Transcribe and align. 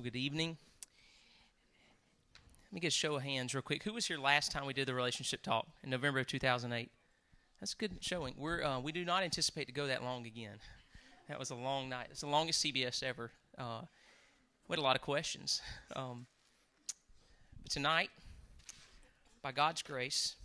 Well, 0.00 0.04
good 0.04 0.16
evening. 0.16 0.56
Let 2.64 2.72
me 2.72 2.80
get 2.80 2.88
a 2.88 2.90
show 2.90 3.16
of 3.16 3.22
hands 3.22 3.52
real 3.52 3.60
quick. 3.60 3.82
Who 3.82 3.92
was 3.92 4.06
here 4.06 4.16
last 4.16 4.50
time 4.50 4.64
we 4.64 4.72
did 4.72 4.88
the 4.88 4.94
relationship 4.94 5.42
talk 5.42 5.66
in 5.84 5.90
November 5.90 6.20
of 6.20 6.26
2008? 6.26 6.90
That's 7.60 7.74
good 7.74 7.98
showing. 8.00 8.32
We're 8.38 8.64
uh, 8.64 8.80
we 8.80 8.92
do 8.92 9.04
not 9.04 9.24
anticipate 9.24 9.66
to 9.66 9.74
go 9.74 9.88
that 9.88 10.02
long 10.02 10.24
again. 10.24 10.54
That 11.28 11.38
was 11.38 11.50
a 11.50 11.54
long 11.54 11.90
night. 11.90 12.06
It's 12.12 12.22
the 12.22 12.28
longest 12.28 12.64
CBS 12.64 13.02
ever. 13.02 13.30
Uh, 13.58 13.82
we 14.68 14.72
had 14.72 14.78
a 14.78 14.82
lot 14.82 14.96
of 14.96 15.02
questions. 15.02 15.60
Um, 15.94 16.24
but 17.62 17.70
tonight, 17.70 18.08
by 19.42 19.52
God's 19.52 19.82
grace, 19.82 20.36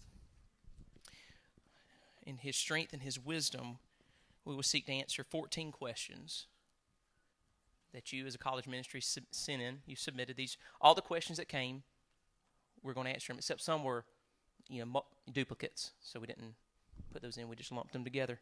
in 2.24 2.40
His 2.40 2.58
strength 2.58 2.92
and 2.92 3.04
His 3.04 3.18
wisdom, 3.18 3.78
we 4.44 4.54
will 4.54 4.64
seek 4.64 4.86
to 4.88 4.92
answer 4.92 5.24
14 5.24 5.72
questions 5.72 6.48
that 7.96 8.14
you, 8.14 8.26
as 8.28 8.36
a 8.36 8.38
college 8.38 8.68
ministry, 8.68 9.02
sent 9.02 9.62
in. 9.62 9.80
You 9.86 9.96
submitted 9.96 10.36
these. 10.36 10.58
All 10.82 10.94
the 10.94 11.02
questions 11.02 11.38
that 11.38 11.48
came, 11.48 11.84
we're 12.84 12.94
going 12.94 13.08
to 13.08 13.14
answer 13.14 13.32
them, 13.32 13.38
except 13.38 13.62
some 13.62 13.84
were, 13.84 14.06
you 14.70 14.86
know, 14.86 15.06
duplicates. 15.32 15.92
So 16.02 16.20
we 16.20 16.28
didn't 16.28 16.56
put 17.12 17.22
those 17.22 17.38
in. 17.38 17.48
We 17.48 17.56
just 17.56 17.72
lumped 17.72 17.94
them 17.94 18.04
together. 18.04 18.40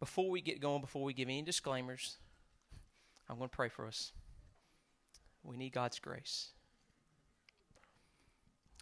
Before 0.00 0.30
we 0.30 0.40
get 0.40 0.60
going, 0.60 0.80
before 0.80 1.02
we 1.02 1.12
give 1.12 1.28
any 1.28 1.42
disclaimers, 1.42 2.18
I'm 3.28 3.36
going 3.36 3.50
to 3.50 3.56
pray 3.56 3.68
for 3.68 3.86
us. 3.86 4.12
We 5.42 5.56
need 5.56 5.72
God's 5.72 5.98
grace. 5.98 6.50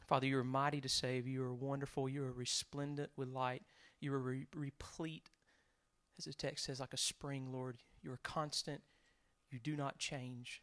Father, 0.06 0.26
you 0.26 0.38
are 0.38 0.44
mighty 0.44 0.80
to 0.80 0.88
save. 0.88 1.26
You 1.26 1.42
are 1.44 1.54
wonderful. 1.54 2.08
You 2.08 2.24
are 2.24 2.32
resplendent 2.32 3.10
with 3.16 3.28
light. 3.28 3.62
You 4.00 4.12
are 4.12 4.18
re- 4.18 4.46
replete, 4.54 5.30
as 6.18 6.26
the 6.26 6.34
text 6.34 6.66
says, 6.66 6.78
like 6.78 6.92
a 6.92 6.98
spring, 6.98 7.50
Lord. 7.52 7.78
You 8.02 8.12
are 8.12 8.20
constant. 8.22 8.82
You 9.50 9.58
do 9.58 9.76
not 9.76 9.98
change. 9.98 10.62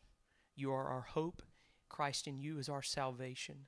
You 0.55 0.71
are 0.71 0.87
our 0.87 1.01
hope. 1.01 1.41
Christ 1.89 2.27
in 2.27 2.39
you 2.39 2.57
is 2.57 2.69
our 2.69 2.81
salvation. 2.81 3.67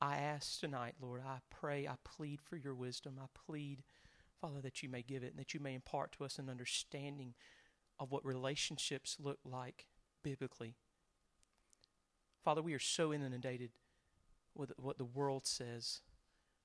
I 0.00 0.16
ask 0.16 0.58
tonight, 0.58 0.94
Lord, 1.00 1.22
I 1.26 1.38
pray, 1.50 1.86
I 1.86 1.94
plead 2.04 2.40
for 2.40 2.56
your 2.56 2.74
wisdom. 2.74 3.18
I 3.20 3.26
plead, 3.46 3.82
Father, 4.40 4.60
that 4.62 4.82
you 4.82 4.88
may 4.88 5.02
give 5.02 5.22
it 5.22 5.32
and 5.32 5.38
that 5.38 5.52
you 5.52 5.60
may 5.60 5.74
impart 5.74 6.12
to 6.12 6.24
us 6.24 6.38
an 6.38 6.48
understanding 6.48 7.34
of 7.98 8.10
what 8.10 8.24
relationships 8.24 9.16
look 9.20 9.38
like 9.44 9.86
biblically. 10.22 10.74
Father, 12.42 12.62
we 12.62 12.72
are 12.72 12.78
so 12.78 13.12
inundated 13.12 13.70
with 14.54 14.72
what 14.78 14.96
the 14.96 15.04
world 15.04 15.46
says 15.46 16.00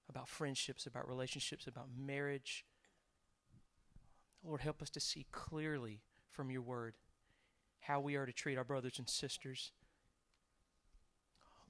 about 0.09 0.29
friendships, 0.29 0.85
about 0.85 1.07
relationships, 1.07 1.67
about 1.67 1.89
marriage. 1.97 2.65
Lord, 4.43 4.61
help 4.61 4.81
us 4.81 4.89
to 4.91 4.99
see 4.99 5.25
clearly 5.31 6.01
from 6.31 6.49
your 6.49 6.61
word 6.61 6.95
how 7.87 7.99
we 7.99 8.15
are 8.15 8.25
to 8.25 8.33
treat 8.33 8.57
our 8.57 8.63
brothers 8.63 8.97
and 8.97 9.07
sisters. 9.07 9.71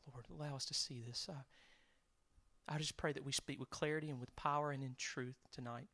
Oh, 0.08 0.11
Lord, 0.13 0.25
allow 0.30 0.55
us 0.55 0.66
to 0.66 0.73
see 0.73 1.02
this. 1.05 1.27
I, 1.30 2.73
I 2.73 2.77
just 2.77 2.97
pray 2.97 3.11
that 3.11 3.25
we 3.25 3.31
speak 3.31 3.59
with 3.59 3.69
clarity 3.69 4.09
and 4.09 4.19
with 4.19 4.36
power 4.36 4.71
and 4.71 4.81
in 4.81 4.95
truth 4.97 5.36
tonight. 5.53 5.88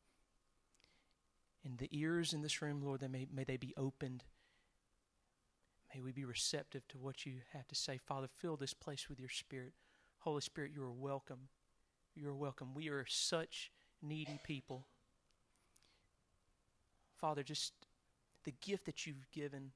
And 1.65 1.77
the 1.77 1.89
ears 1.91 2.33
in 2.33 2.41
this 2.41 2.61
room, 2.61 2.81
Lord, 2.83 3.01
they 3.01 3.07
may, 3.07 3.27
may 3.33 3.43
they 3.43 3.57
be 3.57 3.73
opened. 3.77 4.23
May 5.93 6.01
we 6.01 6.11
be 6.11 6.25
receptive 6.25 6.87
to 6.89 6.97
what 6.97 7.25
you 7.25 7.33
have 7.53 7.67
to 7.67 7.75
say. 7.75 7.97
Father, 7.97 8.27
fill 8.37 8.57
this 8.57 8.73
place 8.73 9.09
with 9.09 9.19
your 9.19 9.29
Spirit. 9.29 9.73
Holy 10.19 10.41
Spirit, 10.41 10.71
you 10.73 10.83
are 10.83 10.91
welcome. 10.91 11.49
You 12.15 12.29
are 12.29 12.35
welcome. 12.35 12.73
We 12.73 12.89
are 12.89 13.05
such 13.07 13.71
needy 14.01 14.39
people. 14.43 14.85
Father, 17.15 17.43
just 17.43 17.73
the 18.43 18.53
gift 18.61 18.85
that 18.85 19.05
you've 19.05 19.29
given 19.31 19.71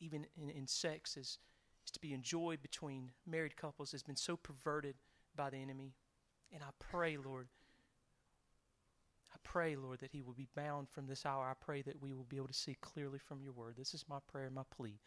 even 0.00 0.26
in, 0.36 0.50
in 0.50 0.66
sex, 0.66 1.16
is, 1.16 1.38
is 1.84 1.90
to 1.92 2.00
be 2.00 2.12
enjoyed 2.12 2.62
between 2.62 3.10
married 3.26 3.56
couples 3.56 3.92
has 3.92 4.02
been 4.02 4.16
so 4.16 4.36
perverted 4.36 4.96
by 5.36 5.50
the 5.50 5.56
enemy. 5.56 5.94
And 6.52 6.62
I 6.62 6.70
pray, 6.78 7.16
Lord, 7.16 7.48
I 9.32 9.36
pray, 9.42 9.74
Lord, 9.76 10.00
that 10.00 10.12
he 10.12 10.22
will 10.22 10.32
be 10.32 10.48
bound 10.54 10.88
from 10.88 11.06
this 11.06 11.26
hour. 11.26 11.46
I 11.46 11.54
pray 11.64 11.82
that 11.82 12.00
we 12.00 12.12
will 12.12 12.24
be 12.24 12.36
able 12.36 12.48
to 12.48 12.54
see 12.54 12.76
clearly 12.80 13.18
from 13.18 13.42
your 13.42 13.52
word. 13.52 13.74
This 13.76 13.94
is 13.94 14.04
my 14.08 14.18
prayer, 14.30 14.48
my 14.50 14.62
plea. 14.74 15.00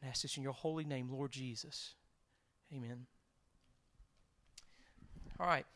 And 0.00 0.08
I 0.08 0.10
ask 0.10 0.22
this 0.22 0.36
in 0.36 0.42
your 0.42 0.52
holy 0.52 0.84
name, 0.84 1.08
Lord 1.10 1.32
Jesus. 1.32 1.94
Amen. 2.72 3.06
All 5.40 5.46
right. 5.46 5.66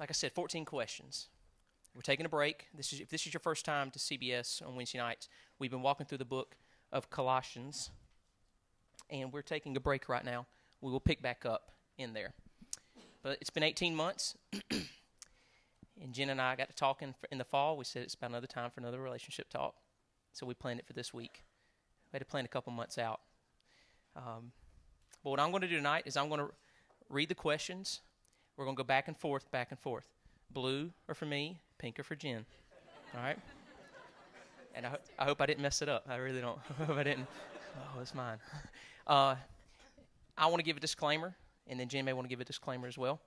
Like 0.00 0.10
I 0.10 0.14
said, 0.14 0.32
14 0.32 0.64
questions. 0.64 1.28
We're 1.94 2.02
taking 2.02 2.24
a 2.24 2.28
break. 2.28 2.68
This 2.74 2.92
is 2.92 3.00
if 3.00 3.10
this 3.10 3.26
is 3.26 3.34
your 3.34 3.40
first 3.40 3.64
time 3.64 3.90
to 3.90 3.98
CBS 3.98 4.66
on 4.66 4.76
Wednesday 4.76 4.98
nights. 4.98 5.28
We've 5.58 5.70
been 5.70 5.82
walking 5.82 6.06
through 6.06 6.18
the 6.18 6.24
book 6.24 6.56
of 6.90 7.10
Colossians, 7.10 7.90
and 9.10 9.30
we're 9.32 9.42
taking 9.42 9.76
a 9.76 9.80
break 9.80 10.08
right 10.08 10.24
now. 10.24 10.46
We 10.80 10.90
will 10.90 11.00
pick 11.00 11.20
back 11.20 11.44
up 11.44 11.72
in 11.98 12.14
there. 12.14 12.32
But 13.22 13.38
it's 13.40 13.50
been 13.50 13.62
18 13.62 13.94
months, 13.94 14.36
and 14.70 16.12
Jen 16.12 16.30
and 16.30 16.40
I 16.40 16.56
got 16.56 16.70
to 16.70 16.74
talking 16.74 17.14
in 17.30 17.36
the 17.36 17.44
fall. 17.44 17.76
We 17.76 17.84
said 17.84 18.02
it's 18.02 18.14
about 18.14 18.30
another 18.30 18.46
time 18.46 18.70
for 18.70 18.80
another 18.80 19.00
relationship 19.00 19.50
talk, 19.50 19.74
so 20.32 20.46
we 20.46 20.54
planned 20.54 20.80
it 20.80 20.86
for 20.86 20.94
this 20.94 21.12
week. 21.12 21.44
We 22.10 22.16
had 22.16 22.20
to 22.20 22.30
plan 22.30 22.46
a 22.46 22.48
couple 22.48 22.72
months 22.72 22.96
out. 22.96 23.20
Um, 24.16 24.52
but 25.22 25.30
what 25.30 25.40
I'm 25.40 25.50
going 25.50 25.62
to 25.62 25.68
do 25.68 25.76
tonight 25.76 26.04
is 26.06 26.16
I'm 26.16 26.28
going 26.28 26.40
to 26.40 26.50
read 27.10 27.28
the 27.28 27.34
questions. 27.34 28.00
We're 28.56 28.64
going 28.64 28.76
to 28.76 28.82
go 28.82 28.86
back 28.86 29.08
and 29.08 29.16
forth, 29.16 29.50
back 29.50 29.70
and 29.70 29.78
forth. 29.78 30.08
Blue 30.50 30.90
are 31.08 31.14
for 31.14 31.26
me, 31.26 31.60
pink 31.82 31.98
are 31.98 32.04
for 32.04 32.14
Jen. 32.14 32.46
All 33.12 33.20
right? 33.20 33.36
And 34.74 34.86
I, 34.86 34.90
ho- 34.90 34.98
I 35.18 35.24
hope 35.24 35.40
I 35.40 35.46
didn't 35.46 35.62
mess 35.62 35.82
it 35.82 35.88
up. 35.88 36.06
I 36.08 36.14
really 36.14 36.40
don't. 36.40 36.58
I 36.80 36.84
hope 36.84 36.96
I 36.96 37.02
didn't. 37.02 37.26
Oh, 37.76 38.00
it's 38.00 38.14
mine. 38.14 38.38
Uh, 39.04 39.34
I 40.38 40.46
want 40.46 40.58
to 40.58 40.62
give 40.62 40.76
a 40.76 40.80
disclaimer, 40.80 41.34
and 41.66 41.80
then 41.80 41.88
Jen 41.88 42.04
may 42.04 42.12
want 42.12 42.24
to 42.24 42.28
give 42.28 42.40
a 42.40 42.44
disclaimer 42.44 42.86
as 42.86 42.96
well. 42.96 43.20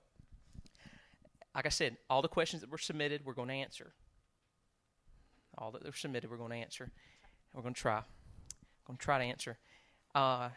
Like 1.54 1.66
I 1.66 1.68
said, 1.68 1.98
all 2.08 2.22
the 2.22 2.28
questions 2.28 2.62
that 2.62 2.70
were 2.70 2.78
submitted, 2.78 3.26
we're 3.26 3.34
going 3.34 3.48
to 3.48 3.54
answer. 3.54 3.92
All 5.58 5.70
that 5.72 5.84
were 5.84 5.92
submitted, 5.92 6.30
we're 6.30 6.38
going 6.38 6.52
to 6.52 6.56
answer. 6.56 6.90
We're 7.52 7.60
going 7.60 7.74
to 7.74 7.80
try. 7.80 7.96
We're 7.96 8.86
going 8.86 8.96
to 8.96 9.04
try 9.04 9.18
to 9.18 9.24
answer. 9.24 9.58
Uh, 10.14 10.48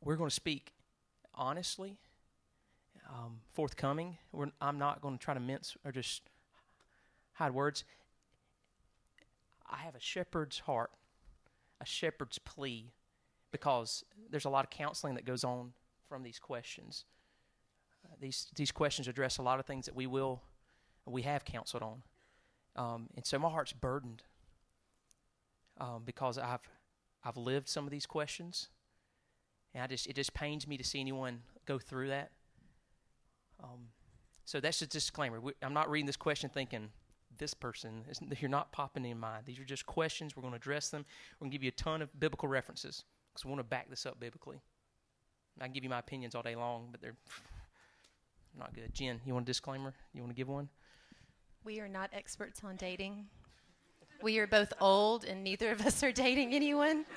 we're 0.00 0.16
going 0.16 0.28
to 0.28 0.34
speak 0.34 0.72
honestly 1.32 1.98
um, 3.08 3.42
forthcoming. 3.52 4.18
We're, 4.32 4.48
I'm 4.60 4.80
not 4.80 5.02
going 5.02 5.18
to 5.18 5.24
try 5.24 5.34
to 5.34 5.40
mince 5.40 5.76
or 5.84 5.92
just 5.92 6.22
hide 7.34 7.52
words. 7.52 7.84
I 9.68 9.76
have 9.78 9.94
a 9.94 10.00
shepherd's 10.00 10.60
heart, 10.60 10.90
a 11.80 11.86
shepherd's 11.86 12.38
plea, 12.38 12.92
because 13.50 14.04
there's 14.30 14.44
a 14.44 14.50
lot 14.50 14.64
of 14.64 14.70
counseling 14.70 15.14
that 15.14 15.24
goes 15.24 15.44
on 15.44 15.72
from 16.08 16.22
these 16.22 16.38
questions. 16.38 17.04
Uh, 18.04 18.14
these 18.20 18.48
these 18.56 18.72
questions 18.72 19.08
address 19.08 19.38
a 19.38 19.42
lot 19.42 19.58
of 19.60 19.66
things 19.66 19.86
that 19.86 19.94
we 19.94 20.06
will, 20.06 20.42
we 21.06 21.22
have 21.22 21.44
counseled 21.44 21.82
on, 21.82 22.02
um, 22.76 23.08
and 23.16 23.24
so 23.24 23.38
my 23.38 23.48
heart's 23.48 23.72
burdened 23.72 24.22
um, 25.80 26.02
because 26.04 26.38
I've 26.38 26.68
I've 27.24 27.36
lived 27.36 27.68
some 27.68 27.84
of 27.84 27.90
these 27.90 28.06
questions, 28.06 28.68
and 29.74 29.82
I 29.82 29.86
just 29.86 30.06
it 30.06 30.16
just 30.16 30.34
pains 30.34 30.66
me 30.66 30.76
to 30.76 30.84
see 30.84 31.00
anyone 31.00 31.42
go 31.64 31.78
through 31.78 32.08
that. 32.08 32.30
Um, 33.62 33.88
so 34.44 34.60
that's 34.60 34.82
a 34.82 34.86
disclaimer. 34.86 35.40
We, 35.40 35.52
I'm 35.62 35.74
not 35.74 35.88
reading 35.88 36.06
this 36.06 36.16
question 36.16 36.50
thinking 36.50 36.90
this 37.42 37.54
person. 37.54 38.04
You're 38.38 38.48
not 38.48 38.70
popping 38.70 39.04
in 39.04 39.18
mind. 39.18 39.46
These 39.46 39.58
are 39.58 39.64
just 39.64 39.84
questions. 39.84 40.36
We're 40.36 40.42
going 40.42 40.52
to 40.52 40.56
address 40.56 40.90
them. 40.90 41.04
We're 41.34 41.46
going 41.46 41.50
to 41.50 41.54
give 41.58 41.64
you 41.64 41.68
a 41.68 41.72
ton 41.72 42.00
of 42.00 42.20
biblical 42.20 42.48
references 42.48 43.02
because 43.32 43.44
we 43.44 43.50
want 43.50 43.58
to 43.58 43.64
back 43.64 43.90
this 43.90 44.06
up 44.06 44.20
biblically. 44.20 44.60
I 45.60 45.64
can 45.64 45.72
give 45.72 45.82
you 45.82 45.90
my 45.90 45.98
opinions 45.98 46.36
all 46.36 46.42
day 46.42 46.54
long, 46.54 46.88
but 46.92 47.02
they're 47.02 47.16
not 48.58 48.72
good. 48.74 48.94
Jen, 48.94 49.20
you 49.26 49.34
want 49.34 49.44
a 49.44 49.46
disclaimer? 49.46 49.92
You 50.14 50.22
want 50.22 50.30
to 50.30 50.36
give 50.36 50.48
one? 50.48 50.68
We 51.64 51.80
are 51.80 51.88
not 51.88 52.10
experts 52.12 52.62
on 52.62 52.76
dating. 52.76 53.26
We 54.22 54.38
are 54.38 54.46
both 54.46 54.72
old, 54.80 55.24
and 55.24 55.42
neither 55.42 55.72
of 55.72 55.84
us 55.84 56.00
are 56.04 56.12
dating 56.12 56.54
anyone. 56.54 57.04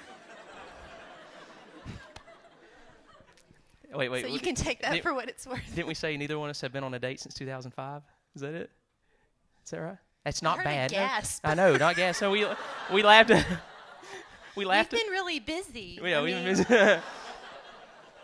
Wait, 3.94 4.10
wait. 4.10 4.26
So 4.26 4.28
you 4.28 4.40
can 4.40 4.56
take 4.56 4.82
that 4.82 4.92
did, 4.92 5.04
for 5.04 5.14
what 5.14 5.30
it's 5.30 5.48
worth. 5.48 5.62
Didn't 5.74 5.88
we 5.88 5.94
say 5.94 6.18
neither 6.18 6.38
one 6.38 6.50
of 6.50 6.56
us 6.56 6.60
have 6.60 6.74
been 6.74 6.84
on 6.84 6.94
a 6.96 7.00
date 7.00 7.22
since 7.22 7.34
2005? 7.36 8.02
Is 8.36 8.42
that 8.42 8.54
it? 8.54 8.70
Is 9.64 9.72
that 9.72 9.80
right? 9.80 9.98
That's 10.26 10.42
not 10.42 10.62
bad. 10.64 10.90
gasp. 10.90 11.42
I 11.44 11.54
know, 11.54 11.78
not 11.78 11.96
gas. 11.96 12.18
So 12.18 12.32
we 12.32 12.48
we 12.92 13.04
laughed. 13.04 13.30
we 14.56 14.66
laughed. 14.66 14.92
We've 14.92 15.04
been 15.04 15.12
really 15.12 15.40
busy. 15.40 16.00
Yeah, 16.04 16.18
I 16.18 16.24
we've 16.24 16.36
mean, 16.36 16.46
been 16.46 16.66
busy. 16.66 17.00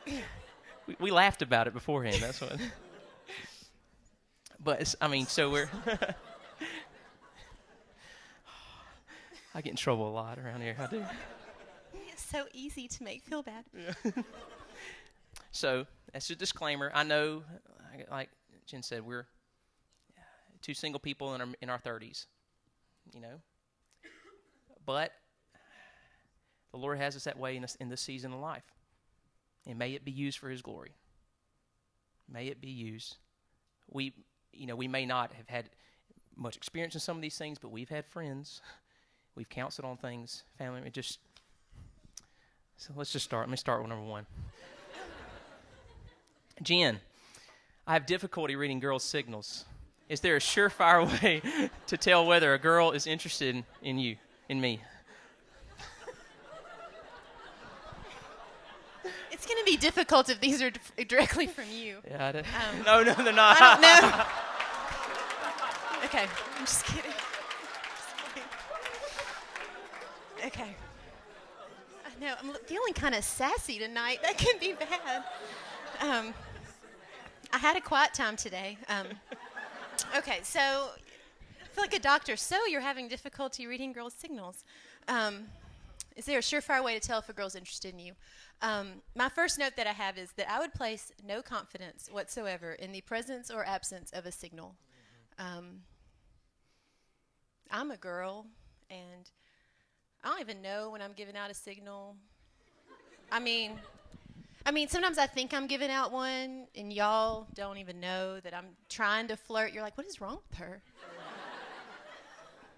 we, 0.88 0.96
we 1.00 1.12
laughed 1.12 1.44
about 1.44 1.68
it 1.68 1.74
beforehand. 1.74 2.18
That's 2.20 2.42
what. 2.42 2.58
but 4.60 4.96
I 5.00 5.08
mean, 5.08 5.28
so 5.28 5.52
we're. 5.52 5.70
I 9.54 9.62
get 9.62 9.70
in 9.70 9.76
trouble 9.76 10.10
a 10.10 10.14
lot 10.16 10.40
around 10.40 10.62
here. 10.62 10.78
I 10.80 10.88
do. 10.88 11.06
It's 12.12 12.26
so 12.26 12.46
easy 12.52 12.88
to 12.88 13.04
make 13.04 13.22
feel 13.22 13.44
bad. 13.44 13.64
Yeah. 13.78 13.92
so 15.52 15.86
that's 16.12 16.28
a 16.32 16.36
disclaimer. 16.36 16.90
I 16.96 17.04
know, 17.04 17.44
like 18.10 18.30
Jen 18.66 18.82
said, 18.82 19.06
we're 19.06 19.28
two 20.62 20.74
single 20.74 21.00
people 21.00 21.34
in 21.36 21.42
our 21.42 21.48
in 21.62 21.70
our 21.70 21.80
thirties, 21.80 22.28
you 23.14 23.22
know. 23.22 23.42
But 24.86 25.14
The 26.72 26.78
Lord 26.78 26.98
has 26.98 27.16
us 27.16 27.26
that 27.26 27.38
way 27.38 27.56
in 27.56 27.62
this, 27.62 27.76
in 27.76 27.90
this 27.90 28.02
season 28.02 28.34
of 28.34 28.40
life. 28.40 28.64
And 29.68 29.78
may 29.78 29.92
it 29.94 30.06
be 30.06 30.12
used 30.12 30.38
for 30.38 30.50
His 30.50 30.62
glory. 30.62 30.94
May 32.32 32.48
it 32.48 32.62
be 32.62 32.70
used. 32.70 33.18
We, 33.90 34.14
you 34.54 34.68
know, 34.68 34.76
we 34.76 34.88
may 34.88 35.06
not 35.06 35.34
have 35.34 35.50
had 35.50 35.70
much 36.36 36.56
experience 36.56 36.96
in 36.96 37.02
some 37.02 37.18
of 37.18 37.22
these 37.22 37.38
things, 37.38 37.60
but 37.60 37.72
we've 37.72 37.90
had 37.90 38.06
friends. 38.06 38.62
We've 39.34 39.48
counseled 39.48 39.86
on 39.86 39.96
things, 39.96 40.44
family. 40.58 40.82
It 40.86 40.92
just 40.92 41.20
so 42.76 42.92
let's 42.98 43.14
just 43.14 43.24
start. 43.24 43.48
Let 43.48 43.52
me 43.52 43.56
start 43.56 43.82
with 43.82 43.88
number 43.88 44.04
one. 44.04 44.26
Jen, 46.64 47.00
I 47.88 47.94
have 47.94 48.06
difficulty 48.06 48.58
reading 48.58 48.82
girls' 48.82 49.06
signals. 49.06 49.64
Is 50.12 50.20
there 50.20 50.36
a 50.36 50.40
surefire 50.40 51.08
way 51.24 51.42
to 51.88 51.96
tell 51.96 52.26
whether 52.26 52.54
a 52.54 52.60
girl 52.60 52.92
is 52.92 53.08
interested 53.08 53.64
in, 53.82 53.98
you, 53.98 54.18
in 54.50 54.60
me? 54.60 54.82
It's 59.32 59.46
going 59.46 59.58
to 59.58 59.64
be 59.66 59.78
difficult 59.78 60.30
if 60.30 60.42
these 60.42 60.62
are 60.62 60.70
d- 60.70 61.06
directly 61.06 61.48
from 61.48 61.64
you. 61.72 62.00
Yeah, 62.12 62.28
I 62.28 62.32
did. 62.34 62.46
Um, 62.46 62.84
no, 62.86 63.04
no, 63.04 63.14
they're 63.24 63.32
not. 63.32 63.56
I 63.58 63.72
don't 63.72 63.82
know. 63.82 64.24
okay, 66.06 66.26
I'm 66.58 66.66
just 66.66 66.86
kidding. 66.86 67.12
Just 67.12 68.36
kidding. 68.36 68.50
Okay. 70.46 70.76
I 72.06 72.20
know, 72.20 72.34
I'm 72.38 72.54
feeling 72.66 72.94
kind 72.94 73.16
of 73.16 73.24
sassy 73.24 73.80
tonight. 73.80 74.20
That 74.24 74.38
can 74.38 74.60
be 74.60 74.74
bad. 74.74 75.24
Um, 76.02 76.34
I 77.54 77.58
had 77.60 77.78
a 77.78 77.82
quiet 77.82 78.14
time 78.14 78.36
today. 78.36 78.78
Um, 78.90 79.08
okay, 80.18 80.40
so 80.44 80.60
I 80.60 81.68
feel 81.74 81.84
like 81.84 81.94
a 81.94 82.00
doctor. 82.00 82.36
So 82.36 82.66
you're 82.66 82.82
having 82.82 83.08
difficulty 83.08 83.68
reading 83.68 83.94
girls' 83.94 84.14
signals. 84.18 84.64
Um, 85.08 85.46
is 86.16 86.26
there 86.26 86.40
a 86.40 86.42
surefire 86.42 86.84
way 86.84 86.98
to 86.98 87.00
tell 87.00 87.20
if 87.20 87.30
a 87.30 87.34
girl's 87.34 87.56
interested 87.56 87.94
in 87.94 88.00
you? 88.00 88.14
Um, 88.62 89.02
my 89.16 89.30
first 89.30 89.58
note 89.58 89.74
that 89.78 89.88
I 89.88 89.94
have 89.94 90.18
is 90.18 90.32
that 90.34 90.52
I 90.52 90.60
would 90.60 90.74
place 90.74 91.12
no 91.26 91.42
confidence 91.42 92.10
whatsoever 92.12 92.74
in 92.74 92.92
the 92.92 93.02
presence 93.02 93.50
or 93.50 93.66
absence 93.66 94.12
of 94.12 94.26
a 94.26 94.32
signal. 94.32 94.76
Um, 95.40 95.82
I'm 97.72 97.90
a 97.90 97.98
girl, 97.98 98.46
and 98.90 99.32
I 100.24 100.30
don't 100.30 100.42
even 100.42 100.62
know 100.62 100.92
when 100.92 101.02
I'm 101.02 101.14
giving 101.14 101.38
out 101.38 101.50
a 101.50 101.54
signal. 101.54 102.16
I 103.32 103.40
mean, 103.40 103.80
I 104.66 104.72
mean, 104.72 104.88
sometimes 104.88 105.18
I 105.18 105.26
think 105.26 105.54
I'm 105.54 105.66
giving 105.68 105.90
out 105.90 106.12
one, 106.12 106.68
and 106.76 106.94
y'all 106.94 107.48
don't 107.56 107.78
even 107.78 108.00
know 108.00 108.40
that 108.42 108.54
I'm 108.54 108.68
trying 108.90 109.28
to 109.30 109.36
flirt. 109.36 109.74
You're 109.74 109.84
like, 109.84 109.98
what 109.98 110.06
is 110.06 110.22
wrong 110.22 110.40
with 110.50 110.60
her? 110.60 110.82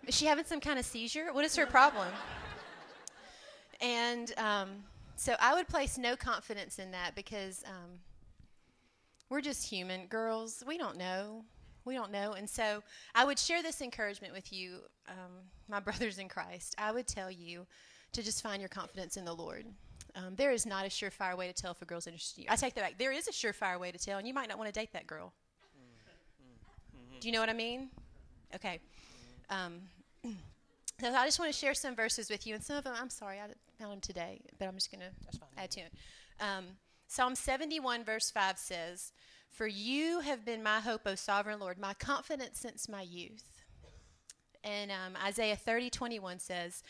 Is 0.07 0.15
she 0.15 0.25
having 0.25 0.45
some 0.45 0.59
kind 0.59 0.79
of 0.79 0.85
seizure? 0.85 1.33
What 1.33 1.45
is 1.45 1.55
her 1.55 1.65
problem? 1.65 2.07
And 3.79 4.33
um, 4.37 4.83
so 5.15 5.35
I 5.39 5.53
would 5.53 5.67
place 5.67 5.97
no 5.97 6.15
confidence 6.15 6.79
in 6.79 6.91
that 6.91 7.15
because 7.15 7.63
um, 7.67 7.99
we're 9.29 9.41
just 9.41 9.69
human. 9.69 10.07
Girls, 10.07 10.63
we 10.65 10.77
don't 10.77 10.97
know. 10.97 11.43
We 11.85 11.95
don't 11.95 12.11
know. 12.11 12.33
And 12.33 12.49
so 12.49 12.81
I 13.13 13.25
would 13.25 13.39
share 13.39 13.61
this 13.61 13.81
encouragement 13.81 14.33
with 14.33 14.51
you, 14.53 14.79
um, 15.07 15.31
my 15.67 15.79
brothers 15.81 16.17
in 16.17 16.29
Christ. 16.29 16.75
I 16.77 16.91
would 16.91 17.07
tell 17.07 17.31
you 17.31 17.65
to 18.13 18.23
just 18.23 18.41
find 18.41 18.61
your 18.61 18.69
confidence 18.69 19.17
in 19.17 19.25
the 19.25 19.33
Lord. 19.33 19.65
Um, 20.15 20.35
there 20.35 20.51
is 20.51 20.65
not 20.65 20.85
a 20.85 20.89
surefire 20.89 21.35
way 21.35 21.47
to 21.47 21.53
tell 21.53 21.71
if 21.71 21.81
a 21.81 21.85
girl's 21.85 22.05
interested 22.05 22.39
in 22.39 22.43
you. 22.43 22.49
I 22.51 22.55
take 22.55 22.75
that 22.75 22.81
back. 22.81 22.97
There 22.99 23.11
is 23.11 23.27
a 23.27 23.31
surefire 23.31 23.79
way 23.79 23.91
to 23.91 23.97
tell, 23.97 24.19
and 24.19 24.27
you 24.27 24.33
might 24.33 24.47
not 24.47 24.57
want 24.57 24.71
to 24.71 24.79
date 24.79 24.93
that 24.93 25.07
girl. 25.07 25.33
Do 27.19 27.27
you 27.27 27.33
know 27.33 27.39
what 27.39 27.49
I 27.49 27.53
mean? 27.53 27.89
Okay. 28.53 28.79
Um, 29.49 29.79
so 30.99 31.07
I 31.13 31.25
just 31.25 31.39
want 31.39 31.51
to 31.51 31.57
share 31.57 31.73
some 31.73 31.95
verses 31.95 32.29
with 32.29 32.45
you, 32.45 32.53
and 32.53 32.63
some 32.63 32.75
of 32.75 32.83
them, 32.83 32.93
I'm 32.99 33.09
sorry, 33.09 33.39
I 33.39 33.47
found 33.79 33.93
them 33.93 34.01
today, 34.01 34.41
but 34.59 34.67
I'm 34.67 34.75
just 34.75 34.91
going 34.91 35.01
to 35.01 35.39
add 35.57 35.71
to 35.71 35.79
it. 35.81 35.93
Um, 36.39 36.65
Psalm 37.07 37.35
71, 37.35 38.03
verse 38.03 38.29
5 38.29 38.57
says, 38.57 39.13
For 39.51 39.67
you 39.67 40.19
have 40.19 40.43
been 40.43 40.61
my 40.61 40.79
hope, 40.79 41.01
O 41.05 41.15
sovereign 41.15 41.59
Lord, 41.59 41.77
my 41.77 41.93
confidence 41.93 42.59
since 42.59 42.89
my 42.89 43.01
youth. 43.01 43.63
And 44.63 44.91
um, 44.91 45.13
Isaiah 45.25 45.55
30, 45.55 45.89
21 45.89 46.39
says, 46.39 46.83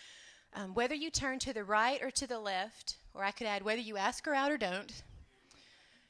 um, 0.55 0.73
Whether 0.73 0.95
you 0.95 1.09
turn 1.09 1.39
to 1.39 1.53
the 1.53 1.63
right 1.63 2.01
or 2.01 2.11
to 2.11 2.27
the 2.27 2.39
left, 2.39 2.97
or 3.13 3.23
I 3.23 3.31
could 3.31 3.47
add, 3.47 3.63
whether 3.63 3.81
you 3.81 3.97
ask 3.97 4.25
her 4.25 4.33
out 4.33 4.51
or 4.51 4.57
don't, 4.57 5.03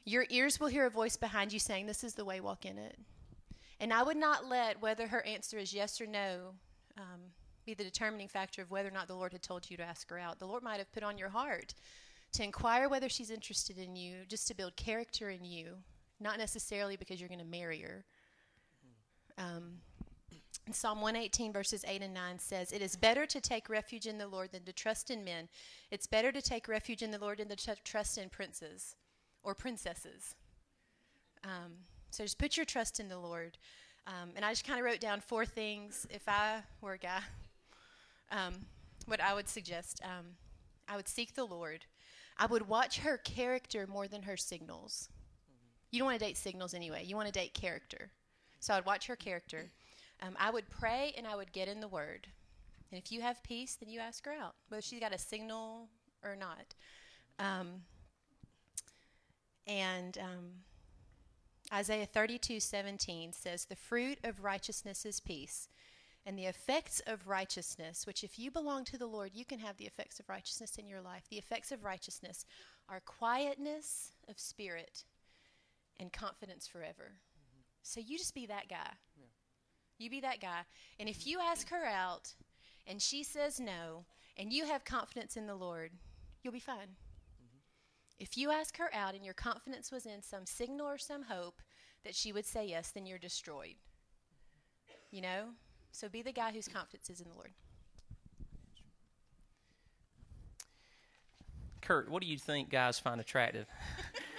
your 0.06 0.26
ears 0.30 0.60
will 0.60 0.68
hear 0.68 0.86
a 0.86 0.90
voice 0.90 1.16
behind 1.16 1.54
you 1.54 1.60
saying, 1.60 1.86
This 1.86 2.04
is 2.04 2.14
the 2.14 2.26
way, 2.26 2.40
walk 2.40 2.66
in 2.66 2.78
it. 2.78 2.98
And 3.80 3.94
I 3.94 4.04
would 4.04 4.18
not 4.18 4.48
let 4.48 4.82
whether 4.82 5.08
her 5.08 5.26
answer 5.26 5.58
is 5.58 5.74
yes 5.74 6.00
or 6.00 6.06
no 6.06 6.54
um, 6.98 7.20
be 7.66 7.74
the 7.74 7.84
determining 7.84 8.28
factor 8.28 8.62
of 8.62 8.72
whether 8.72 8.90
or 8.90 8.92
not 8.92 9.08
the 9.08 9.16
Lord 9.16 9.32
had 9.32 9.42
told 9.42 9.70
you 9.70 9.78
to 9.78 9.84
ask 9.84 10.10
her 10.10 10.20
out. 10.20 10.40
The 10.40 10.48
Lord 10.48 10.64
might 10.64 10.78
have 10.78 10.92
put 10.92 11.04
on 11.04 11.18
your 11.18 11.30
heart 11.30 11.74
to 12.34 12.44
inquire 12.44 12.90
whether 12.90 13.10
she's 13.10 13.32
interested 13.32 13.78
in 13.78 13.96
you, 13.96 14.26
just 14.28 14.48
to 14.48 14.56
build 14.56 14.76
character 14.76 15.30
in 15.30 15.46
you, 15.46 15.78
not 16.20 16.38
necessarily 16.38 16.96
because 16.98 17.20
you're 17.20 17.30
going 17.30 17.40
to 17.40 17.46
marry 17.46 17.82
her. 17.82 18.04
Um, 19.38 19.80
Psalm 20.72 21.02
118, 21.02 21.52
verses 21.52 21.84
8 21.86 22.02
and 22.02 22.14
9 22.14 22.40
says, 22.40 22.72
It 22.72 22.82
is 22.82 22.96
better 22.96 23.26
to 23.26 23.42
take 23.42 23.70
refuge 23.70 24.08
in 24.08 24.18
the 24.18 24.28
Lord 24.28 24.54
than 24.54 24.64
to 24.64 24.72
trust 24.72 25.12
in 25.12 25.24
men. 25.24 25.50
It's 25.92 26.08
better 26.08 26.32
to 26.32 26.42
take 26.42 26.70
refuge 26.70 27.02
in 27.02 27.12
the 27.12 27.20
Lord 27.20 27.40
than 27.40 27.50
to 27.50 27.56
tr- 27.56 27.72
trust 27.84 28.18
in 28.18 28.30
princes 28.30 28.96
or 29.44 29.54
princesses. 29.54 30.36
Um, 31.44 31.74
so 32.12 32.24
just 32.24 32.38
put 32.38 32.56
your 32.56 32.66
trust 32.66 33.02
in 33.02 33.10
the 33.10 33.20
Lord. 33.20 33.58
Um, 34.08 34.32
and 34.36 34.46
I 34.46 34.52
just 34.52 34.66
kind 34.66 34.80
of 34.80 34.86
wrote 34.86 35.02
down 35.02 35.20
four 35.20 35.46
things. 35.46 36.08
If 36.10 36.24
I 36.28 36.62
were 36.80 36.94
a 36.94 36.98
guy, 36.98 37.22
um, 38.32 38.54
what 39.06 39.22
I 39.22 39.34
would 39.34 39.50
suggest 39.50 40.00
um, 40.04 40.28
I 40.88 40.96
would 40.96 41.08
seek 41.08 41.36
the 41.36 41.46
Lord. 41.46 41.86
I 42.38 42.46
would 42.46 42.68
watch 42.68 43.00
her 43.00 43.18
character 43.18 43.86
more 43.86 44.08
than 44.08 44.24
her 44.24 44.38
signals. 44.38 45.10
You 45.92 46.00
don't 46.00 46.08
want 46.08 46.20
to 46.20 46.26
date 46.26 46.38
signals 46.38 46.74
anyway, 46.74 47.04
you 47.06 47.16
want 47.16 47.28
to 47.28 47.34
date 47.34 47.54
character. 47.54 48.10
So 48.60 48.74
I'd 48.74 48.86
watch 48.86 49.08
her 49.08 49.16
character. 49.16 49.72
Um, 50.24 50.38
I 50.40 50.50
would 50.52 50.70
pray 50.70 51.14
and 51.18 51.28
I 51.28 51.36
would 51.36 51.52
get 51.52 51.68
in 51.68 51.82
the 51.82 51.88
Word. 51.88 52.28
And 52.92 53.02
if 53.02 53.12
you 53.12 53.22
have 53.22 53.44
peace, 53.44 53.76
then 53.76 53.90
you 53.90 54.00
ask 54.00 54.26
her 54.26 54.32
out, 54.32 54.56
whether 54.70 54.82
she's 54.82 55.00
got 55.00 55.14
a 55.14 55.18
signal 55.18 55.90
or 56.24 56.36
not. 56.36 56.76
Um, 57.40 57.82
and 59.68 60.18
um, 60.18 60.52
Isaiah 61.74 62.06
32 62.06 62.60
17 62.60 63.34
says, 63.34 63.66
The 63.66 63.76
fruit 63.76 64.20
of 64.24 64.44
righteousness 64.44 65.06
is 65.06 65.20
peace. 65.20 65.68
And 66.26 66.40
the 66.40 66.46
effects 66.46 67.02
of 67.06 67.28
righteousness, 67.28 68.08
which 68.08 68.24
if 68.24 68.40
you 68.40 68.50
belong 68.50 68.86
to 68.86 68.98
the 68.98 69.08
Lord, 69.08 69.32
you 69.34 69.44
can 69.44 69.60
have 69.60 69.76
the 69.76 69.86
effects 69.86 70.22
of 70.22 70.30
righteousness 70.30 70.78
in 70.78 70.88
your 70.88 71.02
life. 71.02 71.24
The 71.30 71.38
effects 71.38 71.74
of 71.74 71.84
righteousness 71.84 72.46
are 72.88 73.02
quietness 73.02 74.14
of 74.30 74.40
spirit 74.40 75.04
and 76.00 76.14
confidence 76.14 76.66
forever. 76.66 77.12
Mm-hmm. 77.12 77.62
So 77.82 78.00
you 78.00 78.18
just 78.18 78.34
be 78.34 78.46
that 78.46 78.70
guy. 78.70 78.92
You 80.04 80.10
be 80.10 80.20
that 80.20 80.42
guy. 80.42 80.64
And 81.00 81.08
if 81.08 81.26
you 81.26 81.40
ask 81.40 81.70
her 81.70 81.86
out 81.86 82.34
and 82.86 83.02
she 83.02 83.24
says 83.24 83.58
no, 83.58 84.04
and 84.38 84.52
you 84.52 84.66
have 84.66 84.84
confidence 84.84 85.38
in 85.38 85.48
the 85.48 85.56
Lord, 85.56 85.92
you'll 86.42 86.52
be 86.52 86.60
fine. 86.60 86.76
Mm-hmm. 87.40 87.60
If 88.20 88.38
you 88.38 88.52
ask 88.52 88.76
her 88.78 88.94
out 88.94 89.16
and 89.16 89.24
your 89.24 89.34
confidence 89.34 89.94
was 89.94 90.06
in 90.06 90.22
some 90.22 90.46
signal 90.46 90.88
or 90.88 90.98
some 90.98 91.24
hope 91.24 91.62
that 92.04 92.16
she 92.16 92.34
would 92.34 92.46
say 92.46 92.68
yes, 92.68 92.92
then 92.92 93.06
you're 93.06 93.18
destroyed. 93.18 93.76
You 95.10 95.22
know? 95.22 95.44
So 95.94 96.10
be 96.10 96.22
the 96.22 96.34
guy 96.34 96.52
whose 96.52 96.68
confidence 96.68 97.10
is 97.10 97.22
in 97.22 97.30
the 97.30 97.36
Lord. 97.36 97.52
Kurt, 101.80 102.10
what 102.10 102.22
do 102.22 102.28
you 102.28 102.38
think 102.38 102.70
guys 102.70 103.00
find 103.00 103.22
attractive? 103.22 103.68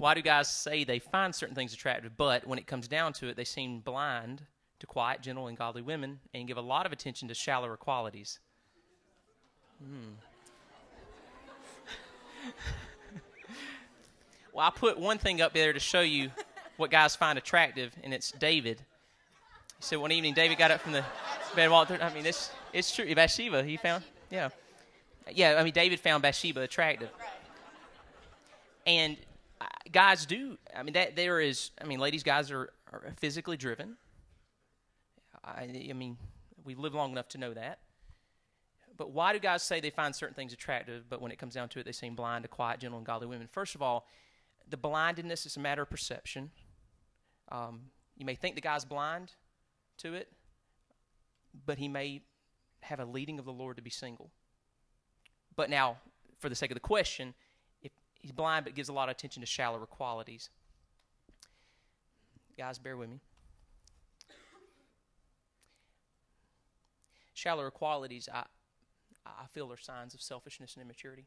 Why 0.00 0.14
do 0.14 0.22
guys 0.22 0.48
say 0.48 0.82
they 0.84 0.98
find 0.98 1.34
certain 1.34 1.54
things 1.54 1.74
attractive, 1.74 2.16
but 2.16 2.46
when 2.46 2.58
it 2.58 2.66
comes 2.66 2.88
down 2.88 3.12
to 3.14 3.28
it, 3.28 3.36
they 3.36 3.44
seem 3.44 3.80
blind 3.80 4.40
to 4.78 4.86
quiet, 4.86 5.20
gentle, 5.20 5.46
and 5.46 5.58
godly 5.58 5.82
women 5.82 6.20
and 6.32 6.48
give 6.48 6.56
a 6.56 6.62
lot 6.62 6.86
of 6.86 6.92
attention 6.92 7.28
to 7.28 7.34
shallower 7.34 7.76
qualities? 7.76 8.38
Hmm. 9.78 10.12
well, 14.54 14.66
I 14.66 14.70
put 14.70 14.98
one 14.98 15.18
thing 15.18 15.42
up 15.42 15.52
there 15.52 15.74
to 15.74 15.78
show 15.78 16.00
you 16.00 16.30
what 16.78 16.90
guys 16.90 17.14
find 17.14 17.36
attractive, 17.36 17.92
and 18.02 18.14
it's 18.14 18.32
David. 18.32 18.80
So 19.80 20.00
one 20.00 20.12
evening, 20.12 20.32
David 20.32 20.56
got 20.56 20.70
up 20.70 20.80
from 20.80 20.92
the 20.92 21.04
bed, 21.54 21.70
walked 21.70 21.88
through. 21.90 22.00
I 22.00 22.10
mean, 22.14 22.24
it's 22.24 22.50
it's 22.72 22.90
true. 22.96 23.14
Bathsheba, 23.14 23.62
he 23.64 23.76
found, 23.76 24.02
yeah, 24.30 24.48
yeah. 25.30 25.56
I 25.58 25.62
mean, 25.62 25.74
David 25.74 26.00
found 26.00 26.22
Bathsheba 26.22 26.62
attractive, 26.62 27.10
and 28.86 29.18
guys 29.90 30.26
do. 30.26 30.58
I 30.74 30.82
mean, 30.82 30.94
that 30.94 31.16
there 31.16 31.40
is. 31.40 31.70
I 31.80 31.84
mean, 31.84 31.98
ladies, 31.98 32.22
guys 32.22 32.50
are, 32.50 32.70
are 32.92 33.12
physically 33.18 33.56
driven. 33.56 33.96
I, 35.44 35.86
I 35.90 35.92
mean, 35.92 36.16
we 36.64 36.74
live 36.74 36.94
long 36.94 37.12
enough 37.12 37.28
to 37.28 37.38
know 37.38 37.54
that. 37.54 37.80
But 38.96 39.12
why 39.12 39.32
do 39.32 39.38
guys 39.38 39.62
say 39.62 39.80
they 39.80 39.90
find 39.90 40.14
certain 40.14 40.34
things 40.34 40.52
attractive, 40.52 41.04
but 41.08 41.22
when 41.22 41.32
it 41.32 41.38
comes 41.38 41.54
down 41.54 41.70
to 41.70 41.80
it, 41.80 41.86
they 41.86 41.92
seem 41.92 42.14
blind 42.14 42.42
to 42.42 42.48
quiet, 42.48 42.80
gentle, 42.80 42.98
and 42.98 43.06
godly 43.06 43.26
women? 43.26 43.48
First 43.50 43.74
of 43.74 43.80
all, 43.80 44.06
the 44.68 44.76
blindedness 44.76 45.46
is 45.46 45.56
a 45.56 45.60
matter 45.60 45.82
of 45.82 45.88
perception. 45.90 46.50
Um, 47.50 47.80
you 48.16 48.26
may 48.26 48.34
think 48.34 48.56
the 48.56 48.60
guy's 48.60 48.84
blind 48.84 49.32
to 49.98 50.12
it, 50.12 50.28
but 51.64 51.78
he 51.78 51.88
may 51.88 52.20
have 52.82 53.00
a 53.00 53.06
leading 53.06 53.38
of 53.38 53.46
the 53.46 53.52
Lord 53.52 53.76
to 53.76 53.82
be 53.82 53.90
single. 53.90 54.30
But 55.56 55.70
now, 55.70 55.96
for 56.38 56.48
the 56.48 56.54
sake 56.54 56.70
of 56.70 56.74
the 56.74 56.80
question, 56.80 57.34
he's 58.20 58.32
blind 58.32 58.64
but 58.64 58.74
gives 58.74 58.88
a 58.88 58.92
lot 58.92 59.08
of 59.08 59.14
attention 59.16 59.40
to 59.40 59.46
shallower 59.46 59.86
qualities. 59.86 60.50
Guys, 62.56 62.78
bear 62.78 62.96
with 62.96 63.08
me. 63.08 63.20
Shallower 67.32 67.70
qualities, 67.70 68.28
I, 68.32 68.44
I 69.24 69.46
feel, 69.52 69.72
are 69.72 69.78
signs 69.78 70.12
of 70.12 70.20
selfishness 70.20 70.74
and 70.74 70.82
immaturity. 70.82 71.24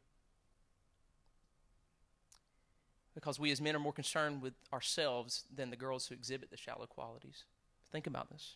Because 3.16 3.40
we 3.40 3.50
as 3.50 3.60
men 3.60 3.74
are 3.74 3.80
more 3.80 3.92
concerned 3.92 4.40
with 4.40 4.54
ourselves 4.72 5.44
than 5.52 5.70
the 5.70 5.76
girls 5.76 6.06
who 6.06 6.14
exhibit 6.14 6.50
the 6.50 6.56
shallow 6.56 6.86
qualities. 6.86 7.44
Think 7.90 8.06
about 8.06 8.30
this. 8.30 8.54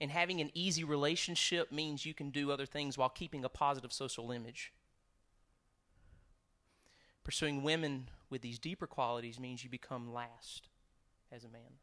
And 0.00 0.12
having 0.12 0.40
an 0.40 0.50
easy 0.54 0.84
relationship 0.84 1.72
means 1.72 2.06
you 2.06 2.14
can 2.14 2.30
do 2.30 2.52
other 2.52 2.66
things 2.66 2.96
while 2.96 3.08
keeping 3.08 3.44
a 3.44 3.48
positive 3.48 3.92
social 3.92 4.30
image. 4.30 4.72
Pursuing 7.28 7.62
women 7.62 8.08
with 8.30 8.40
these 8.40 8.58
deeper 8.58 8.86
qualities 8.86 9.38
means 9.38 9.62
you 9.62 9.68
become 9.68 10.14
last 10.14 10.70
as 11.30 11.44
a 11.44 11.48
man. 11.50 11.76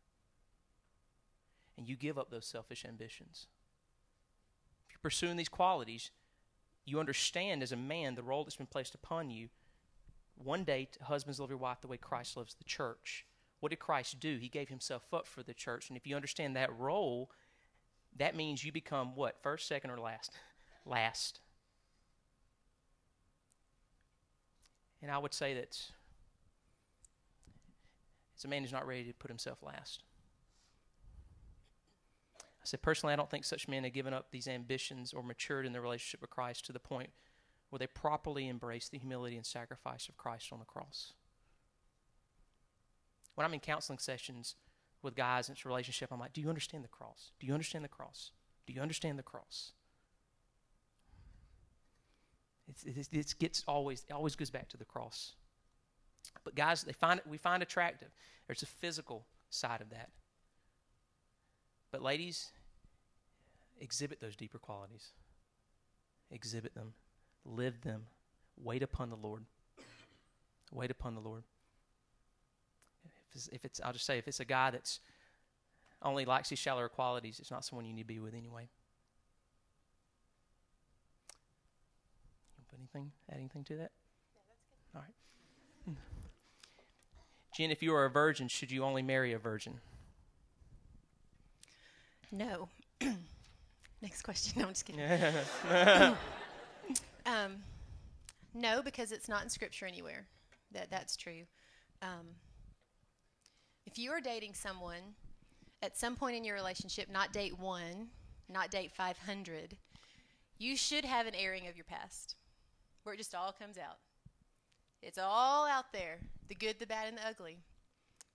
And 1.78 1.88
you 1.88 1.96
give 1.96 2.18
up 2.18 2.32
those 2.32 2.48
selfish 2.48 2.84
ambitions. 2.84 3.46
If 4.88 4.94
you're 4.94 5.00
pursuing 5.04 5.38
these 5.38 5.48
qualities, 5.48 6.10
you 6.84 7.00
understand 7.00 7.62
as 7.62 7.72
a 7.72 7.78
man 7.78 8.16
the 8.16 8.24
role 8.24 8.44
that's 8.44 8.56
been 8.56 8.66
placed 8.66 8.96
upon 8.96 9.30
you. 9.30 9.50
One 10.34 10.64
day, 10.64 10.90
husbands 11.04 11.40
love 11.40 11.52
your 11.52 11.60
wife 11.60 11.80
the 11.80 11.88
way 11.90 11.98
Christ 11.98 12.36
loves 12.36 12.56
the 12.56 12.64
church. 12.64 13.28
What 13.60 13.70
did 13.70 13.78
Christ 13.78 14.20
do? 14.20 14.38
He 14.38 14.50
gave 14.50 14.70
himself 14.70 15.04
up 15.14 15.28
for 15.28 15.44
the 15.44 15.54
church. 15.54 15.90
And 15.92 15.96
if 15.96 16.08
you 16.08 16.16
understand 16.16 16.56
that 16.56 16.76
role, 16.76 17.30
that 18.18 18.36
means 18.36 18.66
you 18.66 18.72
become 18.72 19.16
what? 19.16 19.44
First, 19.44 19.68
second, 19.68 19.92
or 19.92 20.00
last? 20.00 20.32
last. 20.88 21.40
And 25.06 25.14
I 25.14 25.20
would 25.20 25.36
say 25.36 25.54
that 25.54 25.80
as 28.36 28.44
a 28.44 28.48
man 28.48 28.64
who's 28.64 28.72
not 28.72 28.88
ready 28.88 29.04
to 29.04 29.14
put 29.14 29.30
himself 29.30 29.62
last. 29.62 30.02
I 32.40 32.64
said, 32.64 32.82
personally, 32.82 33.14
I 33.14 33.16
don't 33.16 33.30
think 33.30 33.46
such 33.46 33.68
men 33.68 33.84
have 33.84 33.94
given 33.94 34.16
up 34.16 34.32
these 34.32 34.48
ambitions 34.48 35.14
or 35.14 35.22
matured 35.22 35.68
in 35.68 35.74
their 35.74 35.82
relationship 35.84 36.22
with 36.22 36.32
Christ 36.32 36.66
to 36.66 36.72
the 36.72 36.80
point 36.80 37.12
where 37.70 37.78
they 37.78 37.86
properly 37.86 38.48
embrace 38.48 38.90
the 38.90 38.98
humility 38.98 39.36
and 39.36 39.46
sacrifice 39.46 40.10
of 40.10 40.18
Christ 40.18 40.52
on 40.52 40.58
the 40.58 40.66
cross. 40.66 41.14
When 43.36 43.46
I'm 43.46 43.54
in 43.54 43.60
counseling 43.60 44.00
sessions 44.00 44.56
with 45.04 45.14
guys 45.14 45.50
in 45.50 45.54
this 45.54 45.68
relationship, 45.68 46.10
I'm 46.12 46.20
like, 46.20 46.34
do 46.34 46.42
you 46.42 46.50
understand 46.50 46.84
the 46.84 46.88
cross? 46.88 47.30
Do 47.40 47.46
you 47.46 47.54
understand 47.54 47.86
the 47.86 47.90
cross? 47.90 48.32
Do 48.66 48.74
you 48.74 48.82
understand 48.82 49.20
the 49.20 49.24
cross? 49.24 49.74
It's, 52.70 52.84
it 53.12 53.36
gets 53.40 53.64
always, 53.68 54.06
it 54.10 54.14
always 54.14 54.36
goes 54.36 54.50
back 54.50 54.70
to 54.70 54.78
the 54.78 54.86
cross. 54.86 55.34
But 56.44 56.56
guys, 56.56 56.84
they 56.84 56.94
find 56.94 57.20
it, 57.20 57.28
we 57.28 57.38
find 57.38 57.62
attractive. 57.62 58.10
There's 58.48 58.64
a 58.64 58.68
physical 58.68 59.26
side 59.50 59.82
of 59.82 59.90
that. 59.92 60.10
But 61.92 62.02
ladies, 62.02 62.52
exhibit 63.80 64.20
those 64.20 64.36
deeper 64.36 64.58
qualities. 64.58 65.10
Exhibit 66.32 66.74
them. 66.76 66.94
Live 67.46 67.82
them. 67.82 68.08
Wait 68.58 68.84
upon 68.84 69.10
the 69.10 69.16
Lord. 69.16 69.44
Wait 70.72 70.92
upon 70.92 71.14
the 71.14 71.22
Lord. 71.22 71.44
If 73.06 73.36
it's, 73.36 73.48
if 73.50 73.66
it's 73.66 73.82
I'll 73.84 73.94
just 73.94 74.06
say, 74.06 74.18
if 74.18 74.28
it's 74.28 74.40
a 74.40 74.46
guy 74.46 74.72
that's 74.72 75.00
only 76.02 76.26
likes 76.26 76.50
these 76.50 76.60
shallower 76.60 76.90
qualities, 76.90 77.40
it's 77.40 77.52
not 77.52 77.64
someone 77.64 77.86
you 77.86 77.94
need 77.94 78.02
to 78.02 78.08
be 78.08 78.20
with 78.20 78.34
anyway. 78.34 78.68
Anything, 82.78 83.12
add 83.30 83.38
anything 83.38 83.64
to 83.66 83.78
that? 83.78 83.92
All 84.96 85.02
right. 85.02 85.96
Jen, 87.58 87.72
if 87.72 87.82
you 87.82 87.94
are 87.94 88.06
a 88.06 88.10
virgin, 88.10 88.48
should 88.48 88.72
you 88.72 88.84
only 88.84 89.02
marry 89.02 89.34
a 89.34 89.40
virgin? 89.40 89.80
No. 92.32 92.70
Next 94.02 94.24
question. 94.24 94.54
No, 94.60 94.68
I'm 94.68 94.74
just 94.74 94.86
kidding. 94.86 95.02
um, 97.26 97.58
no, 98.54 98.82
because 98.82 99.12
it's 99.12 99.28
not 99.28 99.44
in 99.44 99.50
Scripture 99.50 99.86
anywhere. 99.86 100.28
That 100.72 100.90
that's 100.90 101.16
true. 101.16 101.44
Um, 102.02 102.28
if 103.86 103.98
you 103.98 104.12
are 104.12 104.22
dating 104.22 104.54
someone, 104.54 105.16
at 105.82 105.98
some 105.98 106.16
point 106.16 106.36
in 106.36 106.44
your 106.44 106.56
relationship, 106.56 107.10
not 107.10 107.32
date 107.32 107.58
one, 107.58 108.08
not 108.50 108.72
date 108.72 108.92
500, 108.92 109.78
you 110.58 110.76
should 110.76 111.06
have 111.06 111.28
an 111.28 111.36
airing 111.36 111.68
of 111.68 111.76
your 111.76 111.86
past, 111.86 112.36
where 113.06 113.14
it 113.14 113.18
just 113.18 113.36
all 113.36 113.54
comes 113.58 113.78
out. 113.78 113.98
It's 115.02 115.18
all 115.18 115.68
out 115.68 115.94
there 115.94 116.18
the 116.48 116.56
good, 116.56 116.80
the 116.80 116.86
bad, 116.86 117.08
and 117.08 117.18
the 117.18 117.28
ugly. 117.28 117.58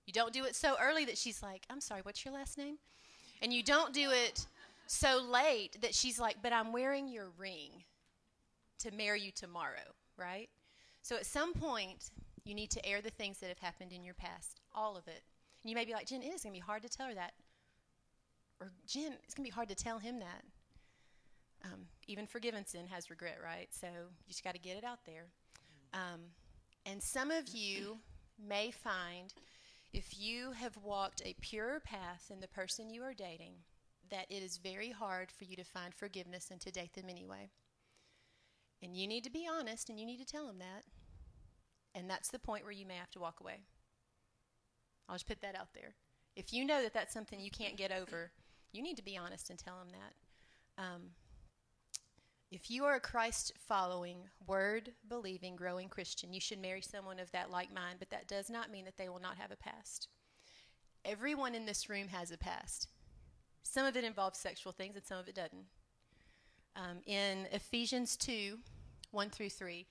You 0.06 0.12
don't 0.12 0.32
do 0.32 0.44
it 0.44 0.56
so 0.56 0.76
early 0.80 1.04
that 1.04 1.18
she's 1.18 1.42
like, 1.42 1.62
I'm 1.70 1.80
sorry, 1.80 2.00
what's 2.02 2.24
your 2.24 2.34
last 2.34 2.58
name? 2.58 2.78
And 3.42 3.52
you 3.52 3.62
don't 3.62 3.94
do 3.94 4.10
it 4.10 4.46
so 4.86 5.20
late 5.22 5.80
that 5.82 5.94
she's 5.94 6.18
like, 6.18 6.36
but 6.42 6.52
I'm 6.52 6.72
wearing 6.72 7.08
your 7.08 7.28
ring 7.38 7.84
to 8.80 8.90
marry 8.90 9.20
you 9.20 9.30
tomorrow, 9.30 9.94
right? 10.16 10.48
So 11.02 11.16
at 11.16 11.26
some 11.26 11.52
point, 11.52 12.10
you 12.44 12.54
need 12.54 12.70
to 12.70 12.84
air 12.84 13.00
the 13.00 13.10
things 13.10 13.38
that 13.38 13.48
have 13.48 13.58
happened 13.58 13.92
in 13.92 14.02
your 14.02 14.14
past, 14.14 14.60
all 14.74 14.96
of 14.96 15.06
it. 15.06 15.22
And 15.62 15.70
you 15.70 15.76
may 15.76 15.84
be 15.84 15.92
like, 15.92 16.06
Jen, 16.06 16.22
it 16.22 16.32
is 16.32 16.42
going 16.42 16.54
to 16.54 16.60
be 16.60 16.64
hard 16.64 16.82
to 16.82 16.88
tell 16.88 17.06
her 17.06 17.14
that. 17.14 17.32
Or, 18.60 18.72
Jen, 18.86 19.12
it's 19.24 19.34
going 19.34 19.44
to 19.44 19.50
be 19.50 19.54
hard 19.54 19.68
to 19.68 19.74
tell 19.74 19.98
him 19.98 20.18
that. 20.18 20.42
Um, 21.64 21.86
even 22.08 22.26
forgiven 22.26 22.66
sin 22.66 22.86
has 22.88 23.10
regret, 23.10 23.38
right? 23.42 23.68
So 23.70 23.86
you 23.86 24.28
just 24.28 24.44
got 24.44 24.54
to 24.54 24.60
get 24.60 24.76
it 24.76 24.84
out 24.84 25.00
there. 25.04 25.26
Um, 25.92 26.20
and 26.86 27.02
some 27.02 27.30
of 27.30 27.48
you 27.48 27.98
may 28.38 28.70
find 28.70 29.34
if 29.92 30.18
you 30.18 30.52
have 30.52 30.76
walked 30.82 31.20
a 31.24 31.36
purer 31.40 31.80
path 31.80 32.26
than 32.28 32.40
the 32.40 32.48
person 32.48 32.90
you 32.90 33.02
are 33.02 33.12
dating, 33.12 33.54
that 34.10 34.26
it 34.30 34.42
is 34.42 34.56
very 34.56 34.90
hard 34.90 35.30
for 35.30 35.44
you 35.44 35.56
to 35.56 35.64
find 35.64 35.94
forgiveness 35.94 36.48
and 36.50 36.60
to 36.60 36.70
date 36.70 36.94
them 36.94 37.08
anyway. 37.08 37.50
And 38.82 38.96
you 38.96 39.06
need 39.06 39.24
to 39.24 39.30
be 39.30 39.46
honest 39.50 39.90
and 39.90 39.98
you 40.00 40.06
need 40.06 40.18
to 40.18 40.24
tell 40.24 40.46
them 40.46 40.58
that. 40.58 40.84
And 41.94 42.08
that's 42.08 42.30
the 42.30 42.38
point 42.38 42.64
where 42.64 42.72
you 42.72 42.86
may 42.86 42.94
have 42.94 43.10
to 43.12 43.20
walk 43.20 43.40
away. 43.40 43.60
I'll 45.08 45.16
just 45.16 45.26
put 45.26 45.42
that 45.42 45.56
out 45.56 45.74
there. 45.74 45.94
If 46.36 46.52
you 46.52 46.64
know 46.64 46.82
that 46.82 46.94
that's 46.94 47.12
something 47.12 47.40
you 47.40 47.50
can't 47.50 47.76
get 47.76 47.92
over, 47.92 48.30
you 48.72 48.82
need 48.82 48.96
to 48.96 49.04
be 49.04 49.16
honest 49.18 49.50
and 49.50 49.58
tell 49.58 49.76
them 49.78 49.88
that. 49.90 50.82
Um, 50.82 51.02
if 52.50 52.70
you 52.70 52.84
are 52.84 52.94
a 52.94 53.00
Christ 53.00 53.52
following, 53.68 54.18
word 54.46 54.90
believing, 55.08 55.54
growing 55.54 55.88
Christian, 55.88 56.32
you 56.32 56.40
should 56.40 56.60
marry 56.60 56.80
someone 56.80 57.20
of 57.20 57.30
that 57.30 57.50
like 57.50 57.72
mind, 57.72 57.96
but 58.00 58.10
that 58.10 58.26
does 58.26 58.50
not 58.50 58.72
mean 58.72 58.84
that 58.86 58.96
they 58.96 59.08
will 59.08 59.20
not 59.20 59.36
have 59.36 59.52
a 59.52 59.56
past. 59.56 60.08
Everyone 61.04 61.54
in 61.54 61.64
this 61.64 61.88
room 61.88 62.08
has 62.08 62.32
a 62.32 62.36
past. 62.36 62.88
Some 63.62 63.86
of 63.86 63.96
it 63.96 64.02
involves 64.02 64.38
sexual 64.38 64.72
things 64.72 64.96
and 64.96 65.04
some 65.04 65.18
of 65.18 65.28
it 65.28 65.36
doesn't. 65.36 65.64
Um, 66.74 66.98
in 67.06 67.46
Ephesians 67.52 68.16
2 68.16 68.58
1 69.12 69.30
through 69.30 69.50
3, 69.50 69.86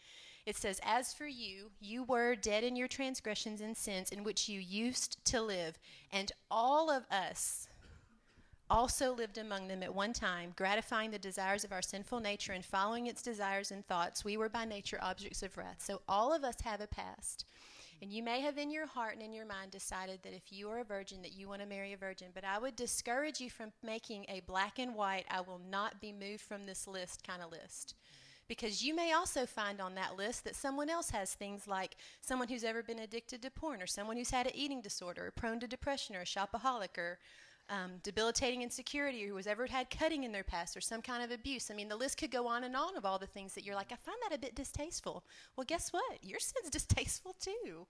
it 0.46 0.56
says, 0.58 0.80
As 0.84 1.14
for 1.14 1.28
you, 1.28 1.72
you 1.80 2.04
were 2.04 2.36
dead 2.36 2.64
in 2.64 2.76
your 2.76 2.88
transgressions 2.88 3.62
and 3.62 3.76
sins 3.76 4.12
in 4.12 4.24
which 4.24 4.50
you 4.50 4.60
used 4.60 5.24
to 5.26 5.42
live, 5.42 5.78
and 6.12 6.32
all 6.52 6.90
of 6.90 7.06
us 7.10 7.69
also 8.70 9.14
lived 9.14 9.38
among 9.38 9.68
them 9.68 9.84
at 9.84 9.94
one 9.94 10.14
time, 10.14 10.54
gratifying 10.56 11.12
the 11.12 11.20
desires 11.20 11.64
of 11.64 11.72
our 11.72 11.82
sinful 11.82 12.20
nature 12.20 12.54
and 12.54 12.64
following 12.64 13.08
its 13.08 13.22
desires 13.22 13.72
and 13.72 13.86
thoughts. 13.88 14.24
We 14.24 14.38
were 14.38 14.50
by 14.50 14.66
nature 14.66 15.00
objects 15.02 15.44
of 15.44 15.58
wrath. 15.58 15.78
So 15.80 16.02
all 16.08 16.34
of 16.34 16.44
us 16.44 16.62
have 16.64 16.82
a 16.82 16.88
past. 16.88 17.46
And 18.02 18.14
you 18.14 18.24
may 18.24 18.40
have 18.42 18.58
in 18.58 18.72
your 18.72 18.88
heart 18.88 19.16
and 19.16 19.22
in 19.22 19.34
your 19.34 19.46
mind 19.46 19.72
decided 19.72 20.20
that 20.24 20.34
if 20.34 20.54
you 20.54 20.70
are 20.70 20.80
a 20.80 20.86
virgin, 20.86 21.22
that 21.22 21.34
you 21.34 21.50
want 21.50 21.62
to 21.62 21.68
marry 21.68 21.92
a 21.92 21.98
virgin. 21.98 22.28
But 22.34 22.46
I 22.46 22.58
would 22.58 22.76
discourage 22.76 23.42
you 23.42 23.50
from 23.50 23.74
making 23.84 24.26
a 24.30 24.42
black 24.42 24.80
and 24.80 24.96
white, 24.96 25.26
I 25.30 25.42
will 25.42 25.60
not 25.70 26.00
be 26.00 26.14
moved 26.14 26.42
from 26.42 26.66
this 26.66 26.88
list 26.88 27.28
kind 27.28 27.42
of 27.42 27.52
list. 27.52 27.96
Because 28.48 28.84
you 28.84 28.96
may 28.96 29.12
also 29.12 29.46
find 29.46 29.82
on 29.82 29.96
that 29.96 30.18
list 30.18 30.44
that 30.46 30.56
someone 30.56 30.90
else 30.90 31.12
has 31.12 31.34
things 31.34 31.68
like 31.68 31.98
someone 32.22 32.48
who's 32.48 32.64
ever 32.64 32.82
been 32.82 33.00
addicted 33.00 33.42
to 33.42 33.52
porn, 33.52 33.82
or 33.82 33.86
someone 33.86 34.18
who's 34.18 34.32
had 34.32 34.48
an 34.48 34.56
eating 34.56 34.82
disorder, 34.82 35.28
or 35.28 35.32
prone 35.32 35.60
to 35.60 35.68
depression, 35.68 36.16
or 36.16 36.22
a 36.22 36.26
shopaholic, 36.26 36.98
or 36.98 37.20
um, 37.70 37.92
debilitating 38.04 38.62
insecurity, 38.62 39.24
or 39.24 39.30
who 39.30 39.36
has 39.36 39.48
ever 39.48 39.68
had 39.68 39.90
cutting 39.90 40.24
in 40.24 40.32
their 40.32 40.44
past, 40.44 40.76
or 40.76 40.82
some 40.82 41.02
kind 41.02 41.24
of 41.24 41.32
abuse. 41.32 41.70
I 41.70 41.76
mean, 41.76 41.88
the 41.88 41.96
list 41.96 42.18
could 42.18 42.32
go 42.32 42.48
on 42.48 42.64
and 42.64 42.76
on 42.76 42.98
of 42.98 43.06
all 43.06 43.20
the 43.20 43.28
things 43.28 43.54
that 43.54 43.64
you're 43.64 43.76
like, 43.76 43.92
I 43.92 43.96
find 43.96 44.18
that 44.24 44.36
a 44.36 44.40
bit 44.40 44.56
distasteful. 44.56 45.24
Well, 45.56 45.66
guess 45.66 45.94
what? 45.94 46.24
Your 46.24 46.40
sin's 46.40 46.70
distasteful 46.72 47.36
too, 47.40 47.86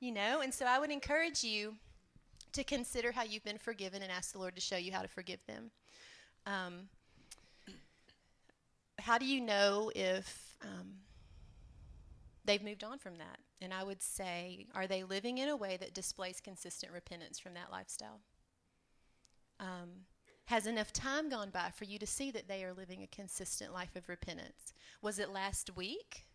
you 0.00 0.12
know? 0.12 0.40
And 0.40 0.52
so 0.52 0.64
I 0.66 0.78
would 0.78 0.90
encourage 0.90 1.44
you 1.44 1.74
to 2.52 2.64
consider 2.64 3.12
how 3.12 3.22
you've 3.22 3.44
been 3.44 3.58
forgiven 3.58 4.02
and 4.02 4.10
ask 4.10 4.32
the 4.32 4.38
Lord 4.38 4.54
to 4.54 4.60
show 4.60 4.76
you 4.76 4.92
how 4.92 5.02
to 5.02 5.08
forgive 5.08 5.40
them. 5.46 5.70
Um, 6.46 6.88
how 8.98 9.18
do 9.18 9.26
you 9.26 9.40
know 9.40 9.92
if 9.94 10.56
um, 10.62 10.94
they've 12.44 12.62
moved 12.62 12.82
on 12.82 12.98
from 12.98 13.18
that? 13.18 13.38
And 13.60 13.74
I 13.74 13.84
would 13.84 14.02
say, 14.02 14.66
are 14.74 14.86
they 14.86 15.04
living 15.04 15.38
in 15.38 15.48
a 15.48 15.56
way 15.56 15.76
that 15.76 15.94
displays 15.94 16.40
consistent 16.40 16.92
repentance 16.92 17.38
from 17.38 17.54
that 17.54 17.70
lifestyle? 17.70 18.20
Um, 19.60 20.06
Has 20.46 20.66
enough 20.66 20.92
time 20.92 21.28
gone 21.28 21.50
by 21.50 21.70
for 21.74 21.84
you 21.84 21.98
to 21.98 22.06
see 22.06 22.30
that 22.30 22.48
they 22.48 22.64
are 22.64 22.72
living 22.72 23.02
a 23.02 23.06
consistent 23.06 23.72
life 23.72 23.96
of 23.96 24.08
repentance? 24.08 24.72
Was 25.02 25.18
it 25.18 25.30
last 25.30 25.76
week? 25.76 26.26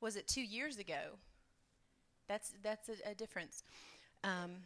Was 0.00 0.16
it 0.16 0.26
two 0.26 0.42
years 0.42 0.78
ago? 0.78 1.18
That's 2.28 2.52
that's 2.62 2.88
a, 2.88 3.10
a 3.10 3.14
difference. 3.14 3.62
Um, 4.24 4.56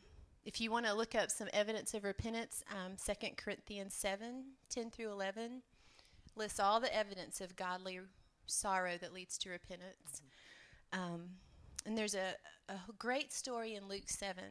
if 0.45 0.61
you 0.61 0.71
want 0.71 0.87
to 0.87 0.95
look 0.95 1.15
up 1.15 1.31
some 1.31 1.49
evidence 1.53 1.93
of 1.93 2.05
repentance, 2.05 2.63
um, 2.71 2.93
2 3.05 3.29
Corinthians 3.37 3.95
7 3.95 4.45
10 4.69 4.91
through 4.91 5.11
11 5.11 5.63
lists 6.37 6.61
all 6.61 6.79
the 6.81 6.95
evidence 6.95 7.41
of 7.41 7.57
godly 7.57 7.99
sorrow 8.47 8.97
that 9.01 9.13
leads 9.13 9.39
to 9.39 9.51
repentance. 9.51 10.23
Um, 10.93 11.31
and 11.85 11.97
there's 11.97 12.15
a, 12.15 12.35
a 12.69 12.79
great 12.99 13.33
story 13.33 13.75
in 13.75 13.89
Luke 13.89 14.09
7 14.09 14.43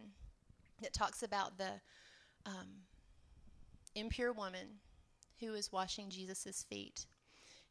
that 0.81 0.93
talks 0.93 1.23
about 1.23 1.57
the 1.57 1.79
um, 2.45 2.67
impure 3.95 4.31
woman 4.31 4.79
who 5.39 5.53
is 5.53 5.71
washing 5.71 6.09
Jesus' 6.09 6.65
feet. 6.69 7.05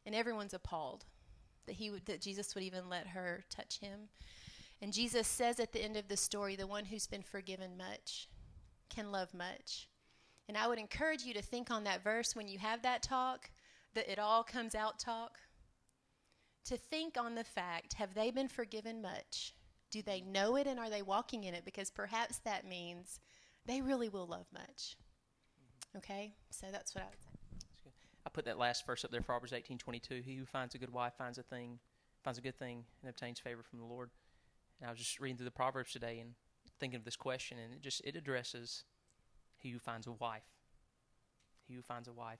And 0.05 0.13
everyone's 0.13 0.53
appalled 0.53 1.05
that, 1.65 1.73
he 1.73 1.91
that 2.05 2.21
Jesus 2.21 2.53
would 2.53 2.63
even 2.63 2.89
let 2.89 3.07
her 3.07 3.43
touch 3.49 3.79
him. 3.79 4.09
And 4.81 4.93
Jesus 4.93 5.27
says 5.27 5.59
at 5.59 5.71
the 5.71 5.83
end 5.83 5.97
of 5.97 6.07
the 6.07 6.17
story, 6.17 6.55
the 6.55 6.67
one 6.67 6.85
who's 6.85 7.07
been 7.07 7.23
forgiven 7.23 7.77
much 7.77 8.29
can 8.89 9.11
love 9.11 9.33
much. 9.33 9.87
And 10.47 10.57
I 10.57 10.67
would 10.67 10.77
encourage 10.77 11.23
you 11.23 11.33
to 11.33 11.41
think 11.41 11.71
on 11.71 11.85
that 11.85 12.03
verse 12.03 12.35
when 12.35 12.47
you 12.47 12.59
have 12.59 12.83
that 12.83 13.01
talk, 13.01 13.49
that 13.95 14.11
it 14.11 14.19
all 14.19 14.43
comes 14.43 14.75
out 14.75 14.99
talk. 14.99 15.39
To 16.65 16.77
think 16.77 17.17
on 17.17 17.35
the 17.35 17.43
fact 17.43 17.93
have 17.93 18.13
they 18.13 18.31
been 18.31 18.47
forgiven 18.47 19.01
much? 19.01 19.53
Do 19.91 20.01
they 20.01 20.21
know 20.21 20.55
it 20.55 20.67
and 20.67 20.79
are 20.79 20.89
they 20.89 21.01
walking 21.01 21.45
in 21.45 21.53
it? 21.53 21.63
Because 21.63 21.89
perhaps 21.89 22.39
that 22.39 22.67
means 22.67 23.19
they 23.65 23.81
really 23.81 24.09
will 24.09 24.27
love 24.27 24.47
much. 24.53 24.95
Okay? 25.97 26.33
So 26.49 26.67
that's 26.71 26.93
what 26.93 27.03
I 27.03 27.07
would 27.07 27.21
say. 27.21 27.91
I 28.25 28.29
put 28.29 28.45
that 28.45 28.57
last 28.57 28.85
verse 28.85 29.05
up 29.05 29.11
there, 29.11 29.21
Proverbs 29.21 29.53
eighteen 29.53 29.77
twenty 29.77 29.99
two. 29.99 30.21
He 30.25 30.35
who 30.35 30.45
finds 30.45 30.75
a 30.75 30.77
good 30.77 30.91
wife 30.91 31.13
finds 31.17 31.37
a 31.37 31.43
thing, 31.43 31.79
finds 32.23 32.39
a 32.39 32.41
good 32.41 32.57
thing, 32.57 32.83
and 33.01 33.09
obtains 33.09 33.39
favor 33.39 33.61
from 33.61 33.79
the 33.79 33.85
Lord. 33.85 34.09
And 34.81 34.87
I 34.87 34.91
was 34.91 34.99
just 34.99 35.19
reading 35.19 35.37
through 35.37 35.45
the 35.45 35.51
Proverbs 35.51 35.91
today 35.91 36.19
and 36.19 36.31
thinking 36.79 36.97
of 36.97 37.05
this 37.05 37.15
question, 37.15 37.57
and 37.63 37.73
it 37.73 37.81
just 37.81 38.01
it 38.03 38.15
addresses 38.15 38.83
he 39.57 39.69
who 39.69 39.79
finds 39.79 40.07
a 40.07 40.11
wife. 40.11 40.43
He 41.67 41.75
who 41.75 41.81
finds 41.81 42.07
a 42.07 42.13
wife. 42.13 42.39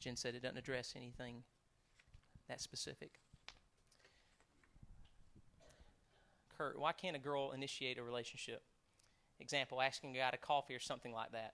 Jen 0.00 0.16
said 0.16 0.34
it 0.34 0.42
doesn't 0.42 0.58
address 0.58 0.94
anything 0.96 1.44
that 2.48 2.60
specific. 2.60 3.20
Kurt, 6.56 6.78
why 6.78 6.92
can't 6.92 7.16
a 7.16 7.20
girl 7.20 7.52
initiate 7.52 7.98
a 7.98 8.02
relationship? 8.02 8.62
Example, 9.40 9.82
asking 9.82 10.16
a 10.16 10.18
guy 10.18 10.30
to 10.30 10.36
coffee 10.36 10.74
or 10.74 10.80
something 10.80 11.12
like 11.12 11.32
that. 11.32 11.52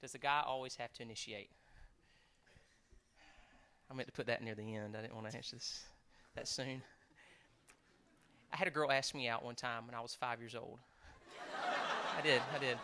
Does 0.00 0.12
the 0.12 0.18
guy 0.18 0.42
always 0.44 0.76
have 0.76 0.92
to 0.94 1.02
initiate? 1.02 1.50
I 3.90 3.94
meant 3.94 4.08
to 4.08 4.12
put 4.12 4.26
that 4.26 4.42
near 4.42 4.54
the 4.54 4.74
end. 4.74 4.96
I 4.96 5.02
didn't 5.02 5.14
want 5.14 5.30
to 5.30 5.36
answer 5.36 5.56
this 5.56 5.84
that 6.34 6.48
soon. 6.48 6.82
I 8.52 8.56
had 8.56 8.66
a 8.66 8.70
girl 8.70 8.90
ask 8.90 9.14
me 9.14 9.28
out 9.28 9.44
one 9.44 9.54
time 9.54 9.86
when 9.86 9.94
I 9.94 10.00
was 10.00 10.14
five 10.14 10.40
years 10.40 10.54
old. 10.54 10.78
I 12.18 12.22
did, 12.22 12.42
I 12.54 12.58
did. 12.58 12.78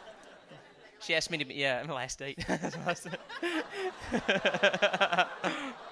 She 1.00 1.14
asked 1.14 1.30
me 1.30 1.38
to 1.38 1.44
be, 1.44 1.54
yeah, 1.54 1.82
my 1.87 1.94
last 1.94 2.18
date. 2.18 2.44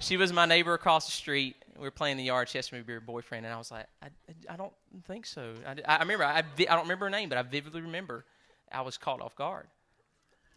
she 0.00 0.16
was 0.16 0.32
my 0.32 0.46
neighbor 0.46 0.74
across 0.74 1.06
the 1.06 1.12
street. 1.12 1.56
We 1.76 1.82
were 1.82 1.90
playing 1.90 2.12
in 2.12 2.18
the 2.18 2.24
yard. 2.24 2.48
She 2.48 2.58
asked 2.58 2.72
me 2.72 2.78
to 2.78 2.84
be 2.84 2.92
her 2.94 3.00
boyfriend, 3.00 3.46
and 3.46 3.54
I 3.54 3.58
was 3.58 3.70
like, 3.70 3.86
I, 4.02 4.08
I 4.48 4.56
don't 4.56 4.72
think 5.06 5.26
so. 5.26 5.54
I, 5.66 5.76
I 5.84 5.98
remember, 6.00 6.24
I, 6.24 6.38
I 6.38 6.42
don't 6.64 6.82
remember 6.82 7.06
her 7.06 7.10
name, 7.10 7.28
but 7.28 7.38
I 7.38 7.42
vividly 7.42 7.82
remember 7.82 8.24
I 8.72 8.80
was 8.80 8.96
caught 8.96 9.20
off 9.20 9.36
guard. 9.36 9.66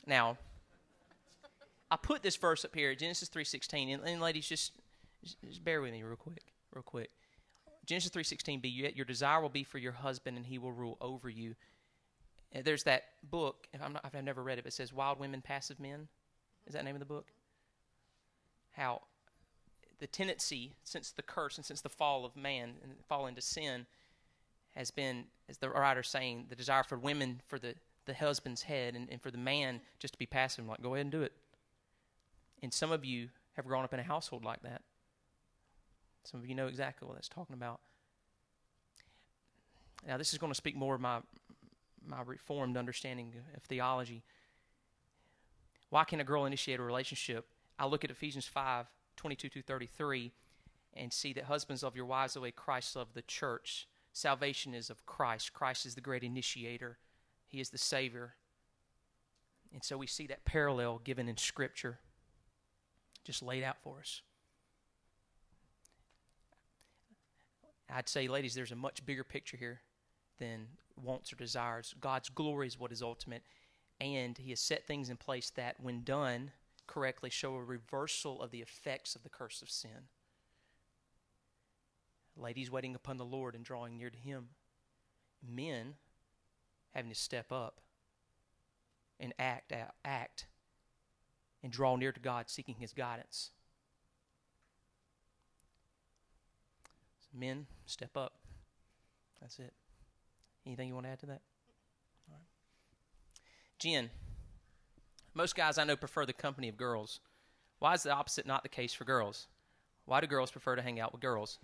Now, 0.07 0.38
I 1.91 1.97
put 1.97 2.23
this 2.23 2.35
verse 2.38 2.65
up 2.65 2.73
here, 2.73 2.95
Genesis 2.95 3.29
3.16, 3.29 3.93
and, 3.93 4.03
and 4.03 4.21
ladies, 4.21 4.47
just, 4.47 4.71
just 5.23 5.63
bear 5.63 5.81
with 5.81 5.91
me 5.91 6.03
real 6.03 6.15
quick, 6.15 6.44
real 6.74 6.83
quick. 6.83 7.09
Genesis 7.85 8.11
3.16 8.11 8.61
be, 8.61 8.70
your 8.70 9.05
desire 9.05 9.41
will 9.41 9.50
be 9.50 9.63
for 9.63 9.77
your 9.77 9.91
husband, 9.91 10.37
and 10.37 10.46
he 10.46 10.57
will 10.57 10.72
rule 10.72 10.98
over 11.01 11.29
you. 11.29 11.55
And 12.53 12.63
there's 12.63 12.83
that 12.83 13.03
book, 13.29 13.68
not, 13.77 14.03
I've 14.03 14.24
never 14.24 14.41
read 14.41 14.57
it, 14.57 14.63
but 14.63 14.70
it 14.70 14.75
says 14.75 14.94
Wild 14.94 15.20
Women, 15.20 15.41
Passive 15.41 15.79
Men. 15.79 16.07
Is 16.65 16.74
that 16.74 16.79
the 16.79 16.85
name 16.85 16.96
of 16.96 17.00
the 17.00 17.05
book? 17.05 17.27
How 18.72 19.01
the 20.03 20.07
tendency 20.07 20.74
since 20.83 21.11
the 21.11 21.22
curse 21.22 21.55
and 21.55 21.66
since 21.66 21.79
the 21.79 21.87
fall 21.87 22.25
of 22.25 22.35
man 22.35 22.74
and 22.83 22.92
fall 23.07 23.25
into 23.25 23.39
sin 23.39 23.85
has 24.75 24.92
been, 24.92 25.24
as 25.48 25.59
the 25.59 25.70
writer's 25.70 26.09
saying, 26.09 26.48
the 26.50 26.57
desire 26.57 26.83
for 26.83 26.98
women 26.98 27.39
for 27.48 27.57
the, 27.57 27.74
the 28.05 28.13
husband's 28.13 28.63
head 28.63 28.96
and, 28.96 29.07
and 29.09 29.22
for 29.22 29.31
the 29.31 29.37
man 29.37 29.79
just 30.00 30.16
to 30.16 30.20
be 30.20 30.25
passive, 30.25 30.68
like, 30.68 30.81
go 30.81 30.94
ahead 30.94 31.05
and 31.05 31.11
do 31.13 31.22
it. 31.22 31.31
And 32.61 32.74
some 32.74 32.92
of 32.92 33.05
you 33.05 33.29
have 33.53 33.66
grown 33.66 33.85
up 33.85 33.94
in 33.94 34.00
a 34.01 34.03
household 34.03 34.44
like 34.44 34.61
that. 34.63 34.81
Some 36.25 36.42
of 36.42 36.48
you 36.48 36.53
know 36.53 36.68
exactly 36.68 37.07
what 37.07 37.16
that's 37.16 37.29
talking 37.29 37.53
about. 37.53 37.79
Now, 40.05 40.18
this 40.18 40.33
is 40.33 40.37
going 40.37 40.51
to 40.51 40.57
speak 40.57 40.75
more 40.75 40.96
of 40.96 41.01
my 41.01 41.20
my 42.05 42.22
reformed 42.25 42.75
understanding 42.75 43.31
of 43.55 43.63
theology. 43.63 44.22
Why 45.92 46.03
can 46.03 46.20
a 46.20 46.25
girl 46.25 46.44
initiate 46.44 46.81
a 46.81 46.83
relationship? 46.83 47.46
I 47.79 47.85
look 47.85 48.03
at 48.03 48.11
Ephesians 48.11 48.46
5 48.46 48.85
22 49.24 49.48
to 49.48 49.62
33 49.62 50.33
and 50.96 51.14
see 51.14 51.31
that 51.31 51.46
husbands 51.46 51.81
love 51.81 51.96
your 51.96 52.05
wives 52.05 52.33
the 52.33 52.42
way 52.42 52.51
Christ 52.51 52.94
loved 52.98 53.16
the 53.16 53.22
church. 53.22 53.88
Salvation 54.12 54.74
is 54.74 54.90
of 54.90 55.05
Christ. 55.05 55.53
Christ 55.53 55.86
is 55.86 55.96
the 55.96 56.01
great 56.01 56.24
initiator, 56.24 56.98
He 57.48 57.62
is 57.62 57.70
the 57.70 57.77
Savior. 57.77 58.33
And 59.72 59.81
so 59.81 59.98
we 59.98 60.07
see 60.07 60.27
that 60.27 60.44
parallel 60.44 61.00
given 61.05 61.29
in 61.29 61.38
Scripture, 61.38 62.00
just 63.24 63.42
laid 63.42 63.64
out 63.64 63.77
for 63.81 64.00
us. 64.00 64.22
I'd 67.90 68.09
say, 68.09 68.27
ladies, 68.27 68.55
there's 68.55 68.74
a 68.74 68.75
much 68.75 69.05
bigger 69.05 69.24
picture 69.24 69.55
here 69.55 69.79
than 70.38 70.68
wants 71.01 71.31
or 71.31 71.38
desires. 71.38 71.96
God's 72.01 72.27
glory 72.27 72.68
is 72.68 72.77
what 72.77 72.92
is 72.92 73.01
ultimate. 73.01 73.44
And 74.01 74.38
He 74.38 74.50
has 74.50 74.59
set 74.59 74.86
things 74.86 75.09
in 75.09 75.16
place 75.16 75.50
that, 75.51 75.79
when 75.79 76.03
done 76.03 76.51
correctly, 76.87 77.29
show 77.29 77.55
a 77.55 77.63
reversal 77.63 78.41
of 78.41 78.51
the 78.51 78.61
effects 78.61 79.15
of 79.15 79.24
the 79.24 79.29
curse 79.29 79.61
of 79.61 79.69
sin. 79.69 80.07
Ladies 82.35 82.72
waiting 82.72 82.96
upon 82.96 83.17
the 83.17 83.25
Lord 83.25 83.55
and 83.55 83.63
drawing 83.63 83.98
near 83.98 84.09
to 84.09 84.17
Him. 84.17 84.50
Men 85.48 85.96
having 86.93 87.11
to 87.11 87.17
step 87.17 87.51
up 87.51 87.81
and 89.19 89.33
act, 89.37 89.72
act, 90.03 90.48
and 91.61 91.72
draw 91.72 91.96
near 91.96 92.11
to 92.11 92.19
God, 92.19 92.50
seeking 92.50 92.75
His 92.79 92.93
guidance. 92.93 93.51
Men, 97.33 97.67
step 97.85 98.15
up. 98.15 98.33
That's 99.41 99.59
it. 99.59 99.74
Anything 100.65 100.87
you 100.87 100.93
want 100.93 101.07
to 101.07 101.11
add 101.11 101.19
to 101.19 101.25
that? 101.27 101.41
All 102.29 102.35
right. 102.35 102.48
Jen, 103.79 104.09
most 105.33 105.55
guys 105.55 105.77
I 105.77 105.83
know 105.83 105.96
prefer 105.96 106.25
the 106.25 106.33
company 106.33 106.69
of 106.69 106.77
girls. 106.77 107.19
Why 107.79 107.93
is 107.93 108.03
the 108.03 108.11
opposite 108.11 108.46
not 108.46 108.63
the 108.63 108.69
case 108.69 108.93
for 108.93 109.03
girls? 109.03 109.48
Why 110.05 110.22
do 110.22 110.27
girls 110.27 110.51
prefer 110.51 110.75
to 110.75 110.81
hang 110.81 111.00
out 111.00 111.11
with 111.11 111.22
girls? 111.22 111.59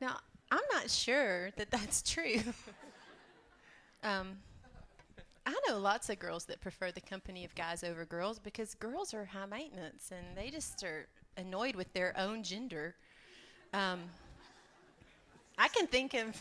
Now, 0.00 0.18
I'm 0.50 0.62
not 0.72 0.90
sure 0.90 1.50
that 1.56 1.70
that's 1.70 2.02
true. 2.02 2.40
um, 4.02 4.38
I 5.44 5.54
know 5.66 5.78
lots 5.78 6.08
of 6.08 6.18
girls 6.18 6.44
that 6.44 6.60
prefer 6.60 6.92
the 6.92 7.00
company 7.00 7.44
of 7.44 7.54
guys 7.54 7.82
over 7.82 8.04
girls 8.04 8.38
because 8.38 8.74
girls 8.74 9.12
are 9.12 9.24
high 9.24 9.46
maintenance 9.46 10.12
and 10.16 10.36
they 10.36 10.50
just 10.50 10.84
are 10.84 11.08
annoyed 11.36 11.74
with 11.74 11.92
their 11.94 12.16
own 12.16 12.42
gender. 12.42 12.94
Um, 13.72 14.00
I 15.56 15.68
can 15.68 15.86
think 15.86 16.14
of. 16.14 16.40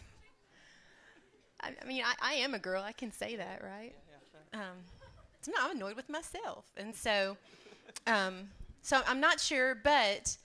I, 1.62 1.72
I 1.82 1.86
mean, 1.86 2.04
I, 2.04 2.14
I, 2.22 2.34
am 2.36 2.54
a 2.54 2.60
girl. 2.60 2.84
I 2.84 2.92
can 2.92 3.12
say 3.12 3.36
that, 3.36 3.64
right? 3.64 3.94
Um, 4.54 4.78
so 5.42 5.52
no, 5.52 5.58
I'm 5.62 5.76
annoyed 5.76 5.96
with 5.96 6.10
myself, 6.10 6.66
and 6.78 6.96
so, 6.96 7.38
um, 8.06 8.50
so 8.82 9.02
I'm 9.08 9.20
not 9.20 9.40
sure, 9.40 9.76
but 9.76 10.38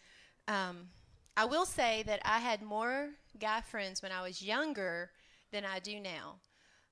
um, 0.48 0.88
I 1.36 1.44
will 1.44 1.66
say 1.66 2.02
that 2.06 2.20
I 2.24 2.38
had 2.38 2.62
more 2.62 3.10
guy 3.38 3.60
friends 3.60 4.02
when 4.02 4.12
I 4.12 4.22
was 4.22 4.42
younger 4.42 5.10
than 5.50 5.64
I 5.64 5.78
do 5.78 6.00
now. 6.00 6.36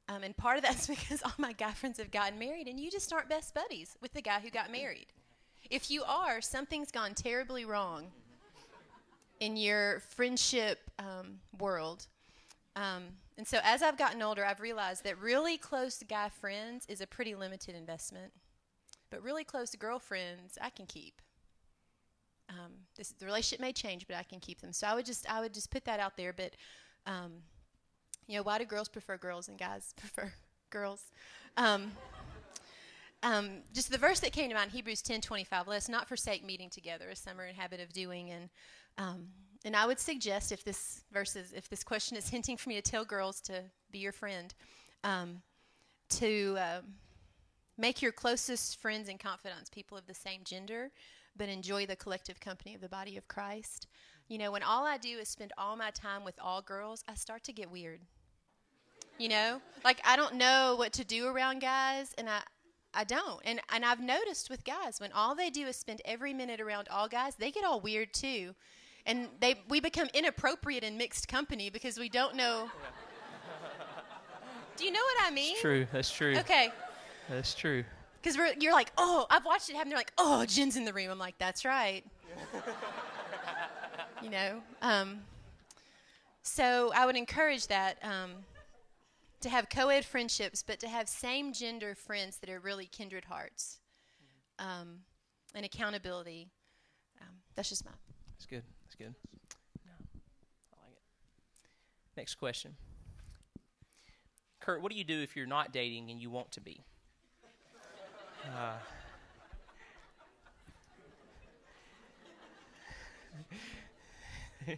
Um, 0.09 0.25
and 0.25 0.37
part 0.37 0.57
of 0.57 0.63
that's 0.63 0.87
because 0.89 1.23
all 1.23 1.33
my 1.39 1.53
guy 1.53 1.73
friends 1.73 1.99
have 1.99 2.11
gotten 2.11 2.39
married, 2.39 2.69
and 2.69 2.79
you 2.79 2.91
just 2.91 3.13
aren't 3.13 3.29
best 3.29 3.55
buddies 3.55 3.97
with 4.01 4.13
the 4.13 4.23
guy 4.23 4.41
who 4.41 4.51
got 4.51 4.71
married. 4.71 5.07
If 5.71 5.91
you 5.91 6.03
are, 6.05 6.41
something's 6.41 6.91
gone 6.91 7.15
terribly 7.15 7.65
wrong 7.65 8.07
in 9.41 9.57
your 9.57 10.01
friendship 10.01 10.79
um, 10.99 11.39
world. 11.59 12.07
Um, 12.77 13.05
and 13.39 13.47
so 13.47 13.59
as 13.65 13.83
I've 13.83 13.99
gotten 13.99 14.23
older, 14.23 14.45
I've 14.45 14.61
realized 14.61 15.05
that 15.05 15.19
really 15.19 15.59
close 15.59 16.03
guy 16.09 16.29
friends 16.29 16.87
is 16.89 17.01
a 17.01 17.07
pretty 17.07 17.35
limited 17.35 17.75
investment. 17.75 18.33
But 19.11 19.23
really 19.23 19.45
close 19.45 19.75
girlfriends, 19.75 20.59
I 20.61 20.71
can 20.71 20.87
keep. 20.87 21.21
Um, 22.49 22.73
this, 22.97 23.11
the 23.11 23.27
relationship 23.27 23.61
may 23.61 23.73
change, 23.73 24.07
but 24.07 24.17
I 24.17 24.23
can 24.25 24.41
keep 24.41 24.61
them. 24.61 24.73
So 24.73 24.87
I 24.87 24.95
would 24.95 25.07
just 25.07 25.29
I 25.31 25.41
would 25.41 25.55
just 25.55 25.71
put 25.71 25.85
that 25.87 26.01
out 26.01 26.17
there. 26.17 26.33
But 26.33 26.55
um, 27.07 27.43
You 28.27 28.37
know, 28.37 28.43
why 28.45 28.59
do 28.59 28.65
girls 28.65 28.89
prefer 28.89 29.17
girls 29.19 29.49
and 29.49 29.59
guys 29.59 29.95
prefer 29.99 30.33
girls? 30.71 31.05
Um, 31.57 31.93
um, 33.23 33.63
just 33.75 33.91
the 33.91 33.99
verse 33.99 34.21
that 34.21 34.33
came 34.33 34.49
to 34.51 34.55
mind, 34.55 34.71
Hebrews 34.71 35.03
10:25. 35.03 35.67
Let 35.67 35.77
us 35.77 35.89
not 35.89 36.09
forsake 36.09 36.45
meeting 36.45 36.71
together, 36.71 37.11
as 37.11 37.19
some 37.19 37.41
are 37.41 37.47
in 37.47 37.55
habit 37.57 37.81
of 37.81 37.93
doing. 37.93 38.31
And 38.31 38.49
um, 38.99 39.29
and 39.65 39.77
I 39.77 39.87
would 39.87 40.01
suggest, 40.01 40.53
if 40.53 40.65
this 40.65 41.03
verse 41.13 41.37
is, 41.37 41.53
if 41.53 41.69
this 41.69 41.85
question 41.85 42.17
is 42.17 42.29
hinting 42.29 42.57
for 42.57 42.69
me 42.69 42.77
to 42.77 42.83
tell 42.83 43.05
girls 43.05 43.41
to 43.43 43.63
be 43.91 43.99
your 43.99 44.13
friend, 44.13 44.55
um, 45.05 45.43
to 46.11 46.57
um, 46.59 46.85
make 47.77 48.01
your 48.01 48.13
closest 48.13 48.81
friends 48.81 49.09
and 49.09 49.21
confidants 49.21 49.69
people 49.71 49.99
of 49.99 50.07
the 50.07 50.15
same 50.15 50.41
gender, 50.45 50.91
but 51.37 51.49
enjoy 51.49 51.87
the 51.87 51.97
collective 51.97 52.41
company 52.41 52.75
of 52.75 52.81
the 52.81 52.89
body 52.89 53.17
of 53.17 53.29
Christ. 53.29 53.87
You 54.29 54.39
know, 54.39 54.53
when 54.53 54.63
all 54.63 54.87
I 54.87 54.97
do 54.97 55.19
is 55.19 55.29
spend 55.29 55.53
all 55.59 55.77
my 55.77 55.91
time 55.91 56.25
with 56.25 56.39
all 56.41 56.63
girls, 56.63 57.05
I 57.09 57.15
start 57.15 57.45
to 57.45 57.53
get 57.53 57.71
weird. 57.71 58.01
You 59.19 59.29
know, 59.29 59.61
like 59.85 60.01
I 60.05 60.17
don't 60.17 60.37
know 60.37 60.77
what 60.79 60.95
to 60.95 61.05
do 61.05 61.27
around 61.27 61.61
guys, 61.61 62.15
and 62.17 62.29
I 62.29 62.41
I 62.95 63.05
don't. 63.05 63.41
And 63.45 63.61
and 63.71 63.85
I've 63.85 64.01
noticed 64.01 64.49
with 64.49 64.65
guys 64.65 64.99
when 64.99 65.13
all 65.13 65.35
they 65.35 65.51
do 65.51 65.67
is 65.67 65.77
spend 65.77 66.01
every 66.05 66.33
minute 66.33 66.61
around 66.61 66.89
all 66.89 67.09
guys, 67.09 67.35
they 67.35 67.51
get 67.51 67.65
all 67.65 67.81
weird 67.81 68.15
too. 68.15 68.55
And 69.07 69.29
they 69.41 69.61
we 69.69 69.81
become 69.81 70.09
inappropriate 70.15 70.85
in 70.85 70.99
mixed 70.99 71.29
company 71.29 71.71
because 71.71 71.99
we 71.99 72.09
don't 72.09 72.37
know 72.37 72.71
Do 74.81 74.87
you 74.87 74.93
know 74.93 75.01
what 75.01 75.31
I 75.31 75.31
mean? 75.31 75.53
It's 75.53 75.61
true. 75.61 75.87
That's 75.93 76.11
true. 76.11 76.39
Okay. 76.39 76.73
That's 77.29 77.55
true. 77.55 77.85
Because 78.23 78.39
you're 78.59 78.73
like, 78.73 78.91
oh, 78.97 79.27
I've 79.29 79.45
watched 79.45 79.69
it 79.69 79.77
happen. 79.77 79.91
They're 79.91 79.99
like, 79.99 80.15
oh, 80.17 80.47
Jen's 80.47 80.75
in 80.75 80.87
the 80.87 80.93
room. 80.95 81.11
I'm 81.11 81.19
like, 81.19 81.37
that's 81.37 81.67
right. 81.67 82.03
you 84.23 84.31
know. 84.31 84.63
Um, 84.81 85.21
so 86.43 86.91
I 86.95 87.05
would 87.05 87.17
encourage 87.17 87.67
that 87.67 87.99
um, 88.03 88.31
to 89.43 89.51
have 89.51 89.69
co-ed 89.69 90.07
friendships, 90.07 90.63
but 90.67 90.81
to 90.81 90.89
have 90.89 91.11
same 91.11 91.53
gender 91.53 91.95
friends 91.95 92.39
that 92.39 92.49
are 92.49 92.59
really 92.59 92.87
kindred 92.87 93.27
hearts, 93.27 93.81
um, 94.59 95.01
and 95.55 95.67
accountability. 95.67 96.49
Um, 97.21 97.37
that's 97.55 97.69
just 97.69 97.85
my. 97.85 97.91
That's 98.31 98.47
good. 98.47 98.63
Good. 99.01 99.15
No, 99.87 99.93
I 100.75 100.77
like 100.85 100.93
it. 100.93 101.03
Next 102.19 102.35
question. 102.35 102.77
Kurt, 104.61 104.83
what 104.83 104.93
do 104.93 104.99
you 104.99 105.05
do 105.05 105.23
if 105.23 105.35
you're 105.35 105.47
not 105.47 105.73
dating 105.73 106.11
and 106.11 106.21
you 106.21 106.29
want 106.29 106.53
to 106.53 106.61
be? 106.61 106.85
Uh, 108.45 108.75
I 114.69 114.77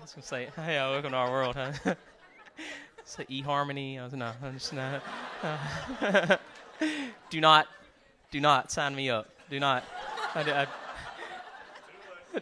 was 0.00 0.12
gonna 0.12 0.26
say, 0.26 0.48
"Hey, 0.56 0.78
welcome 0.78 1.12
to 1.12 1.16
our 1.16 1.30
world, 1.30 1.54
huh?" 1.54 1.72
so 3.04 3.22
eHarmony. 3.24 4.00
I 4.00 4.04
was 4.04 4.12
no, 4.12 4.32
I'm 4.42 4.54
just 4.54 4.72
not. 4.72 5.04
Uh, 5.44 6.36
do 7.30 7.40
not, 7.40 7.68
do 8.32 8.40
not 8.40 8.72
sign 8.72 8.96
me 8.96 9.08
up. 9.08 9.28
Do 9.50 9.60
not. 9.60 9.84
I, 10.34 10.40
I, 10.40 10.66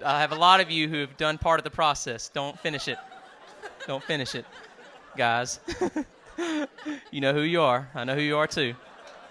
I 0.03 0.21
have 0.21 0.33
a 0.33 0.37
lot 0.37 0.61
of 0.61 0.71
you 0.71 0.89
who 0.89 1.01
have 1.01 1.17
done 1.17 1.39
part 1.39 1.61
of 1.61 1.65
the 1.65 1.71
process. 1.71 2.29
Don't 2.29 2.59
finish 2.59 2.89
it. 2.89 2.99
Don't 3.87 4.03
finish 4.03 4.35
it, 4.35 4.47
guys. 5.17 5.61
you 7.11 7.21
know 7.21 7.33
who 7.33 7.43
you 7.43 7.61
are. 7.61 7.91
I 7.95 8.05
know 8.05 8.15
who 8.15 8.23
you 8.23 8.37
are 8.37 8.47
too. 8.47 8.75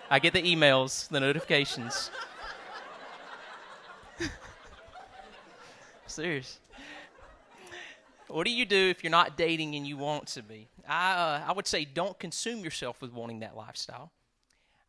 I 0.10 0.19
get 0.19 0.34
the 0.34 0.41
emails, 0.41 1.10
the 1.10 1.19
notifications. 1.19 2.12
Serious. 6.08 6.60
What 8.28 8.45
do 8.45 8.52
you 8.52 8.65
do 8.65 8.89
if 8.89 9.04
you're 9.04 9.12
not 9.12 9.38
dating 9.38 9.76
and 9.76 9.86
you 9.86 9.97
want 9.97 10.28
to 10.30 10.43
be? 10.43 10.67
I, 10.88 11.13
uh, 11.13 11.43
I 11.47 11.54
would 11.54 11.67
say 11.67 11.86
don't 11.86 12.17
consume 12.19 12.63
yourself 12.63 13.02
with 13.02 13.12
wanting 13.12 13.39
that 13.39 13.56
lifestyle. 13.56 14.12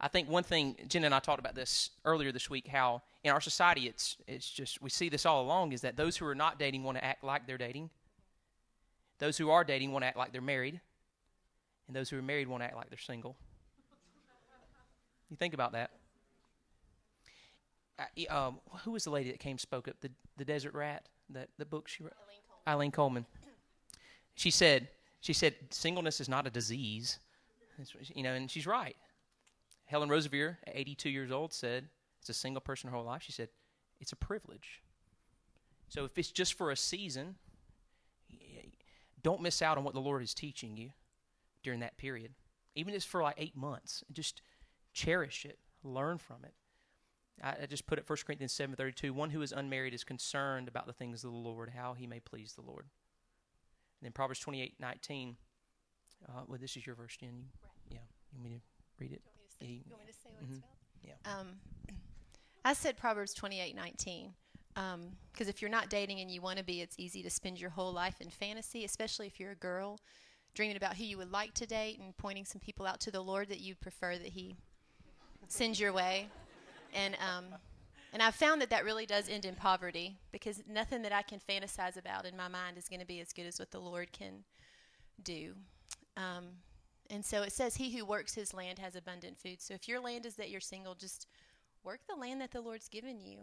I 0.04 0.08
think 0.08 0.28
one 0.28 0.42
thing 0.42 0.76
Jen 0.86 1.04
and 1.04 1.14
I 1.14 1.18
talked 1.18 1.40
about 1.40 1.54
this 1.54 1.88
earlier 2.04 2.30
this 2.30 2.50
week. 2.50 2.68
How 2.68 3.00
in 3.24 3.30
our 3.30 3.40
society, 3.40 3.88
it's 3.88 4.18
it's 4.28 4.50
just 4.50 4.82
we 4.82 4.90
see 4.90 5.08
this 5.08 5.24
all 5.24 5.40
along 5.40 5.72
is 5.72 5.80
that 5.80 5.96
those 5.96 6.14
who 6.18 6.26
are 6.26 6.34
not 6.34 6.58
dating 6.58 6.84
want 6.84 6.98
to 6.98 7.04
act 7.04 7.24
like 7.24 7.46
they're 7.46 7.56
dating. 7.56 7.88
Those 9.18 9.38
who 9.38 9.48
are 9.48 9.64
dating 9.64 9.92
want 9.92 10.02
to 10.02 10.06
act 10.06 10.18
like 10.18 10.30
they're 10.30 10.42
married, 10.42 10.78
and 11.86 11.96
those 11.96 12.10
who 12.10 12.18
are 12.18 12.22
married 12.22 12.48
want 12.48 12.62
to 12.62 12.66
act 12.66 12.76
like 12.76 12.90
they're 12.90 12.98
single. 12.98 13.34
You 15.30 15.38
think 15.38 15.54
about 15.54 15.72
that. 15.72 15.90
Uh, 17.98 18.48
um, 18.48 18.58
who 18.84 18.90
was 18.90 19.04
the 19.04 19.10
lady 19.10 19.30
that 19.30 19.40
came 19.40 19.56
spoke 19.56 19.88
up? 19.88 19.96
The 20.02 20.10
the 20.36 20.44
Desert 20.44 20.74
Rat. 20.74 21.08
That 21.30 21.48
the 21.56 21.64
book 21.64 21.88
she 21.88 22.02
wrote. 22.02 22.12
Eileen 22.68 22.90
Coleman. 22.90 23.24
She 24.34 24.50
said 24.50 24.88
she 25.22 25.32
said 25.32 25.54
singleness 25.70 26.20
is 26.20 26.28
not 26.28 26.46
a 26.46 26.50
disease. 26.50 27.20
you 28.14 28.22
know, 28.22 28.34
and 28.34 28.50
she's 28.50 28.66
right. 28.66 28.96
Helen 29.94 30.08
Roseveare, 30.08 30.56
82 30.66 31.08
years 31.08 31.30
old, 31.30 31.52
said, 31.52 31.88
"It's 32.18 32.28
a 32.28 32.34
single 32.34 32.60
person 32.60 32.90
her 32.90 32.96
whole 32.96 33.04
life." 33.04 33.22
She 33.22 33.30
said, 33.30 33.50
"It's 34.00 34.10
a 34.10 34.16
privilege." 34.16 34.82
So 35.86 36.04
if 36.04 36.18
it's 36.18 36.32
just 36.32 36.54
for 36.54 36.72
a 36.72 36.76
season, 36.76 37.38
don't 39.22 39.40
miss 39.40 39.62
out 39.62 39.78
on 39.78 39.84
what 39.84 39.94
the 39.94 40.00
Lord 40.00 40.24
is 40.24 40.34
teaching 40.34 40.76
you 40.76 40.94
during 41.62 41.78
that 41.78 41.96
period. 41.96 42.34
Even 42.74 42.92
if 42.92 42.96
it's 42.96 43.04
for 43.04 43.22
like 43.22 43.36
eight 43.38 43.54
months, 43.54 44.02
just 44.10 44.42
cherish 44.92 45.46
it, 45.46 45.60
learn 45.84 46.18
from 46.18 46.44
it. 46.44 46.54
I, 47.40 47.62
I 47.62 47.66
just 47.66 47.86
put 47.86 48.00
it 48.00 48.10
1 48.10 48.18
Corinthians 48.26 48.52
7.32, 48.52 49.12
one 49.12 49.30
who 49.30 49.42
is 49.42 49.52
unmarried 49.52 49.94
is 49.94 50.02
concerned 50.02 50.66
about 50.66 50.88
the 50.88 50.92
things 50.92 51.22
of 51.22 51.30
the 51.30 51.36
Lord, 51.36 51.70
how 51.70 51.94
he 51.94 52.08
may 52.08 52.18
please 52.18 52.54
the 52.54 52.62
Lord. 52.62 52.86
And 54.00 54.06
then 54.06 54.12
Proverbs 54.12 54.44
28.19, 54.44 55.36
uh, 56.28 56.42
well, 56.48 56.58
this 56.60 56.76
is 56.76 56.84
your 56.84 56.96
verse, 56.96 57.16
Jen. 57.16 57.28
You, 57.36 57.44
right. 57.62 57.92
Yeah, 57.92 57.98
you 58.32 58.40
want 58.40 58.50
me 58.50 58.56
to 58.56 58.62
read 58.98 59.12
it? 59.12 59.22
You 59.60 59.80
want 59.90 60.06
me 60.06 60.12
to 60.12 60.18
say, 60.18 60.30
want 60.30 60.48
me 60.48 60.54
to 60.56 60.60
say 60.62 60.68
what 61.04 61.14
mm-hmm. 61.14 61.14
it's 61.14 61.18
about? 61.18 61.24
Yeah. 61.26 61.40
Um, 61.40 61.48
I 62.64 62.72
said 62.72 62.96
Proverbs 62.96 63.34
28.19 63.34 64.30
because 64.74 64.94
um, 64.94 65.16
if 65.38 65.62
you're 65.62 65.70
not 65.70 65.88
dating 65.88 66.20
and 66.20 66.30
you 66.30 66.40
want 66.40 66.58
to 66.58 66.64
be, 66.64 66.80
it's 66.80 66.98
easy 66.98 67.22
to 67.22 67.30
spend 67.30 67.60
your 67.60 67.70
whole 67.70 67.92
life 67.92 68.20
in 68.20 68.28
fantasy, 68.28 68.84
especially 68.84 69.26
if 69.26 69.38
you're 69.38 69.52
a 69.52 69.56
girl, 69.56 70.00
dreaming 70.54 70.76
about 70.76 70.96
who 70.96 71.04
you 71.04 71.18
would 71.18 71.30
like 71.30 71.54
to 71.54 71.66
date 71.66 72.00
and 72.00 72.16
pointing 72.16 72.44
some 72.44 72.60
people 72.60 72.86
out 72.86 73.00
to 73.00 73.10
the 73.10 73.20
Lord 73.20 73.48
that 73.48 73.60
you'd 73.60 73.80
prefer 73.80 74.16
that 74.16 74.28
He 74.28 74.56
sends 75.48 75.78
your 75.78 75.92
way. 75.92 76.28
And 76.92 77.14
um, 77.14 77.46
and 78.12 78.22
I've 78.22 78.36
found 78.36 78.60
that 78.62 78.70
that 78.70 78.84
really 78.84 79.06
does 79.06 79.28
end 79.28 79.44
in 79.44 79.56
poverty 79.56 80.16
because 80.30 80.62
nothing 80.68 81.02
that 81.02 81.12
I 81.12 81.22
can 81.22 81.40
fantasize 81.40 81.96
about 81.96 82.24
in 82.24 82.36
my 82.36 82.46
mind 82.46 82.78
is 82.78 82.88
going 82.88 83.00
to 83.00 83.06
be 83.06 83.20
as 83.20 83.32
good 83.32 83.44
as 83.44 83.58
what 83.58 83.72
the 83.72 83.80
Lord 83.80 84.12
can 84.12 84.44
do. 85.22 85.54
Um, 86.16 86.44
and 87.10 87.24
so 87.24 87.42
it 87.42 87.52
says, 87.52 87.76
He 87.76 87.96
who 87.96 88.04
works 88.04 88.34
his 88.34 88.54
land 88.54 88.78
has 88.78 88.96
abundant 88.96 89.38
food. 89.38 89.60
So 89.60 89.74
if 89.74 89.88
your 89.88 90.00
land 90.00 90.26
is 90.26 90.36
that 90.36 90.50
you're 90.50 90.60
single, 90.60 90.94
just 90.94 91.26
work 91.82 92.00
the 92.08 92.16
land 92.16 92.40
that 92.40 92.50
the 92.50 92.60
Lord's 92.60 92.88
given 92.88 93.20
you. 93.20 93.40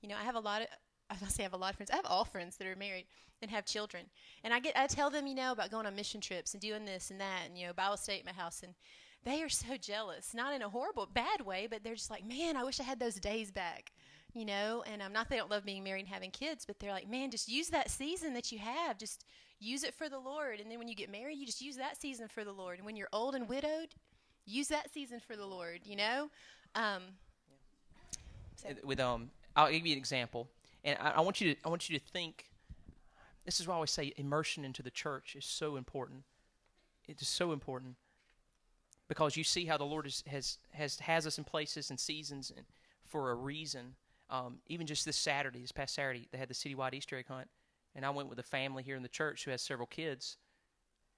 You 0.00 0.08
know, 0.08 0.16
I 0.16 0.24
have 0.24 0.34
a 0.34 0.40
lot 0.40 0.62
of, 0.62 0.68
I 1.10 1.16
must 1.20 1.36
say 1.36 1.42
I 1.42 1.44
have 1.44 1.52
a 1.52 1.58
lot 1.58 1.70
of 1.70 1.76
friends. 1.76 1.90
I 1.90 1.96
have 1.96 2.06
all 2.06 2.24
friends 2.24 2.56
that 2.56 2.66
are 2.66 2.76
married 2.76 3.06
and 3.42 3.50
have 3.50 3.66
children. 3.66 4.06
And 4.42 4.54
I 4.54 4.60
get, 4.60 4.76
I 4.76 4.86
tell 4.86 5.10
them, 5.10 5.26
you 5.26 5.34
know, 5.34 5.52
about 5.52 5.70
going 5.70 5.86
on 5.86 5.94
mission 5.94 6.20
trips 6.20 6.54
and 6.54 6.60
doing 6.62 6.84
this 6.84 7.10
and 7.10 7.20
that 7.20 7.42
and, 7.46 7.58
you 7.58 7.66
know, 7.66 7.72
Bible 7.72 7.96
study 7.96 8.20
at 8.20 8.26
my 8.26 8.32
house. 8.32 8.62
And 8.62 8.74
they 9.22 9.42
are 9.42 9.48
so 9.48 9.76
jealous, 9.76 10.34
not 10.34 10.54
in 10.54 10.62
a 10.62 10.68
horrible, 10.68 11.06
bad 11.12 11.42
way, 11.42 11.66
but 11.70 11.84
they're 11.84 11.94
just 11.94 12.10
like, 12.10 12.26
man, 12.26 12.56
I 12.56 12.64
wish 12.64 12.80
I 12.80 12.84
had 12.84 13.00
those 13.00 13.16
days 13.16 13.50
back 13.50 13.92
you 14.34 14.44
know 14.44 14.82
and 14.90 15.00
i'm 15.00 15.06
um, 15.06 15.12
not 15.12 15.30
they 15.30 15.36
don't 15.36 15.50
love 15.50 15.64
being 15.64 15.84
married 15.84 16.00
and 16.00 16.08
having 16.08 16.30
kids 16.30 16.66
but 16.66 16.78
they're 16.78 16.90
like 16.90 17.08
man 17.08 17.30
just 17.30 17.48
use 17.48 17.68
that 17.68 17.90
season 17.90 18.34
that 18.34 18.50
you 18.50 18.58
have 18.58 18.98
just 18.98 19.24
use 19.64 19.84
it 19.84 19.94
for 19.94 20.08
the 20.08 20.18
lord. 20.18 20.60
And 20.60 20.70
then 20.70 20.78
when 20.78 20.88
you 20.88 20.94
get 20.94 21.10
married 21.10 21.38
you 21.38 21.46
just 21.46 21.60
use 21.60 21.76
that 21.76 22.00
season 22.00 22.28
for 22.28 22.44
the 22.44 22.52
lord. 22.52 22.78
And 22.78 22.86
when 22.86 22.96
you're 22.96 23.08
old 23.12 23.34
and 23.34 23.48
widowed 23.48 23.94
use 24.46 24.68
that 24.68 24.92
season 24.92 25.20
for 25.20 25.36
the 25.36 25.46
lord 25.46 25.80
you 25.84 25.96
know? 25.96 26.30
Um, 26.74 27.02
so. 28.56 28.68
with 28.84 29.00
um 29.00 29.30
i'll 29.56 29.70
give 29.70 29.86
you 29.86 29.92
an 29.92 29.98
example. 29.98 30.48
And 30.84 30.98
I, 31.00 31.12
I, 31.12 31.20
want 31.20 31.40
you 31.40 31.54
to 31.54 31.60
i 31.64 31.68
want 31.68 31.88
you 31.88 31.98
to 31.98 32.04
think 32.04 32.46
this 33.44 33.60
is 33.60 33.66
why 33.66 33.74
i 33.74 33.76
always 33.76 33.90
say 33.90 34.12
immersion 34.16 34.64
into 34.64 34.82
the 34.82 34.90
church 34.90 35.36
is 35.36 35.44
so 35.44 35.76
important. 35.76 36.22
It 37.06 37.20
is 37.20 37.28
so 37.28 37.52
important. 37.52 37.96
Because 39.06 39.36
you 39.36 39.44
see 39.44 39.66
how 39.66 39.76
the 39.76 39.84
lord 39.84 40.06
is, 40.06 40.24
has 40.26 40.58
has 40.72 40.98
has 41.00 41.26
us 41.26 41.36
in 41.36 41.44
places 41.44 41.90
and 41.90 42.00
seasons 42.00 42.50
and 42.54 42.64
for 43.04 43.30
a 43.30 43.34
reason. 43.34 43.94
Um, 44.30 44.56
even 44.66 44.86
just 44.86 45.04
this 45.04 45.16
Saturday, 45.16 45.60
this 45.60 45.72
past 45.72 45.94
Saturday, 45.94 46.26
they 46.32 46.38
had 46.38 46.48
the 46.48 46.54
citywide 46.54 46.94
Easter 46.94 47.18
egg 47.18 47.26
hunt, 47.28 47.48
and 47.94 48.04
I 48.04 48.10
went 48.10 48.28
with 48.28 48.38
a 48.38 48.44
family 48.44 48.82
here 48.82 48.96
in 48.96 49.02
the 49.02 49.08
church 49.08 49.44
who 49.44 49.50
has 49.50 49.62
several 49.62 49.86
kids, 49.86 50.36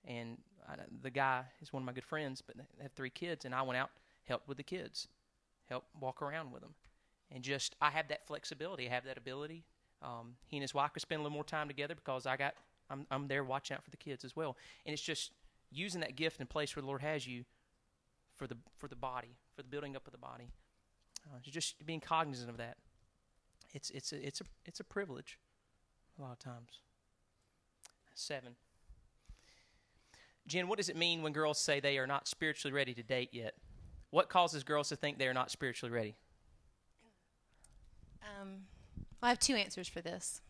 and 0.05 0.39
I, 0.69 0.75
the 1.03 1.11
guy 1.11 1.45
is 1.61 1.73
one 1.73 1.83
of 1.83 1.87
my 1.87 1.93
good 1.93 2.05
friends, 2.05 2.43
but 2.47 2.57
they 2.57 2.83
have 2.83 2.93
three 2.93 3.11
kids, 3.11 3.45
and 3.45 3.55
I 3.55 3.63
went 3.63 3.79
out, 3.79 3.91
helped 4.25 4.49
with 4.49 4.57
the 4.57 4.63
kids, 4.63 5.09
helped 5.69 5.89
walk 6.01 6.23
around 6.23 6.53
with 6.53 6.63
them, 6.63 6.75
and 7.31 7.43
just 7.43 7.77
I 7.81 7.91
have 7.91 8.09
that 8.09 8.27
flexibility, 8.27 8.89
I 8.89 8.93
have 8.93 9.05
that 9.05 9.19
ability. 9.19 9.65
Um, 10.03 10.35
he 10.47 10.59
and 10.59 10.63
his 10.63 10.75
wife 10.75 10.93
could 10.93 11.03
spend 11.03 11.21
a 11.21 11.23
little 11.23 11.35
more 11.35 11.45
time 11.45 11.69
together 11.69 11.95
because 11.95 12.27
I 12.27 12.37
got 12.37 12.55
I'm 12.91 13.07
I'm 13.11 13.29
there 13.29 13.45
watching 13.45 13.77
out 13.77 13.85
for 13.85 13.91
the 13.91 13.97
kids 13.97 14.25
as 14.25 14.37
well, 14.37 14.57
and 14.85 14.93
it's 14.93 15.03
just 15.03 15.33
using 15.71 16.01
that 16.03 16.17
gift 16.17 16.41
in 16.41 16.47
place 16.47 16.77
where 16.77 16.83
the 16.83 16.87
Lord 16.87 17.03
has 17.03 17.27
you 17.27 17.45
for 18.37 18.47
the 18.47 18.57
for 18.77 18.89
the 18.89 18.97
body, 18.97 19.37
for 19.55 19.63
the 19.63 19.69
building 19.69 19.97
up 19.97 20.07
of 20.07 20.13
the 20.13 20.19
body. 20.19 20.51
Uh, 21.27 21.39
just 21.43 21.85
being 21.85 22.01
cognizant 22.01 22.51
of 22.51 22.57
that. 22.59 22.77
It's 23.73 23.91
it's 23.91 24.13
a, 24.13 24.25
it's 24.25 24.41
a 24.41 24.45
it's 24.65 24.81
a 24.81 24.85
privilege 24.85 25.39
a 26.19 26.23
lot 26.23 26.33
of 26.33 26.39
times. 26.39 26.81
Seven. 28.15 28.57
Jen, 30.47 30.69
what 30.69 30.79
does 30.79 30.89
it 30.89 30.97
mean 30.97 31.23
when 31.23 31.33
girls 31.33 31.59
say 31.59 31.81
they 31.81 31.99
are 31.99 32.07
not 32.07 32.29
spiritually 32.29 32.73
ready 32.73 32.95
to 32.95 33.03
date 33.03 33.31
yet? 33.33 33.55
What 34.11 34.29
causes 34.29 34.63
girls 34.63 34.89
to 34.91 34.97
think 34.97 35.19
they 35.19 35.27
are 35.27 35.35
not 35.35 35.51
spiritually 35.51 35.93
ready? 35.93 36.15
Um, 38.41 38.61
I 39.23 39.29
have 39.29 39.39
two 39.39 39.55
answers 39.55 39.89
for 39.89 40.01
this. 40.01 40.41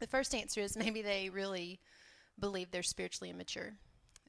The 0.00 0.06
first 0.06 0.34
answer 0.34 0.60
is 0.60 0.76
maybe 0.76 1.02
they 1.02 1.30
really 1.30 1.80
believe 2.38 2.70
they're 2.70 2.82
spiritually 2.82 3.30
immature. 3.30 3.74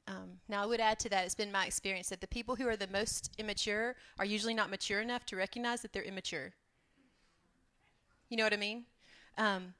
Um, 0.08 0.40
now, 0.48 0.62
I 0.62 0.66
would 0.66 0.80
add 0.80 0.98
to 1.00 1.08
that, 1.10 1.24
it's 1.24 1.34
been 1.34 1.52
my 1.52 1.66
experience 1.66 2.08
that 2.08 2.20
the 2.20 2.26
people 2.26 2.56
who 2.56 2.66
are 2.66 2.76
the 2.76 2.88
most 2.88 3.30
immature 3.38 3.94
are 4.18 4.24
usually 4.24 4.54
not 4.54 4.70
mature 4.70 5.00
enough 5.00 5.24
to 5.26 5.36
recognize 5.36 5.82
that 5.82 5.92
they're 5.92 6.02
immature. 6.02 6.52
You 8.28 8.36
know 8.36 8.44
what 8.44 8.52
I 8.52 8.56
mean? 8.56 8.84
Um, 9.38 9.74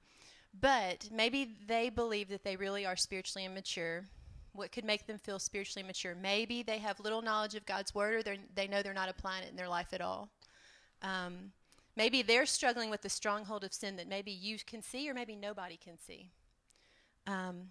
but 0.60 1.08
maybe 1.10 1.56
they 1.66 1.88
believe 1.88 2.28
that 2.28 2.44
they 2.44 2.56
really 2.56 2.84
are 2.84 2.96
spiritually 2.96 3.46
immature. 3.46 4.04
What 4.52 4.70
could 4.70 4.84
make 4.84 5.06
them 5.06 5.18
feel 5.18 5.38
spiritually 5.38 5.86
mature? 5.86 6.14
Maybe 6.14 6.62
they 6.62 6.78
have 6.78 7.00
little 7.00 7.22
knowledge 7.22 7.54
of 7.54 7.64
God's 7.64 7.94
word 7.94 8.26
or 8.28 8.36
they 8.54 8.68
know 8.68 8.82
they're 8.82 8.92
not 8.92 9.08
applying 9.08 9.44
it 9.44 9.50
in 9.50 9.56
their 9.56 9.68
life 9.68 9.92
at 9.92 10.02
all. 10.02 10.28
Um, 11.00 11.52
maybe 11.96 12.22
they're 12.22 12.46
struggling 12.46 12.90
with 12.90 13.00
the 13.00 13.08
stronghold 13.08 13.64
of 13.64 13.72
sin 13.72 13.96
that 13.96 14.08
maybe 14.08 14.30
you 14.30 14.58
can 14.66 14.82
see 14.82 15.08
or 15.08 15.14
maybe 15.14 15.36
nobody 15.36 15.76
can 15.76 15.98
see. 15.98 16.28
Um, 17.26 17.68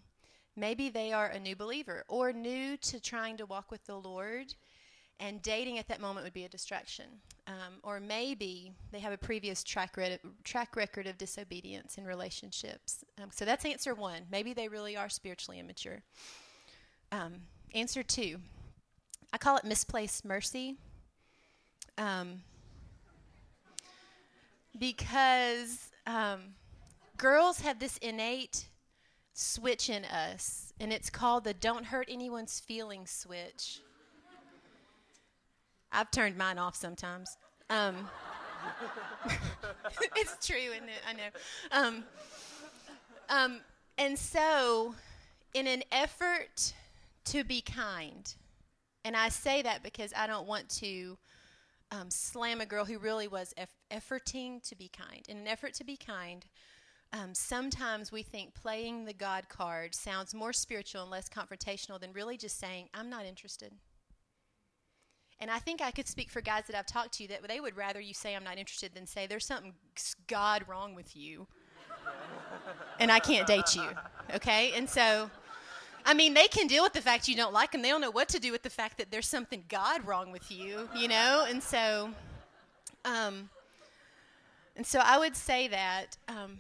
maybe 0.55 0.89
they 0.89 1.13
are 1.13 1.27
a 1.27 1.39
new 1.39 1.55
believer 1.55 2.03
or 2.07 2.33
new 2.33 2.77
to 2.77 2.99
trying 2.99 3.37
to 3.37 3.45
walk 3.45 3.69
with 3.69 3.85
the 3.85 3.95
Lord 3.95 4.55
and 5.21 5.41
dating 5.41 5.77
at 5.77 5.87
that 5.87 6.01
moment 6.01 6.25
would 6.25 6.33
be 6.33 6.43
a 6.43 6.49
distraction. 6.49 7.05
Um, 7.47 7.75
or 7.83 7.99
maybe 7.99 8.73
they 8.91 8.99
have 8.99 9.13
a 9.13 9.17
previous 9.17 9.63
track, 9.63 9.95
re- 9.95 10.19
track 10.43 10.75
record 10.75 11.07
of 11.07 11.17
disobedience 11.17 11.97
in 11.97 12.05
relationships. 12.05 13.05
Um, 13.21 13.29
so 13.31 13.45
that's 13.45 13.63
answer 13.63 13.93
one. 13.93 14.23
Maybe 14.31 14.53
they 14.53 14.67
really 14.67 14.97
are 14.97 15.09
spiritually 15.09 15.59
immature. 15.59 16.01
Um, 17.11 17.35
answer 17.73 18.03
two 18.03 18.39
I 19.33 19.37
call 19.37 19.55
it 19.57 19.63
misplaced 19.63 20.25
mercy. 20.25 20.75
Um, 21.97 22.41
because 24.77 25.89
um, 26.05 26.55
girls 27.17 27.61
have 27.61 27.79
this 27.79 27.97
innate 27.97 28.65
switch 29.33 29.89
in 29.89 30.03
us, 30.05 30.73
and 30.79 30.91
it's 30.91 31.09
called 31.09 31.43
the 31.43 31.53
don't 31.53 31.85
hurt 31.85 32.07
anyone's 32.09 32.59
feelings 32.59 33.11
switch. 33.11 33.79
I've 35.91 36.11
turned 36.11 36.37
mine 36.37 36.57
off 36.57 36.75
sometimes. 36.75 37.37
Um, 37.69 38.07
it's 40.15 40.45
true, 40.45 40.55
isn't 40.55 40.89
it? 40.89 41.01
I 41.07 41.13
know. 41.13 41.29
Um, 41.71 42.03
um, 43.29 43.61
and 43.97 44.17
so, 44.17 44.95
in 45.53 45.67
an 45.67 45.83
effort 45.91 46.73
to 47.25 47.43
be 47.43 47.61
kind, 47.61 48.33
and 49.03 49.15
I 49.15 49.29
say 49.29 49.61
that 49.61 49.83
because 49.83 50.13
I 50.15 50.27
don't 50.27 50.47
want 50.47 50.69
to 50.79 51.17
um, 51.91 52.09
slam 52.09 52.61
a 52.61 52.65
girl 52.65 52.85
who 52.85 52.97
really 52.99 53.27
was 53.27 53.53
eff- 53.57 53.75
efforting 53.91 54.61
to 54.69 54.75
be 54.75 54.89
kind. 54.89 55.25
In 55.27 55.37
an 55.37 55.47
effort 55.47 55.73
to 55.75 55.83
be 55.83 55.97
kind, 55.97 56.45
um, 57.13 57.33
sometimes 57.33 58.11
we 58.11 58.23
think 58.23 58.53
playing 58.53 59.05
the 59.05 59.13
God 59.13 59.49
card 59.49 59.93
sounds 59.93 60.33
more 60.33 60.53
spiritual 60.53 61.01
and 61.01 61.11
less 61.11 61.27
confrontational 61.27 61.99
than 61.99 62.13
really 62.13 62.37
just 62.37 62.59
saying, 62.59 62.87
I'm 62.93 63.09
not 63.09 63.25
interested. 63.25 63.73
And 65.41 65.49
I 65.49 65.57
think 65.57 65.81
I 65.81 65.89
could 65.89 66.07
speak 66.07 66.29
for 66.29 66.39
guys 66.39 66.65
that 66.67 66.77
I've 66.77 66.85
talked 66.85 67.13
to 67.13 67.27
that 67.29 67.47
they 67.47 67.59
would 67.59 67.75
rather 67.75 67.99
you 67.99 68.13
say 68.13 68.35
I'm 68.35 68.43
not 68.43 68.59
interested 68.59 68.93
than 68.93 69.07
say 69.07 69.25
there's 69.25 69.45
something 69.45 69.73
God 70.27 70.63
wrong 70.67 70.93
with 70.93 71.17
you. 71.17 71.47
and 72.99 73.11
I 73.11 73.17
can't 73.17 73.47
date 73.47 73.75
you. 73.75 73.87
Okay? 74.35 74.71
And 74.75 74.87
so 74.87 75.31
I 76.05 76.13
mean, 76.13 76.33
they 76.33 76.47
can 76.47 76.67
deal 76.67 76.83
with 76.83 76.93
the 76.93 77.01
fact 77.01 77.27
you 77.27 77.35
don't 77.35 77.53
like 77.53 77.71
them. 77.71 77.81
They 77.81 77.89
don't 77.89 78.01
know 78.01 78.11
what 78.11 78.29
to 78.29 78.39
do 78.39 78.51
with 78.51 78.63
the 78.63 78.69
fact 78.69 78.97
that 78.99 79.11
there's 79.11 79.27
something 79.27 79.63
God 79.67 80.05
wrong 80.05 80.31
with 80.31 80.51
you, 80.51 80.87
you 80.95 81.07
know? 81.07 81.45
And 81.49 81.61
so 81.61 82.11
um 83.03 83.49
and 84.75 84.85
so 84.85 84.99
I 84.99 85.17
would 85.17 85.35
say 85.35 85.67
that 85.69 86.17
um 86.27 86.59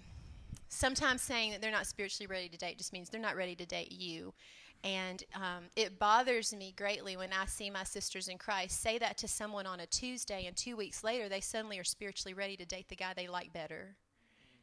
sometimes 0.69 1.21
saying 1.21 1.51
that 1.51 1.61
they're 1.61 1.69
not 1.69 1.85
spiritually 1.85 2.27
ready 2.27 2.49
to 2.49 2.57
date 2.57 2.79
just 2.79 2.93
means 2.93 3.09
they're 3.09 3.21
not 3.21 3.35
ready 3.35 3.55
to 3.55 3.65
date 3.65 3.91
you. 3.91 4.33
And 4.83 5.23
um, 5.35 5.65
it 5.75 5.99
bothers 5.99 6.53
me 6.53 6.73
greatly 6.75 7.15
when 7.15 7.31
I 7.33 7.45
see 7.45 7.69
my 7.69 7.83
sisters 7.83 8.27
in 8.27 8.37
Christ 8.37 8.81
say 8.81 8.97
that 8.97 9.17
to 9.19 9.27
someone 9.27 9.67
on 9.67 9.79
a 9.79 9.85
Tuesday, 9.85 10.45
and 10.47 10.57
two 10.57 10.75
weeks 10.75 11.03
later, 11.03 11.29
they 11.29 11.39
suddenly 11.39 11.77
are 11.77 11.83
spiritually 11.83 12.33
ready 12.33 12.57
to 12.57 12.65
date 12.65 12.89
the 12.89 12.95
guy 12.95 13.13
they 13.15 13.27
like 13.27 13.53
better. 13.53 13.95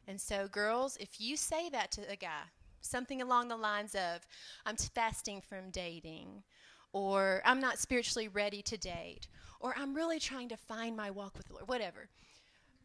And 0.07 0.19
so, 0.19 0.47
girls, 0.47 0.97
if 0.97 1.21
you 1.21 1.37
say 1.37 1.69
that 1.69 1.91
to 1.91 2.01
a 2.11 2.17
guy, 2.17 2.43
something 2.81 3.21
along 3.21 3.47
the 3.47 3.55
lines 3.55 3.95
of, 3.95 4.25
I'm 4.65 4.75
fasting 4.75 5.41
from 5.41 5.69
dating, 5.71 6.43
or 6.91 7.41
I'm 7.45 7.61
not 7.61 7.77
spiritually 7.77 8.27
ready 8.27 8.61
to 8.63 8.77
date, 8.77 9.27
or 9.59 9.73
I'm 9.77 9.93
really 9.93 10.19
trying 10.19 10.49
to 10.49 10.57
find 10.57 10.97
my 10.97 11.11
walk 11.11 11.37
with 11.37 11.47
the 11.47 11.53
Lord, 11.53 11.67
whatever, 11.69 12.09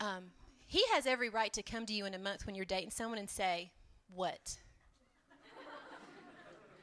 um, 0.00 0.24
he 0.66 0.82
has 0.92 1.06
every 1.06 1.28
right 1.28 1.52
to 1.52 1.62
come 1.62 1.86
to 1.86 1.92
you 1.92 2.04
in 2.04 2.14
a 2.14 2.18
month 2.18 2.46
when 2.46 2.54
you're 2.54 2.64
dating 2.64 2.90
someone 2.90 3.18
and 3.18 3.30
say, 3.30 3.70
What? 4.14 4.58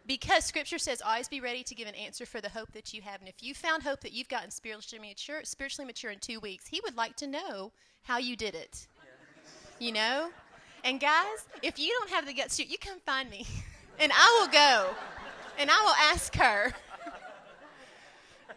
Because 0.08 0.44
scripture 0.46 0.78
says 0.78 1.02
always 1.02 1.28
be 1.28 1.40
ready 1.40 1.64
to 1.64 1.76
give 1.76 1.88
an 1.88 1.96
answer 1.96 2.26
for 2.26 2.42
the 2.42 2.50
hope 2.50 2.72
that 2.74 2.94
you 2.94 3.02
have. 3.02 3.20
And 3.20 3.30
if 3.30 3.42
you 3.42 3.54
found 3.54 3.84
hope 3.84 4.02
that 4.02 4.14
you've 4.14 4.30
gotten 4.30 4.52
spiritually 4.52 5.08
mature 5.08 5.42
spiritually 5.44 5.86
mature 5.86 6.12
in 6.12 6.20
two 6.20 6.40
weeks 6.40 6.68
he 6.68 6.82
would 6.84 6.98
like 6.98 7.16
to 7.18 7.28
know 7.28 7.72
how 8.04 8.18
you 8.18 8.36
did 8.36 8.56
it. 8.56 8.88
You 9.80 9.92
know? 9.92 10.30
And 10.84 11.00
guys 11.00 11.48
if 11.62 11.80
you 11.80 11.96
don't 12.00 12.10
have 12.12 12.26
the 12.26 12.34
guts 12.34 12.58
to 12.58 12.66
you 12.66 12.78
come 12.78 13.00
find 13.06 13.30
me 13.30 13.46
and 14.00 14.12
i 14.14 14.40
will 14.40 14.52
go 14.52 14.96
and 15.60 15.70
i 15.70 15.82
will 15.82 16.14
ask 16.14 16.36
her. 16.36 16.74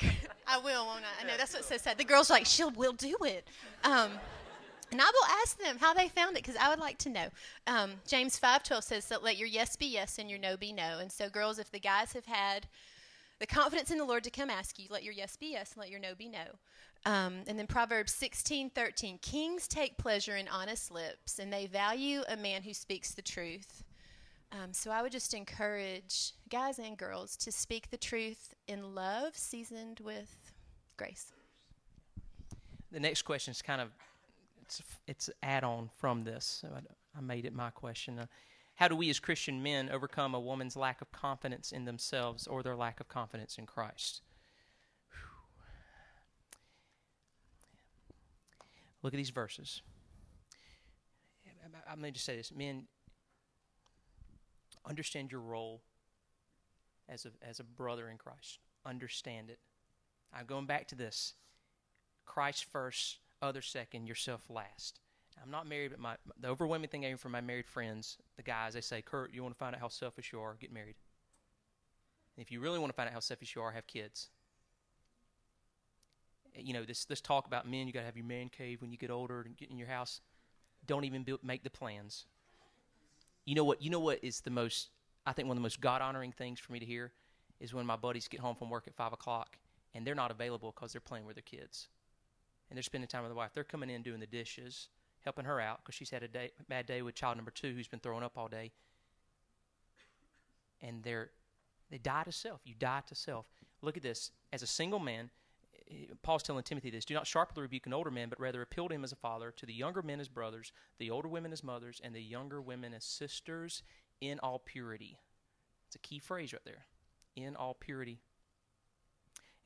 I 0.47 0.59
will 0.59 0.87
won't 0.87 1.05
i? 1.05 1.23
I 1.23 1.27
know 1.27 1.37
that's 1.39 1.55
what 1.55 1.63
it 1.63 1.81
says 1.81 1.95
the 1.97 2.05
girl's 2.05 2.31
like 2.31 2.47
she'll 2.47 2.71
will 2.71 2.93
do 2.93 3.17
it. 3.23 3.47
Um, 3.83 4.11
and 4.95 5.01
I 5.01 5.07
will 5.07 5.39
ask 5.43 5.59
them 5.59 5.79
how 5.81 5.93
they 5.93 6.07
found 6.07 6.37
it 6.37 6.45
because 6.45 6.55
I 6.55 6.69
would 6.69 6.79
like 6.79 6.99
to 6.99 7.09
know. 7.09 7.27
Um, 7.67 7.95
James 8.07 8.39
5.12 8.39 8.85
says 8.85 9.09
that 9.09 9.25
let 9.25 9.37
your 9.37 9.49
yes 9.49 9.75
be 9.75 9.87
yes 9.87 10.21
and 10.21 10.31
your 10.31 10.39
no 10.39 10.57
be 10.57 10.73
no. 10.73 11.01
And 11.01 11.11
so, 11.11 11.29
girls, 11.29 11.59
if 11.59 11.73
the 11.73 11.81
guys 11.81 12.13
have 12.13 12.27
had 12.27 12.69
the 13.41 13.47
confidence 13.47 13.91
in 13.91 13.99
the 13.99 14.05
Lord 14.05 14.23
to 14.23 14.31
come 14.31 14.51
ask 14.51 14.79
you, 14.79 14.87
let 14.91 15.03
your 15.03 15.13
yes 15.13 15.37
be 15.37 15.47
yes 15.47 15.73
and 15.73 15.81
let 15.81 15.91
your 15.91 15.99
no 15.99 16.15
be 16.15 16.29
no. 16.29 16.45
Um, 17.11 17.39
and 17.49 17.59
then 17.59 17.67
Proverbs 17.67 18.13
16.13, 18.13 19.21
kings 19.21 19.67
take 19.67 19.99
pleasure 19.99 20.37
in 20.37 20.47
honest 20.47 20.93
lips, 20.93 21.41
and 21.41 21.53
they 21.53 21.67
value 21.67 22.23
a 22.29 22.37
man 22.37 22.63
who 22.63 22.73
speaks 22.73 23.15
the 23.15 23.23
truth. 23.23 23.83
Um, 24.53 24.73
so 24.73 24.93
I 24.93 25.03
would 25.03 25.11
just 25.11 25.35
encourage 25.35 26.35
guys 26.51 26.79
and 26.79 26.97
girls 26.97 27.37
to 27.39 27.51
speak 27.51 27.91
the 27.91 27.97
truth 27.97 28.55
in 28.69 28.95
love, 28.95 29.37
seasoned 29.37 29.99
with 30.05 30.53
grace. 30.97 31.33
The 32.93 33.01
next 33.01 33.23
question 33.23 33.51
is 33.51 33.61
kind 33.61 33.81
of 33.81 33.89
it's 34.65 34.83
it's 35.07 35.31
add-on 35.43 35.91
from 35.97 36.25
this. 36.25 36.63
So 36.63 36.69
I, 36.75 37.19
I 37.19 37.21
made 37.21 37.45
it 37.45 37.55
my 37.55 37.71
question. 37.71 38.19
Uh, 38.19 38.27
how 38.77 38.89
do 38.89 38.97
we 38.97 39.09
as 39.11 39.21
Christian 39.21 39.63
men 39.63 39.89
overcome 39.91 40.35
a 40.35 40.41
woman's 40.41 40.77
lack 40.77 41.01
of 41.01 41.13
confidence 41.13 41.71
in 41.71 41.85
themselves 41.85 42.47
or 42.47 42.63
their 42.63 42.75
lack 42.75 42.99
of 43.01 43.09
confidence 43.09 43.57
in 43.57 43.67
Christ? 43.67 44.23
Whew. 45.11 45.67
Look 49.03 49.15
at 49.15 49.17
these 49.19 49.31
verses. 49.31 49.83
I'm 51.91 52.01
going 52.01 52.13
to 52.13 52.15
just 52.15 52.27
say 52.27 52.37
this. 52.37 52.53
Men, 52.53 52.85
understand 54.87 55.31
your 55.31 55.41
role 55.41 55.83
as 57.09 57.27
a, 57.27 57.31
as 57.47 57.61
a 57.61 57.65
brother 57.65 58.09
in 58.09 58.19
Christ. 58.19 58.59
Understand 58.85 59.51
it. 59.51 59.59
I'm 60.33 60.47
going 60.47 60.67
back 60.67 60.89
to 60.89 60.95
this. 60.95 61.35
Christ 62.27 62.67
first, 62.73 63.19
other 63.45 63.63
second, 63.63 64.07
yourself 64.07 64.49
last. 64.49 65.01
I'm 65.43 65.51
not 65.51 65.67
married, 65.67 65.91
but 65.91 66.01
my 66.01 66.17
the 66.41 66.49
overwhelming 66.49 66.89
thing 66.89 67.05
I 67.05 67.09
hear 67.09 67.17
from 67.17 67.33
my 67.33 67.41
married 67.41 67.67
friends, 67.67 68.19
the 68.37 68.43
guys, 68.43 68.75
they 68.75 68.81
say, 68.81 69.03
Kurt, 69.03 69.33
you 69.33 69.43
want 69.43 69.55
to 69.55 69.59
find 69.59 69.75
out 69.75 69.81
how 69.81 69.89
selfish 69.89 70.33
you 70.33 70.41
are, 70.41 70.57
get 70.59 70.73
married. 70.73 70.95
And 72.37 72.45
if 72.45 72.51
you 72.51 72.61
really 72.61 72.79
want 72.79 72.91
to 72.91 72.97
find 72.97 73.09
out 73.09 73.13
how 73.13 73.21
selfish 73.21 73.55
you 73.55 73.63
are, 73.63 73.73
have 73.73 73.87
kids. 73.87 74.31
Eh, 76.57 76.61
you 76.63 76.73
know, 76.73 76.85
this 76.85 77.05
this 77.05 77.21
talk 77.21 77.47
about 77.47 77.69
men, 77.69 77.87
you 77.87 77.93
got 77.93 78.01
to 78.01 78.07
have 78.07 78.17
your 78.17 78.27
man 78.27 78.49
cave 78.49 78.81
when 78.81 78.91
you 78.91 78.99
get 78.99 79.11
older 79.11 79.43
and 79.43 79.57
get 79.57 79.71
in 79.71 79.79
your 79.79 79.89
house. 79.89 80.21
Don't 80.87 81.05
even 81.05 81.23
build, 81.23 81.41
make 81.43 81.65
the 81.65 81.71
plans. 81.71 82.27
You 83.45 83.55
know 83.55 83.65
what? 83.65 83.83
You 83.83 83.91
know 83.91 84.01
what 84.01 84.21
is 84.23 84.41
the 84.41 84.51
most? 84.51 84.91
I 85.27 85.33
think 85.33 85.49
one 85.49 85.57
of 85.57 85.61
the 85.61 85.65
most 85.65 85.81
God 85.81 86.01
honoring 86.01 86.33
things 86.33 86.61
for 86.61 86.73
me 86.73 86.79
to 86.79 86.87
hear 86.87 87.13
is 87.61 87.73
when 87.73 87.87
my 87.87 87.97
buddies 87.97 88.29
get 88.29 88.41
home 88.41 88.57
from 88.57 88.71
work 88.71 88.87
at 88.87 88.95
five 88.95 89.13
o'clock 89.13 89.59
and 89.95 90.07
they're 90.07 90.15
not 90.15 90.31
available 90.31 90.73
because 90.75 90.93
they're 90.93 91.01
playing 91.01 91.25
with 91.25 91.37
their 91.37 91.43
kids 91.43 91.89
and 92.69 92.77
they're 92.77 92.83
spending 92.83 93.09
time 93.09 93.23
with 93.23 93.31
the 93.31 93.37
wife. 93.37 93.51
They're 93.55 93.65
coming 93.65 93.91
in 93.91 94.03
doing 94.03 94.21
the 94.21 94.27
dishes, 94.27 94.89
helping 95.25 95.45
her 95.45 95.61
out 95.61 95.79
because 95.79 95.95
she's 95.95 96.11
had 96.11 96.23
a 96.23 96.29
day, 96.29 96.51
bad 96.69 96.87
day 96.87 97.03
with 97.03 97.15
child 97.15 97.37
number 97.37 97.51
two 97.51 97.75
who's 97.75 97.89
been 97.89 98.01
throwing 98.01 98.25
up 98.25 98.37
all 98.37 98.49
day. 98.49 98.73
And 100.81 101.03
they're 101.03 101.31
they 101.91 101.99
die 101.99 102.25
to 102.25 102.33
self. 102.33 102.61
You 102.65 102.75
die 102.79 103.03
to 103.07 103.15
self. 103.15 103.47
Look 103.83 103.97
at 103.97 104.03
this. 104.03 104.31
As 104.53 104.63
a 104.63 104.67
single 104.67 104.99
man, 104.99 105.31
eh, 105.91 106.07
Paul's 106.23 106.43
telling 106.43 106.63
Timothy 106.65 106.91
this: 106.91 107.05
Do 107.05 107.15
not 107.15 107.27
sharply 107.27 107.63
rebuke 107.63 107.87
an 107.87 107.93
older 107.93 108.11
man, 108.11 108.29
but 108.29 108.41
rather 108.41 108.63
appeal 108.63 108.89
to 108.89 108.95
him 108.95 109.05
as 109.05 109.13
a 109.13 109.17
father, 109.17 109.53
to 109.53 109.67
the 109.67 109.75
younger 109.75 110.03
men 110.03 110.21
as 110.21 110.29
brothers, 110.29 110.73
the 110.99 111.11
older 111.11 111.29
women 111.29 111.53
as 111.53 111.63
mothers, 111.63 112.01
and 112.03 112.15
the 112.15 112.23
younger 112.23 112.61
women 112.61 112.95
as 112.95 113.05
sisters 113.05 113.83
in 114.21 114.39
all 114.41 114.59
purity. 114.59 115.19
It's 115.87 115.97
a 115.97 115.99
key 115.99 116.19
phrase 116.19 116.53
right 116.53 116.63
there. 116.65 116.87
in 117.37 117.57
all 117.57 117.75
purity. 117.75 118.21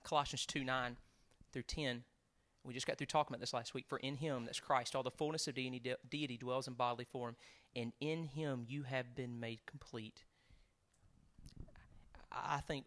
Colossians 0.05 0.47
2 0.47 0.65
9 0.65 0.97
through 1.53 1.63
10. 1.63 2.05
We 2.64 2.75
just 2.75 2.87
got 2.87 2.99
through 2.99 3.07
talking 3.07 3.33
about 3.33 3.40
this 3.40 3.55
last 3.55 3.75
week. 3.75 3.87
For 3.88 3.99
in 3.99 4.16
him, 4.16 4.44
that's 4.44 4.61
Christ, 4.61 4.94
all 4.94 5.03
the 5.03 5.11
fullness 5.11 5.49
of 5.49 5.55
deity, 5.55 6.37
dwells 6.38 6.68
in 6.68 6.75
bodily 6.75 7.07
form, 7.07 7.37
and 7.75 7.92
in 8.01 8.25
him 8.25 8.64
you 8.68 8.83
have 8.83 9.14
been 9.14 9.40
made 9.40 9.64
complete. 9.66 10.25
I 12.31 12.61
think 12.61 12.85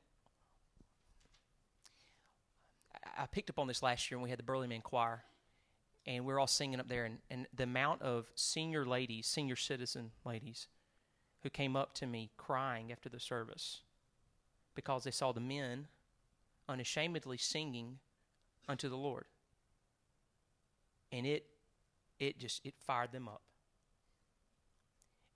I 3.17 3.25
picked 3.25 3.49
up 3.49 3.59
on 3.59 3.67
this 3.67 3.81
last 3.81 4.09
year 4.09 4.17
when 4.17 4.23
we 4.23 4.29
had 4.29 4.39
the 4.39 4.43
Burley 4.43 4.67
Man 4.67 4.81
Choir, 4.81 5.23
and 6.05 6.25
we 6.25 6.33
are 6.33 6.39
all 6.39 6.47
singing 6.47 6.79
up 6.79 6.87
there, 6.87 7.05
and, 7.05 7.19
and 7.29 7.47
the 7.55 7.63
amount 7.63 8.01
of 8.01 8.27
senior 8.35 8.85
ladies, 8.85 9.27
senior 9.27 9.55
citizen 9.55 10.11
ladies, 10.25 10.67
who 11.43 11.49
came 11.49 11.75
up 11.75 11.93
to 11.95 12.05
me 12.05 12.29
crying 12.37 12.91
after 12.91 13.09
the 13.09 13.19
service 13.19 13.81
because 14.75 15.03
they 15.03 15.11
saw 15.11 15.31
the 15.31 15.39
men 15.39 15.87
unashamedly 16.69 17.37
singing 17.37 17.99
unto 18.67 18.87
the 18.89 18.97
Lord. 18.97 19.25
And 21.11 21.25
it 21.25 21.45
it 22.19 22.39
just 22.39 22.65
it 22.65 22.75
fired 22.79 23.11
them 23.11 23.27
up. 23.27 23.41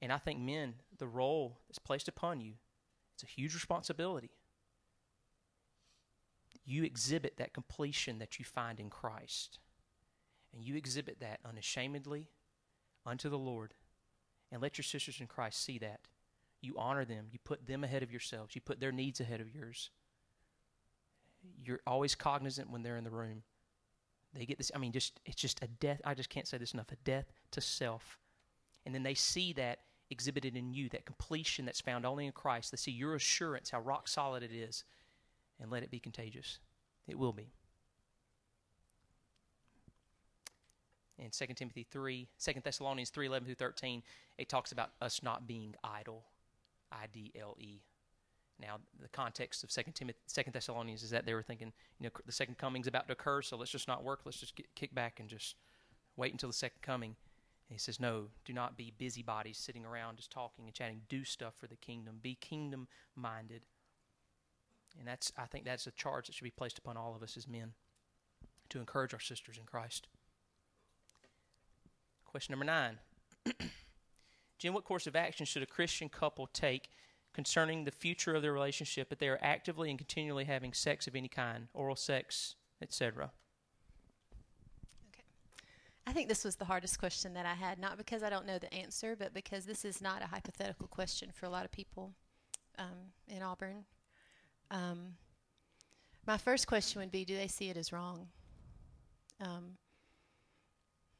And 0.01 0.11
I 0.11 0.17
think 0.17 0.39
men, 0.39 0.75
the 0.97 1.07
role 1.07 1.59
that's 1.67 1.79
placed 1.79 2.07
upon 2.07 2.41
you, 2.41 2.53
it's 3.13 3.23
a 3.23 3.27
huge 3.27 3.53
responsibility. 3.53 4.29
You 6.65 6.83
exhibit 6.83 7.37
that 7.37 7.53
completion 7.53 8.19
that 8.19 8.37
you 8.39 8.45
find 8.45 8.79
in 8.79 8.89
Christ. 8.89 9.59
And 10.53 10.63
you 10.63 10.75
exhibit 10.75 11.19
that 11.19 11.39
unashamedly 11.47 12.27
unto 13.05 13.29
the 13.29 13.37
Lord. 13.37 13.73
And 14.51 14.61
let 14.61 14.77
your 14.77 14.83
sisters 14.83 15.19
in 15.19 15.27
Christ 15.27 15.63
see 15.63 15.77
that. 15.79 16.01
You 16.61 16.75
honor 16.77 17.05
them. 17.05 17.27
You 17.31 17.39
put 17.43 17.67
them 17.67 17.83
ahead 17.83 18.03
of 18.03 18.11
yourselves. 18.11 18.55
You 18.55 18.61
put 18.61 18.79
their 18.79 18.91
needs 18.91 19.19
ahead 19.19 19.41
of 19.41 19.53
yours. 19.53 19.89
You're 21.63 21.81
always 21.85 22.15
cognizant 22.15 22.71
when 22.71 22.81
they're 22.83 22.97
in 22.97 23.03
the 23.03 23.11
room. 23.11 23.43
They 24.35 24.45
get 24.45 24.57
this, 24.57 24.71
I 24.75 24.79
mean, 24.79 24.91
just 24.91 25.19
it's 25.25 25.41
just 25.41 25.63
a 25.63 25.67
death, 25.67 26.01
I 26.03 26.13
just 26.13 26.29
can't 26.29 26.47
say 26.47 26.57
this 26.57 26.73
enough, 26.73 26.91
a 26.91 26.97
death 26.97 27.31
to 27.51 27.61
self. 27.61 28.19
And 28.85 28.93
then 28.93 29.03
they 29.03 29.13
see 29.13 29.53
that 29.53 29.79
exhibited 30.09 30.55
in 30.55 30.73
you, 30.73 30.89
that 30.89 31.05
completion 31.05 31.65
that's 31.65 31.81
found 31.81 32.05
only 32.05 32.25
in 32.25 32.31
Christ. 32.31 32.71
They 32.71 32.77
see 32.77 32.91
your 32.91 33.15
assurance, 33.15 33.69
how 33.69 33.79
rock 33.79 34.07
solid 34.07 34.43
it 34.43 34.51
is, 34.51 34.83
and 35.59 35.71
let 35.71 35.83
it 35.83 35.91
be 35.91 35.99
contagious. 35.99 36.59
It 37.07 37.17
will 37.17 37.33
be. 37.33 37.53
In 41.17 41.29
2 41.29 41.45
Timothy 41.53 41.87
3, 41.89 42.27
2 42.43 42.53
Thessalonians 42.61 43.09
3 43.09 43.27
11 43.27 43.45
through 43.45 43.55
13, 43.55 44.03
it 44.37 44.49
talks 44.49 44.73
about 44.73 44.91
us 45.01 45.23
not 45.23 45.47
being 45.47 45.75
idle. 45.83 46.25
I 46.91 47.07
D 47.11 47.31
L 47.39 47.55
E. 47.59 47.79
Now, 48.59 48.77
the 49.01 49.09
context 49.09 49.63
of 49.63 49.71
Second 49.71 49.93
Timothy, 49.93 50.19
Second 50.27 50.53
Thessalonians 50.53 51.03
is 51.03 51.09
that 51.09 51.25
they 51.25 51.33
were 51.33 51.43
thinking, 51.43 51.73
you 51.99 52.05
know, 52.05 52.11
the 52.25 52.31
second 52.31 52.57
coming's 52.57 52.87
about 52.87 53.07
to 53.07 53.13
occur, 53.13 53.41
so 53.41 53.57
let's 53.57 53.71
just 53.71 53.87
not 53.87 54.03
work. 54.03 54.21
Let's 54.23 54.39
just 54.39 54.55
get, 54.55 54.73
kick 54.75 54.95
back 54.95 55.19
and 55.19 55.27
just 55.27 55.55
wait 56.15 56.31
until 56.31 56.49
the 56.49 56.53
second 56.53 56.81
coming. 56.81 57.15
And 57.67 57.75
he 57.75 57.79
says, 57.79 57.99
no, 57.99 58.27
do 58.45 58.53
not 58.53 58.77
be 58.77 58.93
busybodies 58.97 59.57
sitting 59.57 59.85
around 59.85 60.17
just 60.17 60.31
talking 60.31 60.65
and 60.65 60.73
chatting. 60.73 61.01
Do 61.09 61.25
stuff 61.25 61.55
for 61.59 61.67
the 61.67 61.75
kingdom. 61.75 62.19
Be 62.21 62.35
kingdom 62.35 62.87
minded. 63.15 63.63
And 64.97 65.07
that's, 65.07 65.33
I 65.37 65.45
think, 65.45 65.65
that's 65.65 65.87
a 65.87 65.91
charge 65.91 66.27
that 66.27 66.35
should 66.35 66.43
be 66.43 66.51
placed 66.51 66.77
upon 66.77 66.95
all 66.95 67.15
of 67.15 67.23
us 67.23 67.35
as 67.35 67.47
men 67.47 67.73
to 68.69 68.79
encourage 68.79 69.13
our 69.13 69.19
sisters 69.19 69.57
in 69.57 69.65
Christ. 69.65 70.07
Question 72.25 72.53
number 72.53 72.65
nine. 72.65 72.99
Jen, 74.57 74.73
what 74.73 74.85
course 74.85 75.07
of 75.07 75.15
action 75.15 75.45
should 75.45 75.63
a 75.63 75.67
Christian 75.67 76.07
couple 76.07 76.47
take 76.47 76.89
concerning 77.35 77.83
the 77.83 77.91
future 77.91 78.33
of 78.33 78.41
their 78.41 78.53
relationship 78.53 79.09
but 79.09 79.19
they 79.19 79.27
are 79.27 79.39
actively 79.41 79.89
and 79.89 79.99
continually 79.99 80.45
having 80.45 80.73
sex 80.73 81.05
of 81.05 81.15
any 81.15 81.27
kind, 81.27 81.67
oral 81.73 81.95
sex, 81.95 82.55
etc.? 82.81 83.31
Okay. 85.13 85.23
I 86.07 86.13
think 86.13 86.29
this 86.29 86.43
was 86.43 86.55
the 86.55 86.65
hardest 86.65 86.97
question 86.97 87.33
that 87.33 87.45
I 87.45 87.53
had, 87.53 87.77
not 87.77 87.97
because 87.97 88.23
I 88.23 88.29
don't 88.29 88.47
know 88.47 88.57
the 88.57 88.73
answer, 88.73 89.15
but 89.15 89.33
because 89.33 89.65
this 89.65 89.85
is 89.85 90.01
not 90.01 90.23
a 90.23 90.27
hypothetical 90.27 90.87
question 90.87 91.29
for 91.33 91.45
a 91.45 91.49
lot 91.49 91.65
of 91.65 91.71
people 91.71 92.13
um, 92.79 93.11
in 93.27 93.43
Auburn. 93.43 93.83
Um, 94.71 95.15
my 96.25 96.37
first 96.37 96.67
question 96.67 97.01
would 97.01 97.11
be 97.11 97.25
Do 97.25 97.35
they 97.35 97.47
see 97.47 97.69
it 97.69 97.77
as 97.77 97.91
wrong? 97.91 98.27
Um, 99.41 99.77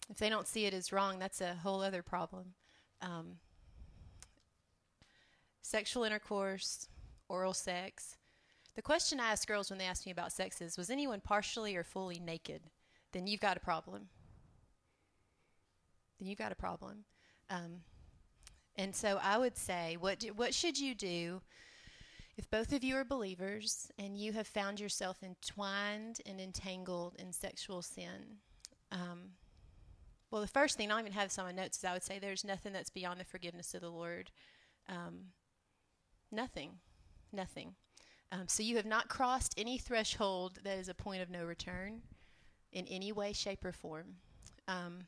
if 0.09 0.17
they 0.17 0.29
don't 0.29 0.47
see 0.47 0.65
it 0.65 0.73
as 0.73 0.91
wrong, 0.91 1.19
that's 1.19 1.41
a 1.41 1.55
whole 1.55 1.81
other 1.81 2.01
problem. 2.01 2.53
Um, 3.01 3.37
sexual 5.65 6.03
intercourse, 6.03 6.87
oral 7.27 7.53
sex. 7.53 8.17
The 8.75 8.81
question 8.81 9.19
I 9.19 9.31
ask 9.31 9.47
girls 9.47 9.69
when 9.69 9.79
they 9.79 9.85
ask 9.85 10.05
me 10.05 10.11
about 10.11 10.31
sex 10.31 10.61
is 10.61 10.77
Was 10.77 10.89
anyone 10.89 11.21
partially 11.21 11.75
or 11.75 11.83
fully 11.83 12.19
naked? 12.19 12.61
Then 13.11 13.27
you've 13.27 13.41
got 13.41 13.57
a 13.57 13.61
problem. 13.61 14.09
Then 16.19 16.27
you've 16.27 16.37
got 16.37 16.51
a 16.51 16.55
problem. 16.55 17.05
Um, 17.49 17.81
and 18.75 18.95
so 18.95 19.19
I 19.23 19.37
would 19.37 19.57
say, 19.57 19.97
what, 19.99 20.19
do, 20.19 20.33
what 20.33 20.53
should 20.53 20.77
you 20.77 20.93
do 20.93 21.41
if 22.37 22.49
both 22.51 22.73
of 22.73 22.83
you 22.83 22.95
are 22.97 23.05
believers 23.05 23.89
and 23.97 24.17
you 24.17 24.33
have 24.33 24.47
found 24.47 24.79
yourself 24.79 25.23
entwined 25.23 26.19
and 26.25 26.39
entangled 26.39 27.15
in 27.17 27.31
sexual 27.31 27.81
sin? 27.81 28.39
Um, 28.91 29.31
well, 30.29 30.41
the 30.41 30.47
first 30.47 30.77
thing, 30.77 30.91
I 30.91 30.95
don't 30.95 31.07
even 31.07 31.13
have 31.13 31.35
my 31.37 31.51
notes, 31.51 31.77
is 31.77 31.85
I 31.85 31.93
would 31.93 32.03
say 32.03 32.19
there's 32.19 32.43
nothing 32.43 32.73
that's 32.73 32.89
beyond 32.89 33.19
the 33.19 33.25
forgiveness 33.25 33.73
of 33.73 33.81
the 33.81 33.89
Lord. 33.89 34.31
Um, 34.89 35.27
Nothing. 36.35 36.71
Nothing. 37.31 37.75
Um, 38.31 38.47
so 38.47 38.61
you 38.61 38.75
have 38.75 38.85
not 38.85 39.07
crossed 39.07 39.53
any 39.57 39.77
threshold 39.77 40.59
that 40.65 40.77
is 40.77 40.89
a 40.89 40.93
point 40.93 41.21
of 41.21 41.29
no 41.29 41.45
return 41.45 42.01
in 42.73 42.85
any 42.87 43.13
way, 43.13 43.31
shape, 43.31 43.63
or 43.63 43.71
form. 43.71 44.17
Um, 44.67 45.05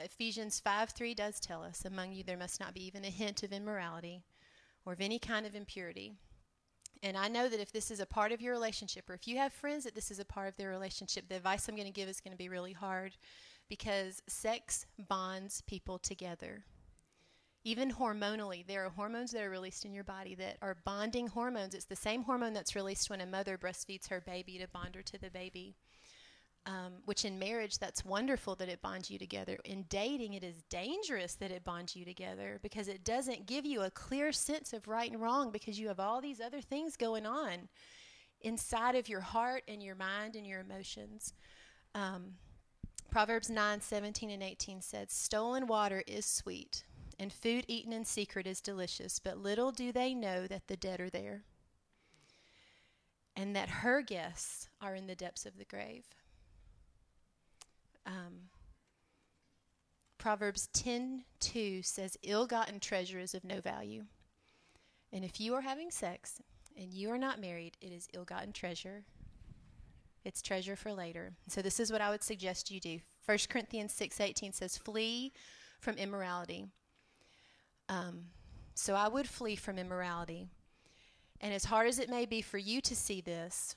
Ephesians 0.00 0.60
5 0.60 0.90
3 0.90 1.14
does 1.14 1.38
tell 1.38 1.62
us, 1.62 1.84
Among 1.84 2.12
you 2.12 2.24
there 2.24 2.38
must 2.38 2.58
not 2.58 2.72
be 2.72 2.86
even 2.86 3.04
a 3.04 3.10
hint 3.10 3.42
of 3.42 3.52
immorality 3.52 4.22
or 4.86 4.94
of 4.94 5.00
any 5.02 5.18
kind 5.18 5.44
of 5.44 5.54
impurity. 5.54 6.14
And 7.02 7.16
I 7.16 7.28
know 7.28 7.50
that 7.50 7.60
if 7.60 7.70
this 7.70 7.90
is 7.90 8.00
a 8.00 8.06
part 8.06 8.32
of 8.32 8.40
your 8.40 8.54
relationship, 8.54 9.10
or 9.10 9.14
if 9.14 9.28
you 9.28 9.36
have 9.36 9.52
friends 9.52 9.84
that 9.84 9.94
this 9.94 10.10
is 10.10 10.20
a 10.20 10.24
part 10.24 10.48
of 10.48 10.56
their 10.56 10.70
relationship, 10.70 11.28
the 11.28 11.36
advice 11.36 11.68
I'm 11.68 11.76
going 11.76 11.86
to 11.86 11.92
give 11.92 12.08
is 12.08 12.20
going 12.20 12.32
to 12.32 12.38
be 12.38 12.48
really 12.48 12.72
hard 12.72 13.16
because 13.68 14.22
sex 14.26 14.86
bonds 14.98 15.62
people 15.66 15.98
together. 15.98 16.64
Even 17.64 17.92
hormonally, 17.92 18.66
there 18.66 18.84
are 18.84 18.90
hormones 18.90 19.30
that 19.30 19.42
are 19.42 19.50
released 19.50 19.84
in 19.84 19.94
your 19.94 20.04
body 20.04 20.34
that 20.34 20.56
are 20.62 20.76
bonding 20.84 21.28
hormones. 21.28 21.74
It's 21.74 21.84
the 21.84 21.94
same 21.94 22.22
hormone 22.22 22.54
that's 22.54 22.74
released 22.74 23.08
when 23.08 23.20
a 23.20 23.26
mother 23.26 23.56
breastfeeds 23.56 24.08
her 24.08 24.20
baby 24.20 24.58
to 24.58 24.66
bond 24.66 24.96
her 24.96 25.02
to 25.02 25.18
the 25.18 25.30
baby. 25.30 25.76
Um, 26.64 26.92
which 27.06 27.24
in 27.24 27.40
marriage, 27.40 27.78
that's 27.78 28.04
wonderful 28.04 28.54
that 28.56 28.68
it 28.68 28.82
bonds 28.82 29.10
you 29.10 29.18
together. 29.18 29.58
In 29.64 29.84
dating, 29.88 30.34
it 30.34 30.44
is 30.44 30.62
dangerous 30.70 31.34
that 31.34 31.50
it 31.50 31.64
bonds 31.64 31.96
you 31.96 32.04
together 32.04 32.60
because 32.62 32.86
it 32.86 33.04
doesn't 33.04 33.46
give 33.46 33.66
you 33.66 33.82
a 33.82 33.90
clear 33.90 34.30
sense 34.30 34.72
of 34.72 34.86
right 34.86 35.10
and 35.10 35.20
wrong 35.20 35.50
because 35.50 35.80
you 35.80 35.88
have 35.88 35.98
all 35.98 36.20
these 36.20 36.40
other 36.40 36.60
things 36.60 36.96
going 36.96 37.26
on 37.26 37.68
inside 38.42 38.94
of 38.94 39.08
your 39.08 39.20
heart 39.20 39.64
and 39.66 39.82
your 39.82 39.96
mind 39.96 40.36
and 40.36 40.46
your 40.46 40.60
emotions. 40.60 41.32
Um, 41.96 42.34
Proverbs 43.10 43.50
9 43.50 43.80
17 43.80 44.30
and 44.30 44.42
18 44.42 44.80
says, 44.80 45.12
Stolen 45.12 45.66
water 45.66 46.02
is 46.06 46.24
sweet, 46.24 46.84
and 47.18 47.32
food 47.32 47.64
eaten 47.68 47.92
in 47.92 48.04
secret 48.04 48.46
is 48.46 48.60
delicious, 48.60 49.18
but 49.18 49.38
little 49.38 49.72
do 49.72 49.92
they 49.92 50.14
know 50.14 50.46
that 50.46 50.68
the 50.68 50.76
dead 50.76 51.00
are 51.00 51.10
there, 51.10 51.44
and 53.36 53.54
that 53.56 53.68
her 53.68 54.02
guests 54.02 54.68
are 54.80 54.94
in 54.94 55.06
the 55.06 55.14
depths 55.14 55.46
of 55.46 55.58
the 55.58 55.64
grave. 55.64 56.04
Um, 58.04 58.50
Proverbs 60.18 60.68
10:2 60.72 61.82
says, 61.82 62.16
"Ill-gotten 62.22 62.78
treasure 62.78 63.18
is 63.18 63.34
of 63.34 63.42
no 63.42 63.60
value." 63.60 64.06
And 65.12 65.24
if 65.24 65.40
you 65.40 65.54
are 65.54 65.62
having 65.62 65.90
sex 65.90 66.40
and 66.76 66.92
you 66.92 67.10
are 67.10 67.18
not 67.18 67.40
married, 67.40 67.76
it 67.80 67.92
is 67.92 68.08
ill-gotten 68.12 68.52
treasure. 68.52 69.04
It's 70.24 70.40
treasure 70.40 70.76
for 70.76 70.92
later. 70.92 71.34
So 71.48 71.60
this 71.60 71.80
is 71.80 71.90
what 71.90 72.00
I 72.00 72.10
would 72.10 72.22
suggest 72.22 72.70
you 72.70 72.78
do. 72.78 73.00
1 73.24 73.48
Corinthians 73.48 73.92
6:18 73.92 74.52
says, 74.52 74.78
"Flee 74.78 75.32
from 75.80 75.98
immorality." 75.98 76.70
Um, 77.92 78.24
so 78.74 78.94
I 78.94 79.08
would 79.08 79.28
flee 79.28 79.54
from 79.54 79.78
immorality. 79.78 80.48
And 81.42 81.52
as 81.52 81.66
hard 81.66 81.88
as 81.88 81.98
it 81.98 82.08
may 82.08 82.24
be 82.24 82.40
for 82.40 82.56
you 82.56 82.80
to 82.80 82.96
see 82.96 83.20
this, 83.20 83.76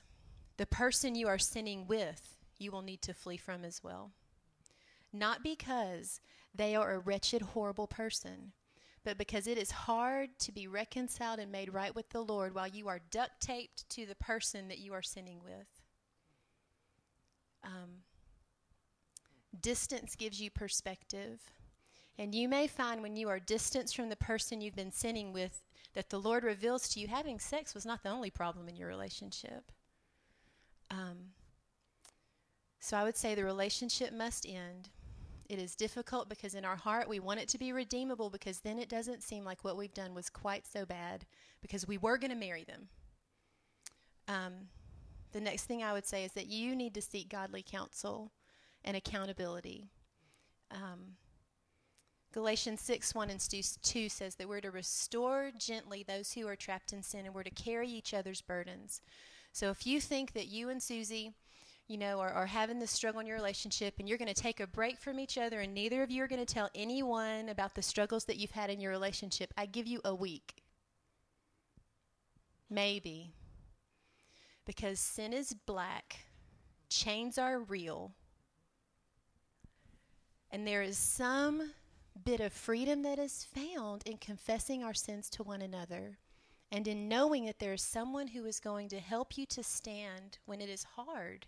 the 0.56 0.64
person 0.64 1.14
you 1.14 1.28
are 1.28 1.38
sinning 1.38 1.86
with, 1.86 2.38
you 2.58 2.70
will 2.70 2.80
need 2.80 3.02
to 3.02 3.12
flee 3.12 3.36
from 3.36 3.62
as 3.62 3.84
well. 3.84 4.12
Not 5.12 5.42
because 5.42 6.20
they 6.54 6.74
are 6.74 6.94
a 6.94 6.98
wretched, 6.98 7.42
horrible 7.42 7.86
person, 7.86 8.52
but 9.04 9.18
because 9.18 9.46
it 9.46 9.58
is 9.58 9.70
hard 9.70 10.30
to 10.38 10.52
be 10.52 10.66
reconciled 10.66 11.38
and 11.38 11.52
made 11.52 11.74
right 11.74 11.94
with 11.94 12.08
the 12.08 12.22
Lord 12.22 12.54
while 12.54 12.68
you 12.68 12.88
are 12.88 13.00
duct 13.10 13.40
taped 13.40 13.86
to 13.90 14.06
the 14.06 14.14
person 14.14 14.68
that 14.68 14.78
you 14.78 14.94
are 14.94 15.02
sinning 15.02 15.40
with. 15.44 15.82
Um, 17.62 18.02
distance 19.60 20.16
gives 20.16 20.40
you 20.40 20.50
perspective. 20.50 21.40
And 22.18 22.34
you 22.34 22.48
may 22.48 22.66
find 22.66 23.02
when 23.02 23.16
you 23.16 23.28
are 23.28 23.38
distanced 23.38 23.94
from 23.94 24.08
the 24.08 24.16
person 24.16 24.60
you've 24.60 24.76
been 24.76 24.92
sinning 24.92 25.32
with 25.32 25.62
that 25.94 26.10
the 26.10 26.20
Lord 26.20 26.44
reveals 26.44 26.88
to 26.90 27.00
you 27.00 27.08
having 27.08 27.38
sex 27.38 27.74
was 27.74 27.86
not 27.86 28.02
the 28.02 28.10
only 28.10 28.30
problem 28.30 28.68
in 28.68 28.76
your 28.76 28.88
relationship. 28.88 29.70
Um, 30.90 31.32
so 32.80 32.96
I 32.96 33.04
would 33.04 33.16
say 33.16 33.34
the 33.34 33.44
relationship 33.44 34.12
must 34.12 34.46
end. 34.46 34.90
It 35.48 35.58
is 35.58 35.74
difficult 35.74 36.28
because 36.28 36.54
in 36.54 36.64
our 36.64 36.76
heart 36.76 37.08
we 37.08 37.20
want 37.20 37.40
it 37.40 37.48
to 37.48 37.58
be 37.58 37.72
redeemable 37.72 38.30
because 38.30 38.60
then 38.60 38.78
it 38.78 38.88
doesn't 38.88 39.22
seem 39.22 39.44
like 39.44 39.64
what 39.64 39.76
we've 39.76 39.94
done 39.94 40.14
was 40.14 40.28
quite 40.30 40.66
so 40.66 40.84
bad 40.84 41.24
because 41.60 41.86
we 41.86 41.98
were 41.98 42.18
going 42.18 42.30
to 42.30 42.36
marry 42.36 42.64
them. 42.64 42.88
Um, 44.28 44.52
the 45.32 45.40
next 45.40 45.64
thing 45.64 45.82
I 45.82 45.92
would 45.92 46.06
say 46.06 46.24
is 46.24 46.32
that 46.32 46.46
you 46.46 46.74
need 46.74 46.94
to 46.94 47.02
seek 47.02 47.28
godly 47.28 47.62
counsel 47.62 48.32
and 48.84 48.96
accountability. 48.96 49.90
Um, 50.70 51.16
Galatians 52.36 52.82
6 52.82 53.14
1 53.14 53.30
and 53.30 53.40
2 53.40 54.08
says 54.10 54.34
that 54.34 54.46
we're 54.46 54.60
to 54.60 54.70
restore 54.70 55.50
gently 55.56 56.04
those 56.06 56.32
who 56.32 56.46
are 56.46 56.54
trapped 56.54 56.92
in 56.92 57.02
sin 57.02 57.24
and 57.24 57.34
we're 57.34 57.42
to 57.42 57.48
carry 57.48 57.88
each 57.88 58.12
other's 58.12 58.42
burdens. 58.42 59.00
So 59.52 59.70
if 59.70 59.86
you 59.86 60.02
think 60.02 60.34
that 60.34 60.48
you 60.48 60.68
and 60.68 60.82
Susie, 60.82 61.32
you 61.88 61.96
know, 61.96 62.20
are, 62.20 62.30
are 62.30 62.44
having 62.44 62.78
this 62.78 62.90
struggle 62.90 63.22
in 63.22 63.26
your 63.26 63.38
relationship 63.38 63.94
and 63.98 64.06
you're 64.06 64.18
going 64.18 64.28
to 64.28 64.34
take 64.34 64.60
a 64.60 64.66
break 64.66 65.00
from 65.00 65.18
each 65.18 65.38
other 65.38 65.62
and 65.62 65.72
neither 65.72 66.02
of 66.02 66.10
you 66.10 66.22
are 66.22 66.28
going 66.28 66.44
to 66.44 66.54
tell 66.54 66.68
anyone 66.74 67.48
about 67.48 67.74
the 67.74 67.80
struggles 67.80 68.26
that 68.26 68.36
you've 68.36 68.50
had 68.50 68.68
in 68.68 68.80
your 68.80 68.90
relationship, 68.90 69.54
I 69.56 69.64
give 69.64 69.86
you 69.86 70.02
a 70.04 70.14
week. 70.14 70.62
Maybe. 72.68 73.32
Because 74.66 75.00
sin 75.00 75.32
is 75.32 75.54
black, 75.54 76.26
chains 76.90 77.38
are 77.38 77.60
real, 77.60 78.12
and 80.50 80.66
there 80.66 80.82
is 80.82 80.98
some 80.98 81.70
bit 82.24 82.40
of 82.40 82.52
freedom 82.52 83.02
that 83.02 83.18
is 83.18 83.44
found 83.44 84.02
in 84.06 84.16
confessing 84.18 84.82
our 84.82 84.94
sins 84.94 85.28
to 85.30 85.42
one 85.42 85.62
another 85.62 86.18
and 86.72 86.88
in 86.88 87.08
knowing 87.08 87.46
that 87.46 87.58
there 87.58 87.74
is 87.74 87.82
someone 87.82 88.28
who 88.28 88.44
is 88.44 88.58
going 88.58 88.88
to 88.88 88.98
help 88.98 89.38
you 89.38 89.46
to 89.46 89.62
stand 89.62 90.38
when 90.46 90.60
it 90.60 90.68
is 90.68 90.84
hard. 90.96 91.46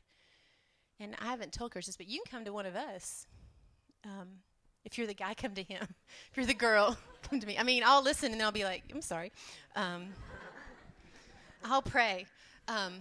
And 1.01 1.17
I 1.21 1.27
haven't 1.27 1.53
told 1.53 1.73
Chris 1.73 1.87
this, 1.87 1.97
but 1.97 2.09
you 2.09 2.23
can 2.25 2.39
come 2.39 2.45
to 2.45 2.53
one 2.53 2.67
of 2.67 2.77
us. 2.77 3.27
Um, 4.05 4.29
if 4.85 4.97
you're 4.97 5.07
the 5.07 5.15
guy, 5.15 5.35
come 5.35 5.55
to 5.55 5.63
him. 5.63 5.87
If 6.31 6.37
you're 6.37 6.47
the 6.47 6.55
girl, 6.55 6.97
come 7.23 7.41
to 7.41 7.47
me. 7.47 7.59
I 7.59 7.63
mean, 7.63 7.83
I'll 7.85 8.03
listen 8.03 8.33
and 8.33 8.41
I'll 8.41 8.53
be 8.53 8.65
like, 8.65 8.85
I'm 8.93 9.03
sorry. 9.03 9.33
Um, 9.75 10.07
I'll 11.65 11.83
pray. 11.83 12.27
Um, 12.69 13.01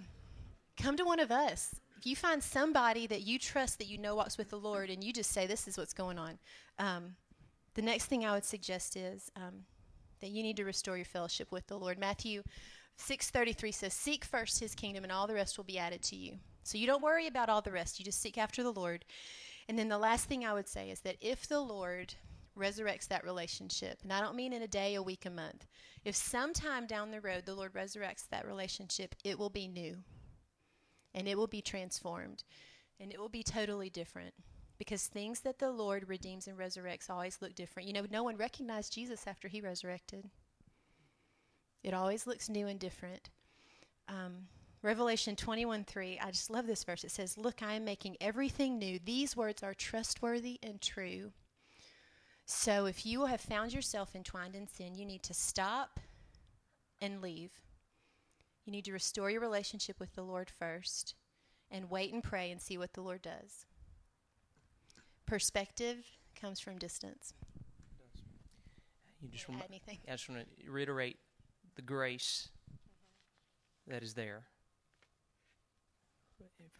come 0.75 0.97
to 0.97 1.05
one 1.05 1.19
of 1.19 1.31
us. 1.31 1.75
If 1.97 2.05
you 2.05 2.15
find 2.15 2.43
somebody 2.43 3.07
that 3.07 3.21
you 3.21 3.39
trust 3.39 3.79
that 3.79 3.87
you 3.87 3.97
know 3.97 4.15
walks 4.15 4.37
with 4.37 4.49
the 4.49 4.59
Lord 4.59 4.89
and 4.89 5.03
you 5.03 5.13
just 5.13 5.31
say, 5.31 5.47
This 5.47 5.67
is 5.67 5.77
what's 5.77 5.93
going 5.93 6.19
on, 6.19 6.37
um, 6.77 7.15
the 7.77 7.83
next 7.83 8.05
thing 8.05 8.25
I 8.25 8.33
would 8.33 8.43
suggest 8.43 8.97
is 8.97 9.31
um, 9.35 9.65
that 10.19 10.31
you 10.31 10.41
need 10.41 10.57
to 10.57 10.65
restore 10.65 10.97
your 10.97 11.05
fellowship 11.05 11.51
with 11.51 11.67
the 11.67 11.77
Lord. 11.77 11.99
Matthew 11.99 12.41
6:33 12.97 13.71
says, 13.71 13.93
"Seek 13.93 14.25
first 14.25 14.59
his 14.59 14.73
kingdom 14.73 15.03
and 15.03 15.13
all 15.13 15.27
the 15.27 15.35
rest 15.35 15.57
will 15.57 15.63
be 15.63 15.77
added 15.77 16.01
to 16.05 16.15
you." 16.15 16.39
So 16.63 16.79
you 16.79 16.87
don't 16.87 17.03
worry 17.03 17.27
about 17.27 17.49
all 17.49 17.61
the 17.61 17.71
rest. 17.71 17.99
You 17.99 18.05
just 18.05 18.19
seek 18.19 18.35
after 18.35 18.63
the 18.63 18.73
Lord. 18.73 19.05
And 19.69 19.77
then 19.77 19.89
the 19.89 19.99
last 19.99 20.25
thing 20.25 20.43
I 20.43 20.55
would 20.55 20.67
say 20.67 20.89
is 20.89 21.01
that 21.01 21.17
if 21.21 21.47
the 21.47 21.59
Lord 21.59 22.15
resurrects 22.57 23.07
that 23.09 23.23
relationship, 23.23 23.99
and 24.01 24.11
I 24.11 24.21
don't 24.21 24.35
mean 24.35 24.53
in 24.53 24.63
a 24.63 24.67
day, 24.67 24.95
a 24.95 25.03
week, 25.03 25.27
a 25.27 25.29
month. 25.29 25.67
If 26.03 26.15
sometime 26.15 26.87
down 26.87 27.11
the 27.11 27.21
road 27.21 27.45
the 27.45 27.53
Lord 27.53 27.73
resurrects 27.73 28.27
that 28.29 28.47
relationship, 28.47 29.13
it 29.23 29.37
will 29.37 29.51
be 29.51 29.67
new. 29.67 29.97
And 31.13 31.27
it 31.27 31.37
will 31.37 31.47
be 31.47 31.61
transformed. 31.61 32.43
And 32.99 33.13
it 33.13 33.19
will 33.19 33.29
be 33.29 33.43
totally 33.43 33.91
different 33.91 34.33
because 34.77 35.07
things 35.07 35.41
that 35.41 35.59
the 35.59 35.71
Lord 35.71 36.07
redeems 36.07 36.47
and 36.47 36.57
resurrects 36.57 37.09
always 37.09 37.39
look 37.41 37.55
different. 37.55 37.87
You 37.87 37.93
know, 37.93 38.05
no 38.09 38.23
one 38.23 38.37
recognized 38.37 38.93
Jesus 38.93 39.25
after 39.27 39.47
he 39.47 39.61
resurrected. 39.61 40.29
It 41.83 41.93
always 41.93 42.27
looks 42.27 42.49
new 42.49 42.67
and 42.67 42.79
different. 42.79 43.29
Um, 44.07 44.47
Revelation 44.81 45.35
21 45.35 45.83
3, 45.83 46.19
I 46.21 46.31
just 46.31 46.49
love 46.49 46.67
this 46.67 46.83
verse. 46.83 47.03
It 47.03 47.11
says, 47.11 47.37
Look, 47.37 47.61
I 47.63 47.73
am 47.73 47.85
making 47.85 48.17
everything 48.21 48.77
new. 48.77 48.99
These 49.03 49.35
words 49.35 49.63
are 49.63 49.73
trustworthy 49.73 50.59
and 50.61 50.81
true. 50.81 51.31
So 52.45 52.85
if 52.85 53.05
you 53.05 53.25
have 53.25 53.41
found 53.41 53.73
yourself 53.73 54.15
entwined 54.15 54.55
in 54.55 54.67
sin, 54.67 54.95
you 54.95 55.05
need 55.05 55.23
to 55.23 55.33
stop 55.33 55.99
and 57.01 57.21
leave. 57.21 57.51
You 58.65 58.71
need 58.71 58.85
to 58.85 58.93
restore 58.93 59.29
your 59.29 59.41
relationship 59.41 59.99
with 59.99 60.15
the 60.15 60.23
Lord 60.23 60.49
first 60.49 61.15
and 61.69 61.89
wait 61.89 62.13
and 62.13 62.23
pray 62.23 62.51
and 62.51 62.61
see 62.61 62.77
what 62.77 62.93
the 62.93 63.01
Lord 63.01 63.21
does. 63.21 63.65
Perspective 65.27 65.97
comes 66.39 66.59
from 66.59 66.77
distance. 66.77 67.33
You 69.21 69.29
just 69.29 69.47
remi- 69.47 69.61
anything? 69.67 69.97
I 70.07 70.11
just 70.11 70.29
want 70.29 70.45
to 70.63 70.71
reiterate 70.71 71.17
the 71.75 71.81
grace 71.81 72.49
mm-hmm. 72.71 73.91
that 73.91 74.03
is 74.03 74.13
there 74.13 74.43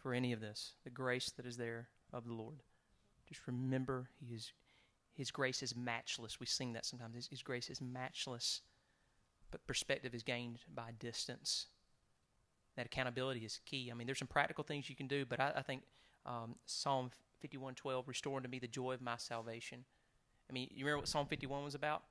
for 0.00 0.14
any 0.14 0.32
of 0.32 0.40
this. 0.40 0.72
The 0.84 0.90
grace 0.90 1.30
that 1.36 1.44
is 1.44 1.56
there 1.56 1.88
of 2.12 2.24
the 2.24 2.32
Lord. 2.32 2.62
Just 3.28 3.46
remember, 3.46 4.08
He 4.18 4.34
is, 4.34 4.52
His 5.12 5.30
grace 5.30 5.62
is 5.62 5.76
matchless. 5.76 6.40
We 6.40 6.46
sing 6.46 6.72
that 6.72 6.86
sometimes. 6.86 7.16
His, 7.16 7.26
His 7.26 7.42
grace 7.42 7.68
is 7.68 7.82
matchless, 7.82 8.62
but 9.50 9.66
perspective 9.66 10.14
is 10.14 10.22
gained 10.22 10.60
by 10.74 10.92
distance. 10.98 11.66
That 12.76 12.86
accountability 12.86 13.40
is 13.40 13.60
key. 13.66 13.90
I 13.90 13.94
mean, 13.94 14.06
there's 14.06 14.20
some 14.20 14.28
practical 14.28 14.64
things 14.64 14.88
you 14.88 14.96
can 14.96 15.08
do, 15.08 15.26
but 15.26 15.40
I, 15.40 15.52
I 15.56 15.62
think 15.62 15.82
um, 16.28 16.54
Psalm 16.66 17.10
51:12, 17.44 18.06
"Restore 18.06 18.36
unto 18.36 18.48
me 18.48 18.60
the 18.60 18.68
joy 18.68 18.92
of 18.92 19.02
my 19.02 19.16
salvation." 19.16 19.84
I 20.48 20.52
mean, 20.52 20.68
you 20.72 20.84
remember 20.84 21.00
what 21.00 21.08
Psalm 21.08 21.26
51 21.26 21.64
was 21.64 21.74
about? 21.74 22.04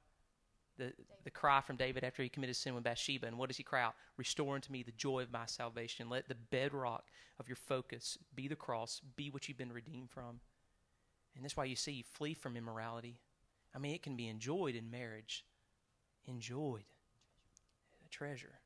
the 0.78 0.93
the 1.24 1.32
cry 1.32 1.59
from 1.59 1.76
David 1.76 2.03
after 2.03 2.24
he 2.24 2.30
committed 2.30 2.55
sin 2.55 2.74
with 2.74 2.84
Bathsheba. 2.84 3.28
And 3.28 3.38
what 3.38 3.49
does 3.49 3.57
he 3.57 3.63
cry 3.63 3.82
out? 3.82 3.95
Restore 4.15 4.55
unto 4.55 4.72
me 4.72 4.84
the 4.84 4.93
joy 4.93 5.22
of 5.22 5.32
my 5.32 5.45
salvation. 5.45 6.09
Let 6.09 6.30
the 6.30 6.36
bedrock 6.36 7.05
of 7.39 7.49
your 7.49 7.57
focus 7.57 8.18
be 8.34 8.47
the 8.47 8.55
cross, 8.55 9.01
be 9.18 9.30
what 9.30 9.47
you've 9.47 9.57
been 9.57 9.74
redeemed 9.74 10.09
from. 10.09 10.39
And 11.36 11.43
that's 11.43 11.57
why 11.57 11.65
you 11.65 11.76
see, 11.76 11.91
you 11.91 12.03
flee 12.03 12.34
from 12.34 12.55
immorality. 12.55 13.20
I 13.76 13.80
mean, 13.80 13.93
it 13.93 14.01
can 14.01 14.15
be 14.15 14.28
enjoyed 14.28 14.76
in 14.76 14.89
marriage, 14.89 15.45
enjoyed, 16.26 16.86
a 18.05 18.09
treasure, 18.09 18.59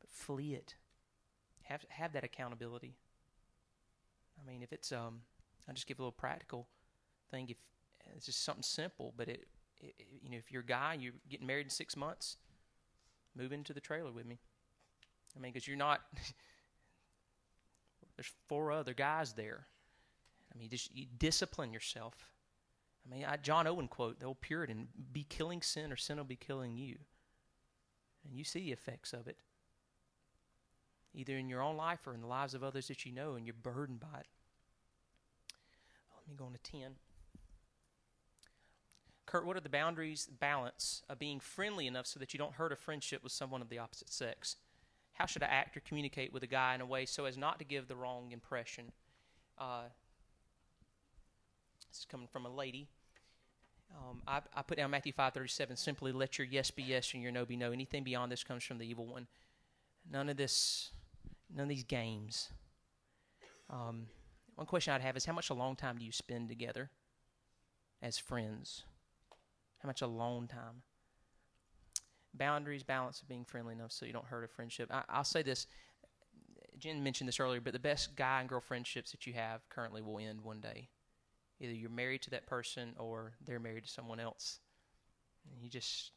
but 0.00 0.10
flee 0.10 0.54
it. 0.54 0.74
Have 1.64 1.84
have 1.88 2.12
that 2.12 2.24
accountability. 2.24 2.96
I 4.40 4.46
mean, 4.50 4.62
if 4.62 4.72
it's 4.72 4.92
um, 4.92 5.20
I'll 5.68 5.74
just 5.74 5.86
give 5.86 5.98
a 5.98 6.02
little 6.02 6.12
practical 6.12 6.68
thing. 7.30 7.48
If 7.50 7.56
it's 8.14 8.26
just 8.26 8.44
something 8.44 8.62
simple, 8.62 9.12
but 9.16 9.28
it 9.28 9.46
i- 9.82 9.86
i- 10.00 10.04
you 10.22 10.30
know, 10.30 10.38
if 10.38 10.50
you're 10.52 10.62
a 10.62 10.66
guy, 10.66 10.94
you're 10.94 11.14
getting 11.28 11.46
married 11.46 11.66
in 11.66 11.70
six 11.70 11.96
months, 11.96 12.36
move 13.34 13.52
into 13.52 13.72
the 13.72 13.80
trailer 13.80 14.12
with 14.12 14.26
me. 14.26 14.38
I 15.36 15.40
mean, 15.40 15.52
because 15.52 15.66
you're 15.66 15.76
not. 15.76 16.02
there's 18.16 18.32
four 18.48 18.72
other 18.72 18.94
guys 18.94 19.34
there. 19.34 19.66
I 20.54 20.58
mean, 20.58 20.70
just 20.70 20.94
you 20.94 21.06
discipline 21.18 21.72
yourself. 21.72 22.14
I 23.06 23.14
mean, 23.14 23.24
I, 23.24 23.36
John 23.36 23.66
Owen 23.66 23.88
quote, 23.88 24.20
the 24.20 24.26
old 24.26 24.40
Puritan: 24.40 24.88
"Be 25.12 25.24
killing 25.24 25.62
sin, 25.62 25.92
or 25.92 25.96
sin 25.96 26.16
will 26.16 26.24
be 26.24 26.36
killing 26.36 26.76
you." 26.76 26.98
And 28.24 28.34
you 28.34 28.44
see 28.44 28.60
the 28.60 28.72
effects 28.72 29.12
of 29.12 29.28
it, 29.28 29.38
either 31.14 31.36
in 31.36 31.48
your 31.48 31.62
own 31.62 31.76
life 31.76 32.06
or 32.06 32.14
in 32.14 32.20
the 32.20 32.26
lives 32.26 32.54
of 32.54 32.62
others 32.62 32.88
that 32.88 33.06
you 33.06 33.12
know, 33.12 33.34
and 33.34 33.46
you're 33.46 33.54
burdened 33.54 34.00
by 34.00 34.20
it. 34.20 34.26
Let 36.14 36.28
me 36.28 36.36
go 36.36 36.44
on 36.46 36.52
to 36.52 36.58
ten. 36.58 36.96
Kurt, 39.26 39.46
what 39.46 39.56
are 39.56 39.60
the 39.60 39.68
boundaries, 39.68 40.28
balance 40.40 41.02
of 41.08 41.18
being 41.18 41.40
friendly 41.40 41.86
enough 41.86 42.06
so 42.06 42.20
that 42.20 42.32
you 42.32 42.38
don't 42.38 42.54
hurt 42.54 42.72
a 42.72 42.76
friendship 42.76 43.22
with 43.22 43.32
someone 43.32 43.62
of 43.62 43.68
the 43.68 43.78
opposite 43.78 44.12
sex? 44.12 44.56
How 45.14 45.26
should 45.26 45.42
I 45.42 45.46
act 45.46 45.76
or 45.76 45.80
communicate 45.80 46.32
with 46.32 46.42
a 46.42 46.46
guy 46.46 46.74
in 46.74 46.80
a 46.80 46.86
way 46.86 47.06
so 47.06 47.24
as 47.24 47.36
not 47.36 47.58
to 47.58 47.64
give 47.64 47.88
the 47.88 47.96
wrong 47.96 48.32
impression? 48.32 48.92
Uh, 49.58 49.84
this 51.88 52.00
is 52.00 52.04
coming 52.04 52.28
from 52.28 52.44
a 52.44 52.54
lady. 52.54 52.88
Um, 53.96 54.20
I, 54.28 54.42
I 54.54 54.62
put 54.62 54.76
down 54.76 54.90
Matthew 54.90 55.12
five 55.12 55.32
thirty 55.32 55.48
seven. 55.48 55.76
Simply 55.76 56.12
let 56.12 56.38
your 56.38 56.46
yes 56.46 56.70
be 56.70 56.82
yes 56.82 57.14
and 57.14 57.22
your 57.22 57.32
no 57.32 57.44
be 57.44 57.56
no. 57.56 57.72
Anything 57.72 58.04
beyond 58.04 58.30
this 58.30 58.44
comes 58.44 58.62
from 58.62 58.78
the 58.78 58.86
evil 58.86 59.06
one. 59.06 59.26
None 60.10 60.28
of 60.28 60.36
this, 60.36 60.90
none 61.54 61.64
of 61.64 61.68
these 61.68 61.84
games. 61.84 62.50
Um, 63.70 64.06
one 64.54 64.66
question 64.66 64.94
I'd 64.94 65.02
have 65.02 65.16
is 65.16 65.24
how 65.24 65.32
much 65.32 65.50
alone 65.50 65.76
time 65.76 65.98
do 65.98 66.04
you 66.04 66.12
spend 66.12 66.48
together 66.48 66.90
as 68.02 68.18
friends? 68.18 68.84
How 69.78 69.86
much 69.86 70.02
alone 70.02 70.48
time? 70.48 70.82
Boundaries, 72.32 72.82
balance 72.82 73.20
of 73.20 73.28
being 73.28 73.44
friendly 73.44 73.74
enough 73.74 73.92
so 73.92 74.06
you 74.06 74.12
don't 74.12 74.26
hurt 74.26 74.44
a 74.44 74.48
friendship. 74.48 74.90
I, 74.92 75.02
I'll 75.08 75.24
say 75.24 75.42
this. 75.42 75.66
Jen 76.78 77.02
mentioned 77.02 77.28
this 77.28 77.40
earlier, 77.40 77.60
but 77.60 77.72
the 77.72 77.78
best 77.78 78.16
guy 78.16 78.40
and 78.40 78.48
girl 78.48 78.60
friendships 78.60 79.10
that 79.12 79.26
you 79.26 79.32
have 79.32 79.66
currently 79.68 80.02
will 80.02 80.18
end 80.18 80.42
one 80.42 80.60
day. 80.60 80.88
Either 81.60 81.72
you're 81.72 81.88
married 81.88 82.22
to 82.22 82.30
that 82.30 82.46
person 82.46 82.94
or 82.98 83.32
they're 83.44 83.58
married 83.60 83.84
to 83.84 83.90
someone 83.90 84.20
else. 84.20 84.60
And 85.50 85.62
you 85.62 85.70
just, 85.70 86.12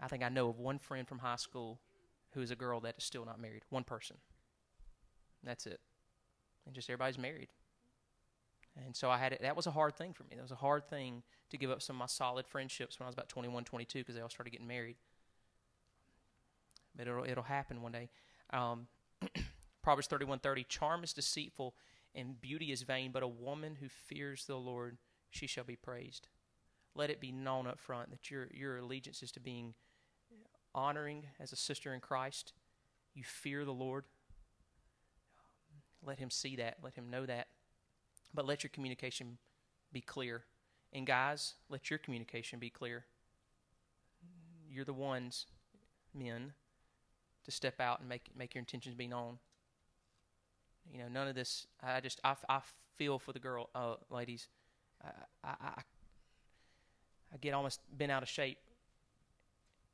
I 0.00 0.08
think 0.08 0.24
I 0.24 0.28
know 0.28 0.48
of 0.48 0.58
one 0.58 0.78
friend 0.78 1.06
from 1.06 1.18
high 1.18 1.36
school 1.36 1.78
who 2.32 2.40
is 2.42 2.50
a 2.50 2.56
girl 2.56 2.80
that 2.80 2.96
is 2.98 3.04
still 3.04 3.24
not 3.24 3.40
married. 3.40 3.62
One 3.70 3.84
person. 3.84 4.16
That's 5.42 5.66
it. 5.66 5.80
And 6.66 6.74
just 6.74 6.90
everybody's 6.90 7.18
married. 7.18 7.48
And 8.84 8.94
so 8.94 9.10
I 9.10 9.18
had 9.18 9.32
it. 9.32 9.40
That 9.42 9.56
was 9.56 9.66
a 9.66 9.72
hard 9.72 9.96
thing 9.96 10.12
for 10.12 10.24
me. 10.24 10.30
That 10.36 10.42
was 10.42 10.52
a 10.52 10.56
hard 10.56 10.88
thing 10.88 11.22
to 11.50 11.56
give 11.58 11.70
up 11.70 11.82
some 11.82 11.96
of 11.96 12.00
my 12.00 12.06
solid 12.06 12.46
friendships 12.46 12.98
when 12.98 13.06
I 13.06 13.08
was 13.08 13.14
about 13.14 13.28
21, 13.28 13.64
22 13.64 13.98
because 14.00 14.14
they 14.14 14.20
all 14.20 14.28
started 14.28 14.50
getting 14.50 14.68
married. 14.68 14.96
but 16.94 17.06
it'll 17.08 17.24
it'll 17.24 17.44
happen 17.44 17.82
one 17.82 17.92
day. 17.92 18.10
Um, 18.50 18.86
Proverbs 19.82 20.08
31:30 20.08 20.68
Charm 20.68 21.04
is 21.04 21.12
deceitful 21.12 21.74
and 22.14 22.40
beauty 22.40 22.72
is 22.72 22.82
vain, 22.82 23.10
but 23.12 23.22
a 23.22 23.28
woman 23.28 23.76
who 23.80 23.88
fears 23.88 24.44
the 24.44 24.56
Lord, 24.56 24.98
she 25.30 25.46
shall 25.46 25.64
be 25.64 25.76
praised. 25.76 26.28
Let 26.94 27.10
it 27.10 27.20
be 27.20 27.32
known 27.32 27.66
up 27.66 27.78
front 27.78 28.10
that 28.10 28.30
your 28.30 28.48
your 28.52 28.78
allegiance 28.78 29.22
is 29.22 29.32
to 29.32 29.40
being 29.40 29.74
honoring 30.78 31.26
as 31.40 31.52
a 31.52 31.56
sister 31.56 31.92
in 31.92 32.00
Christ. 32.00 32.52
You 33.12 33.24
fear 33.24 33.64
the 33.64 33.72
Lord. 33.72 34.04
Let 36.04 36.20
him 36.20 36.30
see 36.30 36.54
that, 36.56 36.78
let 36.82 36.94
him 36.94 37.10
know 37.10 37.26
that. 37.26 37.48
But 38.32 38.46
let 38.46 38.62
your 38.62 38.70
communication 38.70 39.38
be 39.92 40.00
clear. 40.00 40.44
And 40.92 41.04
guys, 41.06 41.54
let 41.68 41.90
your 41.90 41.98
communication 41.98 42.60
be 42.60 42.70
clear. 42.70 43.04
You're 44.70 44.84
the 44.84 44.92
ones, 44.92 45.46
men, 46.14 46.52
to 47.44 47.50
step 47.50 47.80
out 47.80 47.98
and 48.00 48.08
make 48.08 48.30
make 48.36 48.54
your 48.54 48.60
intentions 48.60 48.94
be 48.94 49.08
known. 49.08 49.38
You 50.92 50.98
know, 50.98 51.08
none 51.08 51.26
of 51.26 51.34
this. 51.34 51.66
I 51.82 52.00
just 52.00 52.20
I, 52.22 52.36
I 52.48 52.60
feel 52.96 53.18
for 53.18 53.32
the 53.32 53.38
girl, 53.40 53.68
uh, 53.74 53.94
ladies. 54.10 54.48
I, 55.02 55.08
I 55.42 55.54
I 55.60 55.82
I 57.34 57.36
get 57.40 57.54
almost 57.54 57.80
bent 57.96 58.12
out 58.12 58.22
of 58.22 58.28
shape 58.28 58.58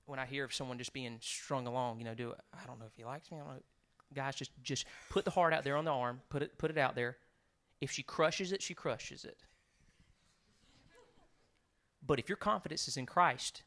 when 0.07 0.19
I 0.19 0.27
hear 0.27 0.45
of 0.45 0.53
someone 0.53 0.79
just 0.79 0.93
being 0.93 1.19
strung 1.21 1.67
along. 1.67 1.99
You 1.99 2.05
know, 2.05 2.15
do 2.15 2.35
I 2.53 2.67
don't 2.67 2.79
know 2.79 2.87
if 2.87 2.97
he 2.97 3.05
likes 3.05 3.31
me. 3.31 3.39
I 3.39 3.41
don't 3.41 3.55
know. 3.55 3.63
Guys, 4.15 4.37
just 4.37 4.51
just 4.63 4.87
put 5.11 5.25
the 5.25 5.31
heart 5.31 5.53
out 5.53 5.65
there 5.65 5.77
on 5.77 5.85
the 5.85 5.91
arm. 5.91 6.21
Put 6.29 6.43
it 6.43 6.59
put 6.59 6.71
it 6.71 6.79
out 6.79 6.95
there. 6.95 7.17
If 7.81 7.91
she 7.91 8.03
crushes 8.03 8.53
it, 8.53 8.63
she 8.63 8.75
crushes 8.75 9.25
it. 9.25 9.39
But 12.07 12.19
if 12.19 12.29
your 12.29 12.37
confidence 12.37 12.87
is 12.87 12.97
in 12.97 13.07
Christ, 13.07 13.63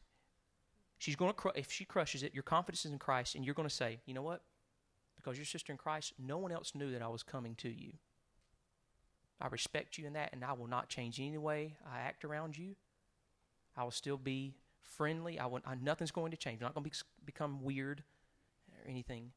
she's 0.98 1.16
going 1.16 1.30
to 1.30 1.34
cru- 1.34 1.52
if 1.54 1.70
she 1.70 1.84
crushes 1.84 2.22
it, 2.22 2.34
your 2.34 2.44
confidence 2.44 2.84
is 2.84 2.92
in 2.92 2.98
Christ, 2.98 3.34
and 3.34 3.44
you're 3.44 3.54
going 3.54 3.68
to 3.68 3.74
say, 3.74 3.98
you 4.06 4.14
know 4.14 4.22
what? 4.22 4.42
Because 5.16 5.36
your 5.36 5.44
sister 5.44 5.72
in 5.72 5.78
Christ, 5.78 6.12
no 6.18 6.38
one 6.38 6.52
else 6.52 6.74
knew 6.74 6.92
that 6.92 7.02
I 7.02 7.08
was 7.08 7.22
coming 7.24 7.56
to 7.56 7.68
you. 7.68 7.94
I 9.40 9.48
respect 9.48 9.98
you 9.98 10.06
in 10.06 10.12
that, 10.14 10.32
and 10.32 10.44
I 10.44 10.52
will 10.52 10.66
not 10.66 10.88
change 10.88 11.20
any 11.20 11.38
way 11.38 11.76
I 11.86 12.00
act 12.00 12.24
around 12.24 12.56
you. 12.56 12.76
I 13.76 13.84
will 13.84 13.90
still 13.90 14.16
be 14.16 14.54
friendly. 14.88 15.38
I 15.38 15.46
want, 15.46 15.64
I, 15.66 15.74
nothing's 15.74 16.10
going 16.10 16.30
to 16.30 16.36
change. 16.36 16.60
I'm 16.60 16.66
not 16.66 16.74
going 16.74 16.84
to 16.84 16.90
be, 16.90 16.96
become 17.24 17.62
weird 17.62 18.02
or 18.72 18.90
anything. 18.90 19.32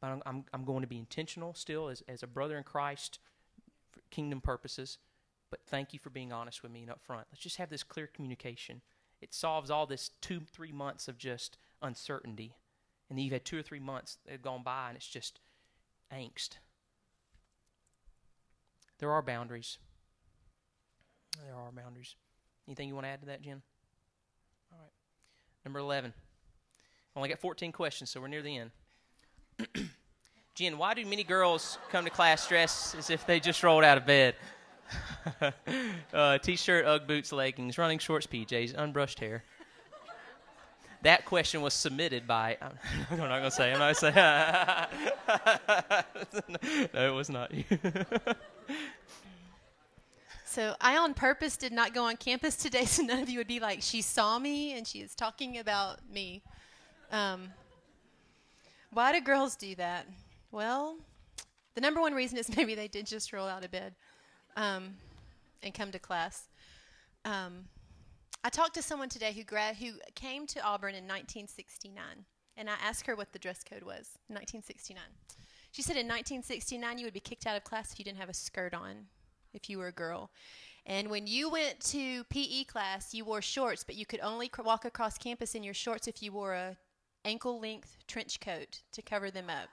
But 0.00 0.08
I'm, 0.08 0.22
I'm, 0.26 0.44
I'm 0.52 0.64
going 0.64 0.82
to 0.82 0.86
be 0.86 0.98
intentional 0.98 1.54
still 1.54 1.88
as, 1.88 2.02
as 2.08 2.22
a 2.22 2.26
brother 2.26 2.56
in 2.56 2.64
Christ 2.64 3.18
for 3.90 4.00
kingdom 4.10 4.40
purposes. 4.40 4.98
But 5.50 5.60
thank 5.66 5.92
you 5.92 5.98
for 5.98 6.10
being 6.10 6.32
honest 6.32 6.62
with 6.62 6.72
me 6.72 6.82
and 6.82 6.90
up 6.90 7.02
front. 7.02 7.26
Let's 7.32 7.42
just 7.42 7.56
have 7.56 7.70
this 7.70 7.82
clear 7.82 8.06
communication. 8.06 8.82
It 9.20 9.34
solves 9.34 9.70
all 9.70 9.86
this 9.86 10.10
two, 10.20 10.40
three 10.40 10.72
months 10.72 11.08
of 11.08 11.18
just 11.18 11.58
uncertainty. 11.82 12.54
And 13.08 13.18
then 13.18 13.24
you've 13.24 13.32
had 13.32 13.44
two 13.44 13.58
or 13.58 13.62
three 13.62 13.80
months 13.80 14.18
that 14.24 14.32
have 14.32 14.42
gone 14.42 14.62
by 14.62 14.88
and 14.88 14.96
it's 14.96 15.08
just 15.08 15.40
angst. 16.12 16.58
There 18.98 19.10
are 19.10 19.22
boundaries. 19.22 19.78
There 21.44 21.54
are 21.54 21.72
boundaries. 21.72 22.16
Anything 22.66 22.88
you 22.88 22.94
want 22.94 23.06
to 23.06 23.10
add 23.10 23.20
to 23.20 23.26
that, 23.26 23.42
Jen? 23.42 23.62
All 24.72 24.78
right. 24.78 24.90
Number 25.64 25.78
11. 25.80 26.12
Only 27.16 27.28
got 27.28 27.38
14 27.38 27.72
questions, 27.72 28.10
so 28.10 28.20
we're 28.20 28.28
near 28.28 28.42
the 28.42 28.56
end. 28.56 28.70
Jen, 30.54 30.78
why 30.78 30.94
do 30.94 31.04
many 31.04 31.24
girls 31.24 31.78
come 31.90 32.04
to 32.04 32.10
class 32.10 32.48
dressed 32.48 32.94
as 32.96 33.10
if 33.10 33.26
they 33.26 33.40
just 33.40 33.62
rolled 33.62 33.84
out 33.84 33.96
of 33.98 34.06
bed? 34.06 34.34
uh, 36.12 36.38
t-shirt, 36.38 36.84
UGG 36.84 37.06
boots, 37.06 37.32
leggings, 37.32 37.78
running 37.78 37.98
shorts, 37.98 38.26
PJs, 38.26 38.74
unbrushed 38.74 39.20
hair. 39.20 39.44
That 41.02 41.24
question 41.24 41.62
was 41.62 41.74
submitted 41.74 42.26
by. 42.26 42.56
I'm, 42.60 42.78
I'm 43.10 43.18
not 43.18 43.38
going 43.38 43.42
to 43.44 43.50
say. 43.50 43.72
I'm 43.72 43.78
not 43.78 43.94
to 43.94 44.00
say. 46.40 46.88
no, 46.94 47.08
it 47.08 47.14
was 47.14 47.30
not 47.30 47.54
you. 47.54 47.64
So 50.48 50.74
I 50.80 50.96
on 50.96 51.12
purpose 51.12 51.58
did 51.58 51.72
not 51.72 51.92
go 51.92 52.04
on 52.04 52.16
campus 52.16 52.56
today, 52.56 52.84
so 52.86 53.02
none 53.02 53.18
of 53.18 53.28
you 53.28 53.36
would 53.36 53.46
be 53.46 53.60
like, 53.60 53.82
she 53.82 54.00
saw 54.00 54.38
me 54.38 54.72
and 54.72 54.86
she 54.86 55.00
is 55.00 55.14
talking 55.14 55.58
about 55.58 55.98
me. 56.10 56.42
Um, 57.12 57.50
why 58.90 59.12
do 59.12 59.20
girls 59.20 59.56
do 59.56 59.74
that? 59.74 60.06
Well, 60.50 60.96
the 61.74 61.82
number 61.82 62.00
one 62.00 62.14
reason 62.14 62.38
is 62.38 62.48
maybe 62.56 62.74
they 62.74 62.88
did 62.88 63.06
just 63.06 63.30
roll 63.30 63.46
out 63.46 63.62
of 63.62 63.70
bed 63.70 63.94
um, 64.56 64.94
and 65.62 65.74
come 65.74 65.92
to 65.92 65.98
class. 65.98 66.48
Um, 67.26 67.66
I 68.42 68.48
talked 68.48 68.74
to 68.76 68.82
someone 68.82 69.10
today 69.10 69.34
who 69.34 69.44
grad 69.44 69.76
who 69.76 69.92
came 70.14 70.46
to 70.46 70.62
Auburn 70.62 70.94
in 70.94 71.04
1969, 71.04 72.02
and 72.56 72.70
I 72.70 72.74
asked 72.82 73.06
her 73.06 73.14
what 73.14 73.34
the 73.34 73.38
dress 73.38 73.62
code 73.62 73.82
was. 73.82 74.16
1969. 74.28 75.02
She 75.72 75.82
said 75.82 75.96
in 75.96 76.06
1969 76.06 76.96
you 76.96 77.04
would 77.04 77.12
be 77.12 77.20
kicked 77.20 77.46
out 77.46 77.58
of 77.58 77.64
class 77.64 77.92
if 77.92 77.98
you 77.98 78.04
didn't 78.06 78.18
have 78.18 78.30
a 78.30 78.34
skirt 78.34 78.72
on, 78.72 79.08
if 79.54 79.68
you 79.68 79.78
were 79.78 79.88
a 79.88 79.92
girl. 79.92 80.30
And 80.86 81.10
when 81.10 81.26
you 81.26 81.50
went 81.50 81.80
to 81.80 82.24
PE 82.24 82.64
class, 82.64 83.12
you 83.12 83.24
wore 83.24 83.42
shorts, 83.42 83.84
but 83.84 83.94
you 83.94 84.06
could 84.06 84.20
only 84.20 84.48
cr- 84.48 84.62
walk 84.62 84.84
across 84.84 85.18
campus 85.18 85.54
in 85.54 85.62
your 85.62 85.74
shorts 85.74 86.08
if 86.08 86.22
you 86.22 86.32
wore 86.32 86.54
a 86.54 86.76
ankle 87.24 87.60
length 87.60 87.98
trench 88.06 88.40
coat 88.40 88.80
to 88.92 89.02
cover 89.02 89.30
them 89.30 89.50
up. 89.50 89.68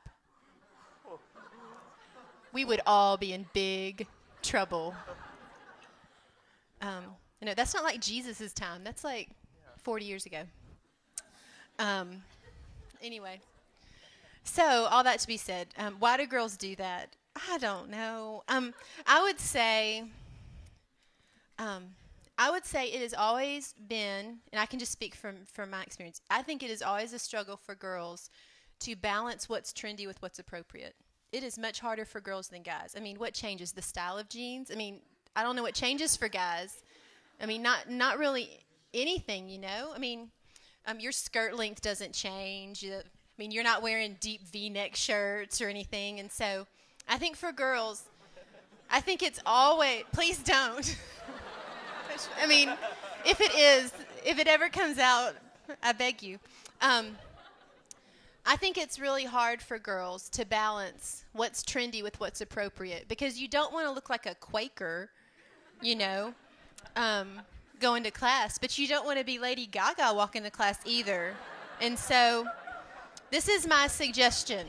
We 2.52 2.66
would 2.66 2.82
all 2.86 3.18
be 3.18 3.34
in 3.34 3.46
big 3.54 4.08
trouble. 4.42 4.94
Um, 6.82 7.16
know, 7.46 7.54
that's 7.54 7.74
not 7.74 7.84
like 7.84 8.02
Jesus' 8.02 8.52
time. 8.52 8.84
That's 8.84 9.04
like 9.04 9.30
40 9.84 10.06
years 10.06 10.26
ago. 10.26 10.42
Um, 11.80 12.24
anyway, 13.02 13.40
so 14.44 14.88
all 14.90 15.04
that 15.04 15.20
to 15.20 15.28
be 15.28 15.38
said, 15.38 15.68
um, 15.78 15.96
why 16.00 16.18
do 16.18 16.26
girls 16.26 16.58
do 16.58 16.76
that? 16.78 17.16
I 17.36 17.58
don't 17.58 17.90
know. 17.90 18.44
Um, 18.48 18.74
I 19.06 19.22
would 19.24 19.40
say, 19.40 20.04
um, 21.60 21.84
I 22.38 22.52
would 22.52 22.66
say 22.66 22.88
it 22.88 23.02
has 23.02 23.14
always 23.14 23.74
been, 23.88 24.40
and 24.52 24.60
I 24.60 24.66
can 24.66 24.80
just 24.80 24.92
speak 24.92 25.16
from 25.16 25.38
from 25.46 25.70
my 25.70 25.82
experience. 25.84 26.22
I 26.30 26.42
think 26.42 26.64
it 26.64 26.70
is 26.70 26.82
always 26.82 27.14
a 27.14 27.20
struggle 27.20 27.58
for 27.58 27.76
girls 27.76 28.30
to 28.82 28.96
balance 28.96 29.48
what's 29.48 29.72
trendy 29.72 30.06
with 30.06 30.22
what's 30.22 30.40
appropriate. 30.40 30.96
It 31.32 31.44
is 31.44 31.58
much 31.58 31.80
harder 31.80 32.06
for 32.06 32.22
girls 32.22 32.50
than 32.50 32.62
guys. 32.62 32.94
I 32.96 33.00
mean, 33.00 33.18
what 33.18 33.34
changes? 33.34 33.72
The 33.72 33.82
style 33.82 34.18
of 34.18 34.30
jeans. 34.30 34.70
I 34.72 34.76
mean, 34.76 35.00
I 35.36 35.44
don't 35.44 35.56
know 35.56 35.64
what 35.64 35.76
changes 35.76 36.16
for 36.16 36.28
guys. 36.28 36.84
I 37.42 37.46
mean, 37.46 37.62
not 37.62 37.90
not 37.90 38.18
really 38.18 38.60
anything, 38.94 39.50
you 39.50 39.60
know. 39.60 39.92
I 39.94 40.00
mean, 40.00 40.30
um, 40.86 41.00
your 41.00 41.12
skirt 41.12 41.56
length 41.56 41.82
doesn't 41.82 42.14
change. 42.14 42.86
I 42.86 43.02
mean, 43.38 43.52
you're 43.52 43.64
not 43.64 43.82
wearing 43.82 44.18
deep 44.20 44.48
V-neck 44.48 44.96
shirts 44.96 45.62
or 45.62 45.68
anything, 45.68 46.20
and 46.20 46.32
so 46.32 46.68
I 47.08 47.18
think 47.18 47.36
for 47.36 47.52
girls, 47.52 48.04
I 48.90 49.02
think 49.02 49.24
it's 49.24 49.40
always. 49.46 50.04
Please 50.12 50.38
don't. 50.40 50.98
I 52.42 52.48
mean, 52.48 52.72
if 53.26 53.42
it 53.42 53.54
is, 53.56 53.92
if 54.26 54.40
it 54.40 54.48
ever 54.48 54.70
comes 54.70 54.98
out, 54.98 55.34
I 55.84 55.92
beg 55.92 56.24
you. 56.24 56.40
Um, 56.82 57.18
I 58.46 58.56
think 58.56 58.78
it's 58.78 59.00
really 59.00 59.26
hard 59.26 59.62
for 59.62 59.80
girls 59.80 60.30
to 60.30 60.46
balance 60.46 61.26
what's 61.34 61.64
trendy 61.64 62.04
with 62.04 62.20
what's 62.20 62.42
appropriate 62.42 63.08
because 63.08 63.40
you 63.40 63.48
don't 63.48 63.74
want 63.74 63.88
to 63.88 63.92
look 63.92 64.10
like 64.10 64.28
a 64.28 64.36
Quaker, 64.36 65.10
you 65.82 65.96
know, 65.96 66.34
um, 66.96 67.42
going 67.80 68.04
to 68.04 68.12
class, 68.12 68.60
but 68.60 68.78
you 68.78 68.88
don't 68.88 69.06
want 69.06 69.18
to 69.18 69.26
be 69.26 69.40
Lady 69.40 69.66
Gaga 69.66 70.14
walking 70.14 70.44
to 70.44 70.52
class 70.52 70.80
either. 70.86 71.34
And 71.82 71.98
so, 71.98 72.46
this 73.32 73.50
is 73.50 73.68
my 73.68 73.88
suggestion. 73.88 74.68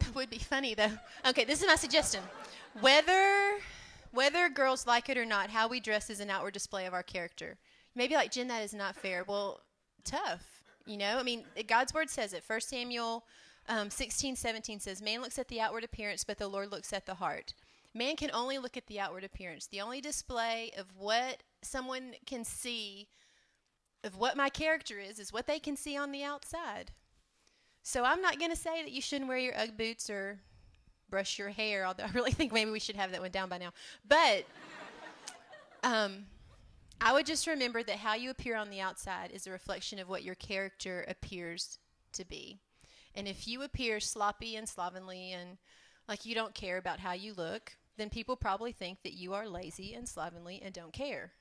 It 0.00 0.14
would 0.14 0.30
be 0.30 0.38
funny 0.38 0.74
though. 0.74 0.98
Okay, 1.26 1.44
this 1.44 1.60
is 1.60 1.66
my 1.66 1.76
suggestion. 1.76 2.22
Whether 2.80 3.58
whether 4.12 4.48
girls 4.48 4.86
like 4.86 5.08
it 5.08 5.18
or 5.18 5.24
not, 5.24 5.50
how 5.50 5.68
we 5.68 5.80
dress 5.80 6.08
is 6.08 6.20
an 6.20 6.30
outward 6.30 6.54
display 6.54 6.86
of 6.86 6.94
our 6.94 7.02
character. 7.02 7.58
Maybe 7.94 8.14
like 8.14 8.30
Jen, 8.30 8.48
that 8.48 8.62
is 8.62 8.72
not 8.74 8.96
fair. 8.96 9.24
Well, 9.24 9.60
tough. 10.04 10.62
You 10.86 10.96
know, 10.96 11.18
I 11.18 11.22
mean, 11.22 11.44
God's 11.66 11.94
word 11.94 12.10
says 12.10 12.32
it. 12.32 12.44
First 12.44 12.68
Samuel 12.68 13.24
um, 13.68 13.90
16, 13.90 14.36
17 14.36 14.80
says, 14.80 15.02
Man 15.02 15.20
looks 15.20 15.38
at 15.38 15.48
the 15.48 15.60
outward 15.60 15.84
appearance, 15.84 16.24
but 16.24 16.38
the 16.38 16.48
Lord 16.48 16.70
looks 16.70 16.92
at 16.92 17.06
the 17.06 17.14
heart. 17.14 17.54
Man 17.94 18.16
can 18.16 18.30
only 18.32 18.58
look 18.58 18.76
at 18.76 18.86
the 18.86 19.00
outward 19.00 19.24
appearance. 19.24 19.66
The 19.66 19.80
only 19.80 20.00
display 20.00 20.72
of 20.76 20.86
what 20.96 21.42
someone 21.62 22.14
can 22.26 22.44
see, 22.44 23.08
of 24.02 24.16
what 24.16 24.36
my 24.36 24.48
character 24.48 24.98
is, 24.98 25.18
is 25.18 25.32
what 25.32 25.46
they 25.46 25.58
can 25.58 25.76
see 25.76 25.96
on 25.96 26.12
the 26.12 26.24
outside. 26.24 26.90
So 27.86 28.02
I'm 28.02 28.22
not 28.22 28.38
going 28.38 28.50
to 28.50 28.56
say 28.56 28.82
that 28.82 28.92
you 28.92 29.02
shouldn't 29.02 29.28
wear 29.28 29.36
your 29.36 29.52
Ugg 29.58 29.76
boots 29.76 30.08
or 30.08 30.40
brush 31.10 31.38
your 31.38 31.50
hair, 31.50 31.84
although 31.84 32.04
I 32.04 32.10
really 32.14 32.32
think 32.32 32.50
maybe 32.50 32.70
we 32.70 32.80
should 32.80 32.96
have 32.96 33.12
that 33.12 33.20
one 33.20 33.30
down 33.30 33.50
by 33.50 33.58
now. 33.58 33.72
But 34.08 34.46
um, 35.84 36.24
I 36.98 37.12
would 37.12 37.26
just 37.26 37.46
remember 37.46 37.82
that 37.82 37.96
how 37.96 38.14
you 38.14 38.30
appear 38.30 38.56
on 38.56 38.70
the 38.70 38.80
outside 38.80 39.32
is 39.32 39.46
a 39.46 39.50
reflection 39.50 39.98
of 39.98 40.08
what 40.08 40.24
your 40.24 40.34
character 40.34 41.04
appears 41.06 41.78
to 42.14 42.24
be. 42.24 42.58
And 43.14 43.28
if 43.28 43.46
you 43.46 43.62
appear 43.62 44.00
sloppy 44.00 44.56
and 44.56 44.66
slovenly 44.66 45.32
and 45.32 45.58
like 46.08 46.24
you 46.24 46.34
don't 46.34 46.54
care 46.54 46.78
about 46.78 47.00
how 47.00 47.12
you 47.12 47.34
look, 47.34 47.76
then 47.98 48.08
people 48.08 48.34
probably 48.34 48.72
think 48.72 49.02
that 49.02 49.12
you 49.12 49.34
are 49.34 49.46
lazy 49.46 49.92
and 49.92 50.08
slovenly 50.08 50.60
and 50.64 50.72
don't 50.72 50.92
care. 50.94 51.32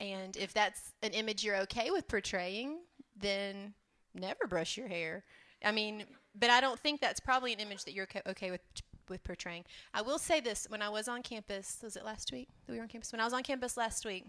And 0.00 0.34
if 0.38 0.54
that's 0.54 0.94
an 1.02 1.12
image 1.12 1.44
you're 1.44 1.58
okay 1.58 1.90
with 1.90 2.08
portraying, 2.08 2.78
then 3.14 3.74
never 4.14 4.46
brush 4.48 4.76
your 4.76 4.88
hair. 4.88 5.24
I 5.64 5.72
mean, 5.72 6.04
but 6.34 6.50
I 6.50 6.60
don't 6.60 6.78
think 6.78 7.00
that's 7.00 7.20
probably 7.20 7.52
an 7.52 7.60
image 7.60 7.84
that 7.84 7.94
you're 7.94 8.08
okay 8.26 8.50
with 8.50 8.60
with 9.08 9.22
portraying. 9.22 9.64
I 9.92 10.02
will 10.02 10.18
say 10.18 10.40
this: 10.40 10.66
when 10.68 10.82
I 10.82 10.88
was 10.88 11.08
on 11.08 11.22
campus, 11.22 11.78
was 11.82 11.96
it 11.96 12.04
last 12.04 12.32
week 12.32 12.48
that 12.66 12.72
we 12.72 12.78
were 12.78 12.84
on 12.84 12.88
campus? 12.88 13.12
When 13.12 13.20
I 13.20 13.24
was 13.24 13.32
on 13.32 13.42
campus 13.42 13.76
last 13.76 14.04
week, 14.04 14.24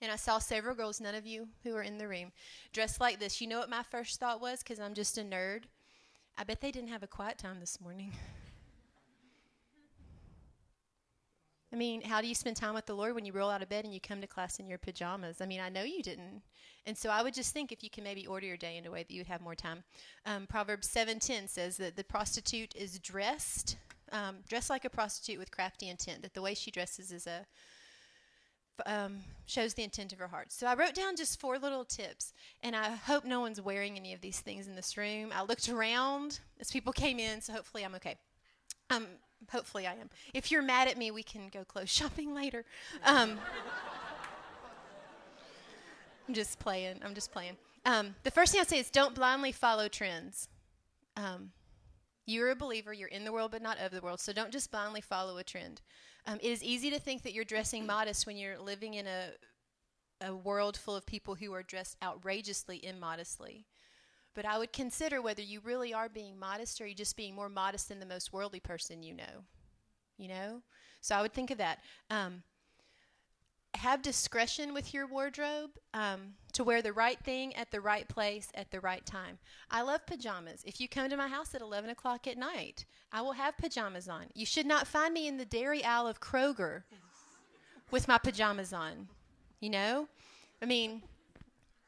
and 0.00 0.10
I 0.10 0.16
saw 0.16 0.38
several 0.38 0.74
girls, 0.74 1.00
none 1.00 1.14
of 1.14 1.26
you 1.26 1.48
who 1.62 1.72
were 1.72 1.82
in 1.82 1.98
the 1.98 2.08
room, 2.08 2.32
dressed 2.72 3.00
like 3.00 3.18
this. 3.18 3.40
You 3.40 3.48
know 3.48 3.58
what 3.58 3.70
my 3.70 3.82
first 3.82 4.18
thought 4.18 4.40
was? 4.40 4.62
Because 4.62 4.80
I'm 4.80 4.94
just 4.94 5.18
a 5.18 5.22
nerd. 5.22 5.64
I 6.38 6.44
bet 6.44 6.60
they 6.60 6.70
didn't 6.70 6.88
have 6.88 7.02
a 7.02 7.08
quiet 7.08 7.38
time 7.38 7.60
this 7.60 7.80
morning. 7.80 8.12
I 11.72 11.76
mean, 11.76 12.02
how 12.02 12.20
do 12.20 12.26
you 12.26 12.34
spend 12.34 12.56
time 12.56 12.74
with 12.74 12.86
the 12.86 12.96
Lord 12.96 13.14
when 13.14 13.24
you 13.24 13.32
roll 13.32 13.48
out 13.48 13.62
of 13.62 13.68
bed 13.68 13.84
and 13.84 13.94
you 13.94 14.00
come 14.00 14.20
to 14.20 14.26
class 14.26 14.58
in 14.58 14.66
your 14.66 14.78
pajamas? 14.78 15.40
I 15.40 15.46
mean, 15.46 15.60
I 15.60 15.68
know 15.68 15.84
you 15.84 16.02
didn't. 16.02 16.42
And 16.84 16.98
so 16.98 17.10
I 17.10 17.22
would 17.22 17.34
just 17.34 17.52
think 17.52 17.70
if 17.70 17.84
you 17.84 17.90
can 17.90 18.02
maybe 18.02 18.26
order 18.26 18.46
your 18.46 18.56
day 18.56 18.76
in 18.76 18.86
a 18.86 18.90
way 18.90 19.04
that 19.04 19.10
you 19.10 19.20
would 19.20 19.28
have 19.28 19.40
more 19.40 19.54
time. 19.54 19.84
Um, 20.26 20.46
Proverbs 20.48 20.88
7.10 20.92 21.48
says 21.48 21.76
that 21.76 21.96
the 21.96 22.02
prostitute 22.02 22.74
is 22.74 22.98
dressed, 22.98 23.76
um, 24.10 24.38
dressed 24.48 24.70
like 24.70 24.84
a 24.84 24.90
prostitute 24.90 25.38
with 25.38 25.52
crafty 25.52 25.88
intent, 25.88 26.22
that 26.22 26.34
the 26.34 26.42
way 26.42 26.54
she 26.54 26.70
dresses 26.70 27.12
is 27.12 27.26
a 27.26 27.46
um, 28.86 29.18
shows 29.46 29.74
the 29.74 29.82
intent 29.82 30.12
of 30.12 30.18
her 30.18 30.28
heart. 30.28 30.52
So 30.52 30.66
I 30.66 30.74
wrote 30.74 30.94
down 30.94 31.14
just 31.14 31.38
four 31.38 31.58
little 31.58 31.84
tips, 31.84 32.32
and 32.62 32.74
I 32.74 32.92
hope 32.96 33.24
no 33.24 33.40
one's 33.40 33.60
wearing 33.60 33.96
any 33.96 34.14
of 34.14 34.22
these 34.22 34.40
things 34.40 34.66
in 34.66 34.74
this 34.74 34.96
room. 34.96 35.30
I 35.34 35.42
looked 35.42 35.68
around 35.68 36.40
as 36.58 36.70
people 36.70 36.92
came 36.92 37.18
in, 37.18 37.42
so 37.42 37.52
hopefully 37.52 37.84
I'm 37.84 37.94
okay. 37.96 38.16
Um, 38.88 39.06
hopefully 39.50 39.86
I 39.86 39.94
am. 39.94 40.10
If 40.34 40.50
you're 40.50 40.62
mad 40.62 40.88
at 40.88 40.98
me, 40.98 41.10
we 41.10 41.22
can 41.22 41.48
go 41.48 41.64
clothes 41.64 41.88
shopping 41.90 42.34
later. 42.34 42.64
Um, 43.04 43.38
I'm 46.28 46.34
just 46.34 46.58
playing. 46.58 47.00
I'm 47.04 47.14
just 47.14 47.32
playing. 47.32 47.56
Um, 47.84 48.14
the 48.22 48.30
first 48.30 48.52
thing 48.52 48.60
I 48.60 48.64
say 48.64 48.78
is 48.78 48.90
don't 48.90 49.14
blindly 49.14 49.52
follow 49.52 49.88
trends. 49.88 50.48
Um, 51.16 51.50
you're 52.26 52.50
a 52.50 52.56
believer. 52.56 52.92
You're 52.92 53.08
in 53.08 53.24
the 53.24 53.32
world, 53.32 53.50
but 53.50 53.62
not 53.62 53.78
of 53.78 53.90
the 53.90 54.00
world. 54.00 54.20
So 54.20 54.32
don't 54.32 54.52
just 54.52 54.70
blindly 54.70 55.00
follow 55.00 55.38
a 55.38 55.44
trend. 55.44 55.80
Um, 56.26 56.38
it 56.42 56.50
is 56.50 56.62
easy 56.62 56.90
to 56.90 57.00
think 57.00 57.22
that 57.22 57.32
you're 57.32 57.44
dressing 57.44 57.86
modest 57.86 58.26
when 58.26 58.36
you're 58.36 58.58
living 58.58 58.94
in 58.94 59.06
a 59.06 59.30
a 60.20 60.34
world 60.34 60.76
full 60.76 60.94
of 60.94 61.06
people 61.06 61.34
who 61.34 61.52
are 61.52 61.62
dressed 61.62 61.96
outrageously 62.02 62.84
immodestly. 62.84 63.64
But 64.34 64.46
I 64.46 64.58
would 64.58 64.72
consider 64.72 65.20
whether 65.20 65.42
you 65.42 65.60
really 65.60 65.92
are 65.92 66.08
being 66.08 66.38
modest 66.38 66.80
or 66.80 66.84
you're 66.84 66.90
you 66.90 66.94
just 66.94 67.16
being 67.16 67.34
more 67.34 67.48
modest 67.48 67.88
than 67.88 68.00
the 68.00 68.06
most 68.06 68.32
worldly 68.32 68.60
person 68.60 69.02
you 69.02 69.14
know. 69.14 69.44
You 70.18 70.28
know? 70.28 70.62
So 71.00 71.14
I 71.16 71.22
would 71.22 71.32
think 71.32 71.50
of 71.50 71.58
that. 71.58 71.80
Um, 72.10 72.42
have 73.74 74.02
discretion 74.02 74.74
with 74.74 74.92
your 74.92 75.06
wardrobe 75.06 75.70
um, 75.94 76.34
to 76.52 76.64
wear 76.64 76.82
the 76.82 76.92
right 76.92 77.18
thing 77.20 77.54
at 77.56 77.70
the 77.70 77.80
right 77.80 78.08
place 78.08 78.48
at 78.54 78.70
the 78.70 78.80
right 78.80 79.04
time. 79.06 79.38
I 79.70 79.82
love 79.82 80.04
pajamas. 80.06 80.62
If 80.66 80.80
you 80.80 80.88
come 80.88 81.08
to 81.08 81.16
my 81.16 81.28
house 81.28 81.54
at 81.54 81.60
11 81.60 81.90
o'clock 81.90 82.26
at 82.26 82.36
night, 82.36 82.84
I 83.12 83.22
will 83.22 83.32
have 83.32 83.56
pajamas 83.56 84.08
on. 84.08 84.26
You 84.34 84.44
should 84.44 84.66
not 84.66 84.86
find 84.86 85.14
me 85.14 85.28
in 85.28 85.38
the 85.38 85.44
dairy 85.44 85.84
aisle 85.84 86.06
of 86.06 86.20
Kroger 86.20 86.82
with 87.90 88.08
my 88.08 88.18
pajamas 88.18 88.72
on. 88.72 89.08
You 89.60 89.70
know? 89.70 90.08
I 90.60 90.66
mean, 90.66 91.02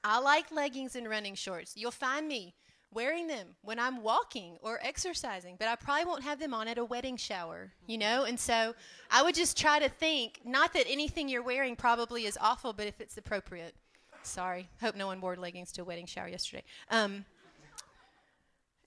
I 0.04 0.18
like 0.18 0.50
leggings 0.50 0.96
and 0.96 1.08
running 1.08 1.34
shorts. 1.34 1.74
You'll 1.76 1.90
find 1.90 2.26
me 2.26 2.54
wearing 2.92 3.26
them 3.26 3.48
when 3.62 3.78
I'm 3.78 4.02
walking 4.02 4.58
or 4.60 4.78
exercising, 4.82 5.56
but 5.58 5.68
I 5.68 5.76
probably 5.76 6.04
won't 6.04 6.24
have 6.24 6.38
them 6.38 6.52
on 6.52 6.68
at 6.68 6.78
a 6.78 6.84
wedding 6.84 7.16
shower, 7.16 7.72
you 7.86 7.96
know? 7.98 8.24
And 8.24 8.38
so 8.38 8.74
I 9.10 9.22
would 9.22 9.34
just 9.34 9.56
try 9.56 9.78
to 9.78 9.88
think, 9.88 10.40
not 10.44 10.74
that 10.74 10.84
anything 10.88 11.28
you're 11.28 11.42
wearing 11.42 11.76
probably 11.76 12.26
is 12.26 12.36
awful, 12.40 12.72
but 12.72 12.86
if 12.86 13.00
it's 13.00 13.16
appropriate. 13.16 13.74
Sorry. 14.22 14.68
Hope 14.80 14.94
no 14.94 15.06
one 15.06 15.20
wore 15.20 15.36
leggings 15.36 15.72
to 15.72 15.82
a 15.82 15.84
wedding 15.84 16.06
shower 16.06 16.28
yesterday. 16.28 16.64
Um, 16.90 17.24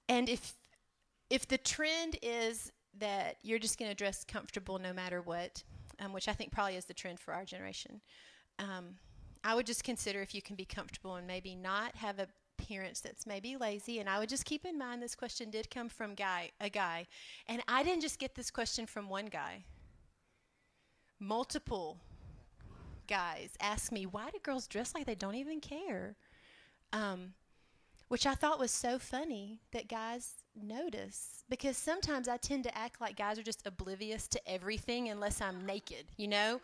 and 0.07 0.29
if 0.29 0.53
if 1.29 1.47
the 1.47 1.57
trend 1.57 2.17
is 2.21 2.71
that 2.99 3.37
you're 3.41 3.59
just 3.59 3.79
going 3.79 3.89
to 3.89 3.95
dress 3.95 4.23
comfortable 4.23 4.77
no 4.77 4.93
matter 4.93 5.21
what, 5.21 5.63
um, 5.99 6.13
which 6.13 6.27
I 6.27 6.33
think 6.33 6.51
probably 6.51 6.75
is 6.75 6.85
the 6.85 6.93
trend 6.93 7.19
for 7.19 7.33
our 7.33 7.43
generation, 7.43 7.99
um, 8.59 8.95
I 9.45 9.55
would 9.55 9.65
just 9.65 9.83
consider 9.83 10.21
if 10.21 10.35
you 10.35 10.41
can 10.41 10.55
be 10.55 10.65
comfortable 10.65 11.15
and 11.15 11.25
maybe 11.25 11.55
not 11.55 11.95
have 11.95 12.19
a 12.19 12.27
appearance 12.57 13.01
that's 13.01 13.25
maybe 13.25 13.57
lazy. 13.57 13.99
And 13.99 14.09
i 14.09 14.19
would 14.19 14.29
just 14.29 14.45
keep 14.45 14.65
in 14.65 14.77
mind 14.77 15.01
this 15.01 15.15
question 15.15 15.49
did 15.49 15.69
come 15.69 15.89
from 15.89 16.15
guy 16.15 16.51
a 16.59 16.69
guy. 16.69 17.07
And 17.47 17.61
i 17.67 17.83
didn't 17.83 18.01
just 18.01 18.19
get 18.19 18.35
this 18.35 18.51
question 18.51 18.85
from 18.85 19.09
one 19.09 19.27
guy. 19.27 19.63
Multiple 21.19 21.97
guys 23.07 23.51
ask 23.59 23.91
me 23.91 24.05
why 24.05 24.29
do 24.31 24.39
girls 24.41 24.67
dress 24.67 24.95
like 24.95 25.05
they 25.05 25.15
don't 25.15 25.35
even 25.35 25.59
care? 25.59 26.15
Um, 26.93 27.33
which 28.07 28.25
i 28.25 28.35
thought 28.35 28.59
was 28.59 28.71
so 28.71 28.99
funny 28.99 29.59
that 29.71 29.87
guys 29.87 30.43
notice 30.55 31.43
because 31.49 31.75
sometimes 31.75 32.27
i 32.27 32.37
tend 32.37 32.63
to 32.63 32.77
act 32.77 33.01
like 33.01 33.17
guys 33.17 33.37
are 33.37 33.43
just 33.43 33.65
oblivious 33.65 34.27
to 34.27 34.39
everything 34.47 35.09
unless 35.09 35.41
i'm 35.41 35.65
naked 35.65 36.05
you 36.17 36.27
know 36.27 36.61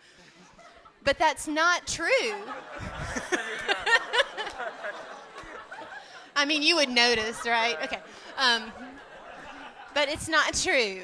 but 1.04 1.18
that's 1.18 1.47
not 1.47 1.88
true 1.88 2.36
I 6.36 6.45
mean, 6.45 6.64
you 6.64 6.76
would 6.78 6.89
notice, 6.89 7.45
right? 7.45 7.78
Okay. 7.84 7.99
Um, 8.38 8.72
but 9.93 10.10
it's 10.10 10.28
not 10.28 10.56
true. 10.56 11.02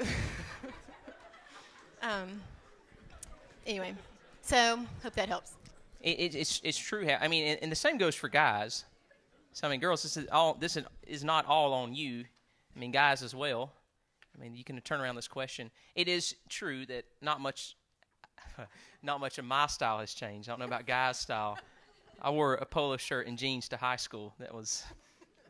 um, 2.02 2.42
anyway, 3.66 3.94
so 4.42 4.80
hope 5.04 5.14
that 5.14 5.28
helps. 5.28 5.54
It, 6.02 6.20
it, 6.20 6.36
it's 6.36 6.62
it's 6.64 6.78
true. 6.78 7.08
I 7.10 7.28
mean, 7.28 7.46
and, 7.48 7.60
and 7.62 7.72
the 7.72 7.76
same 7.76 7.98
goes 7.98 8.16
for 8.16 8.30
guys. 8.30 8.86
So 9.54 9.68
I 9.68 9.72
mean, 9.72 9.80
girls, 9.80 10.04
this 10.04 10.18
is 10.18 10.28
all. 10.32 10.56
This 10.56 10.78
is, 10.78 10.86
is 11.06 11.24
not 11.24 11.46
all 11.46 11.74
on 11.74 11.94
you. 11.94 12.24
I 12.76 12.80
mean, 12.80 12.92
guys 12.92 13.22
as 13.22 13.36
well. 13.36 13.74
I 14.36 14.42
mean, 14.42 14.56
you 14.56 14.64
can 14.64 14.80
turn 14.82 15.02
around 15.02 15.16
this 15.16 15.28
question. 15.28 15.72
It 15.96 16.08
is 16.08 16.36
true 16.48 16.86
that 16.86 17.06
not 17.22 17.42
much, 17.42 17.76
not 19.04 19.20
much 19.20 19.38
of 19.38 19.46
my 19.46 19.68
style 19.68 20.00
has 20.00 20.14
changed. 20.14 20.50
I 20.50 20.52
don't 20.52 20.60
know 20.60 20.66
about 20.66 20.86
guys' 20.86 21.20
style. 21.20 21.58
I 22.22 22.30
wore 22.32 22.56
a 22.56 22.66
polo 22.66 22.98
shirt 22.98 23.28
and 23.28 23.38
jeans 23.38 23.70
to 23.70 23.78
high 23.78 23.96
school. 23.96 24.34
That 24.40 24.54
was 24.54 24.84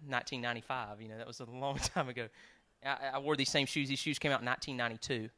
1995. 0.08 1.02
You 1.02 1.10
know, 1.10 1.18
that 1.18 1.28
was 1.28 1.40
a 1.40 1.46
long 1.46 1.78
time 1.94 2.10
ago. 2.10 2.28
I, 2.86 2.98
I 3.16 3.20
wore 3.20 3.36
these 3.36 3.50
same 3.50 3.66
shoes. 3.66 3.90
These 3.90 4.00
shoes 4.00 4.20
came 4.20 4.32
out 4.32 4.42
in 4.42 4.46
1992. 4.46 5.30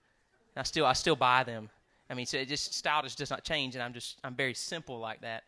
I 0.55 0.63
still 0.63 0.85
I 0.85 0.93
still 0.93 1.15
buy 1.15 1.43
them. 1.43 1.69
I 2.09 2.15
mean, 2.15 2.25
so 2.25 2.37
it 2.37 2.47
just 2.47 2.73
style 2.73 3.03
just 3.03 3.17
does 3.17 3.29
not 3.29 3.43
change, 3.43 3.75
and 3.75 3.83
I'm 3.83 3.93
just 3.93 4.17
I'm 4.23 4.35
very 4.35 4.53
simple 4.53 4.99
like 4.99 5.21
that. 5.21 5.43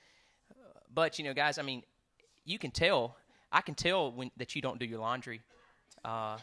But 0.93 1.17
you 1.17 1.25
know, 1.25 1.33
guys, 1.33 1.57
I 1.57 1.63
mean, 1.63 1.83
you 2.45 2.59
can 2.59 2.71
tell. 2.71 3.17
I 3.51 3.61
can 3.61 3.75
tell 3.75 4.11
when 4.11 4.31
that 4.37 4.55
you 4.55 4.61
don't 4.61 4.79
do 4.79 4.85
your 4.85 4.99
laundry. 4.99 5.41
Uh, 6.05 6.37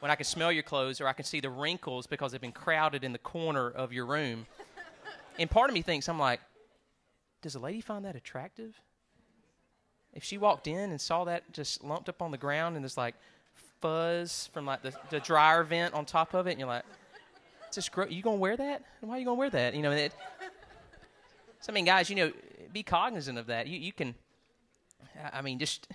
when 0.00 0.10
I 0.10 0.16
can 0.16 0.24
smell 0.24 0.50
your 0.50 0.62
clothes, 0.62 1.00
or 1.00 1.06
I 1.06 1.12
can 1.12 1.24
see 1.24 1.40
the 1.40 1.50
wrinkles 1.50 2.06
because 2.06 2.32
they've 2.32 2.40
been 2.40 2.52
crowded 2.52 3.04
in 3.04 3.12
the 3.12 3.18
corner 3.18 3.70
of 3.70 3.92
your 3.92 4.06
room. 4.06 4.46
And 5.38 5.50
part 5.50 5.70
of 5.70 5.74
me 5.74 5.82
thinks 5.82 6.08
I'm 6.08 6.18
like, 6.18 6.40
does 7.42 7.54
a 7.54 7.58
lady 7.58 7.80
find 7.80 8.04
that 8.04 8.16
attractive? 8.16 8.78
If 10.12 10.24
she 10.24 10.38
walked 10.38 10.66
in 10.66 10.90
and 10.90 11.00
saw 11.00 11.24
that 11.24 11.52
just 11.52 11.84
lumped 11.84 12.08
up 12.08 12.20
on 12.20 12.30
the 12.30 12.38
ground 12.38 12.76
and 12.76 12.84
there's 12.84 12.96
like 12.96 13.14
fuzz 13.80 14.50
from 14.52 14.66
like 14.66 14.82
the, 14.82 14.92
the 15.10 15.20
dryer 15.20 15.62
vent 15.62 15.94
on 15.94 16.04
top 16.04 16.34
of 16.34 16.46
it, 16.46 16.52
and 16.52 16.60
you're 16.60 16.68
like, 16.68 16.84
it's 17.66 17.76
just 17.76 17.92
gross. 17.92 18.10
you 18.10 18.22
gonna 18.22 18.36
wear 18.36 18.56
that? 18.56 18.82
And 19.00 19.08
why 19.08 19.16
are 19.16 19.18
you 19.18 19.24
gonna 19.24 19.38
wear 19.38 19.50
that? 19.50 19.74
You 19.74 19.82
know, 19.82 19.92
it, 19.92 20.12
so 21.60 21.72
I 21.72 21.72
mean, 21.72 21.84
guys, 21.84 22.10
you 22.10 22.16
know, 22.16 22.32
be 22.72 22.82
cognizant 22.82 23.38
of 23.38 23.46
that. 23.46 23.66
You 23.66 23.78
you 23.78 23.92
can, 23.92 24.14
I 25.32 25.40
mean, 25.42 25.58
just 25.58 25.86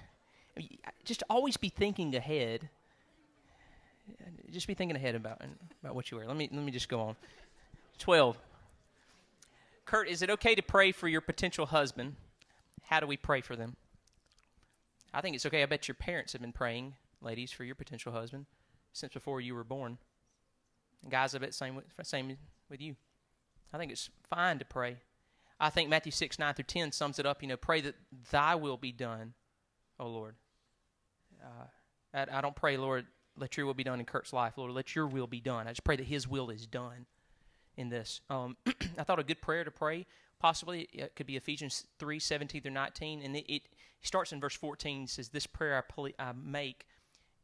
just 1.03 1.24
always 1.30 1.58
be 1.58 1.70
thinking 1.70 2.16
ahead. 2.16 2.70
Just 4.51 4.68
be 4.68 4.74
thinking 4.74 4.95
ahead 4.95 5.16
about 5.16 5.41
about 5.84 5.95
what 5.95 6.12
you 6.12 6.18
wear. 6.18 6.28
Let 6.28 6.38
me 6.38 6.49
let 6.51 6.64
me 6.64 6.72
just 6.72 6.89
go 6.89 7.01
on. 7.01 7.16
Twelve. 7.97 8.38
Kurt, 9.86 10.08
is 10.08 10.22
it 10.22 10.30
okay 10.32 10.56
to 10.56 10.64
pray 10.64 10.91
for 10.91 11.08
your 11.08 11.22
potential 11.22 11.68
husband? 11.68 12.16
How 12.84 12.99
do 12.99 13.08
we 13.08 13.18
pray 13.18 13.41
for 13.41 13.56
them? 13.56 13.76
I 15.14 15.22
think 15.22 15.36
it's 15.36 15.45
okay. 15.45 15.64
I 15.64 15.66
bet 15.66 15.88
your 15.88 15.95
parents 15.95 16.34
have 16.34 16.41
been 16.41 16.51
praying, 16.51 16.95
ladies, 17.22 17.51
for 17.51 17.64
your 17.64 17.76
potential 17.76 18.12
husband 18.12 18.47
since 18.93 19.14
before 19.14 19.41
you 19.41 19.53
were 19.53 19.64
born. 19.64 19.97
And 21.03 21.12
guys, 21.12 21.36
I 21.36 21.38
bet 21.38 21.53
same 21.53 21.76
with, 21.76 21.86
same 22.03 22.38
with 22.70 22.82
you. 22.82 22.95
I 23.74 23.78
think 23.78 23.91
it's 23.91 24.10
fine 24.30 24.60
to 24.60 24.66
pray. 24.66 24.97
I 25.60 25.70
think 25.70 25.89
Matthew 25.89 26.12
6, 26.12 26.39
9 26.39 26.53
through 26.53 26.66
10 26.66 26.91
sums 26.91 27.20
it 27.20 27.26
up. 27.26 27.41
You 27.41 27.47
know, 27.47 27.58
pray 27.58 27.82
that 27.82 27.95
thy 28.32 28.56
will 28.56 28.78
be 28.78 28.91
done, 28.91 29.34
O 29.99 30.08
Lord. 30.08 30.36
Uh, 31.41 31.68
I, 32.14 32.38
I 32.39 32.41
don't 32.41 32.56
pray, 32.56 32.78
Lord, 32.78 33.06
let 33.38 33.58
your 33.58 33.66
will 33.66 33.74
be 33.74 33.84
done 33.84 34.00
in 34.00 34.06
Kurt's 34.06 34.34
life. 34.34 34.54
Lord, 34.58 34.72
let 34.72 34.96
your 34.96 35.08
will 35.08 35.28
be 35.28 35.42
done. 35.42 35.68
I 35.68 35.72
just 35.72 35.84
pray 35.84 35.96
that 35.96 36.08
his 36.08 36.28
will 36.28 36.50
is 36.50 36.66
done 36.66 37.06
in 37.78 37.90
this. 37.90 38.22
Um, 38.30 38.58
I 38.98 39.04
thought 39.04 39.20
a 39.20 39.24
good 39.24 39.42
prayer 39.42 39.64
to 39.64 39.72
pray 39.72 40.06
possibly 40.40 40.88
it 40.94 41.16
could 41.16 41.26
be 41.26 41.38
Ephesians 41.38 41.88
3 42.00 42.20
17 42.20 42.62
through 42.62 42.72
19. 42.72 43.22
And 43.24 43.36
it, 43.36 43.52
it 43.52 43.64
starts 44.02 44.32
in 44.32 44.40
verse 44.40 44.56
14 44.56 45.08
says, 45.08 45.30
This 45.30 45.48
prayer 45.48 45.84
I, 45.98 46.12
I 46.20 46.34
make, 46.34 46.86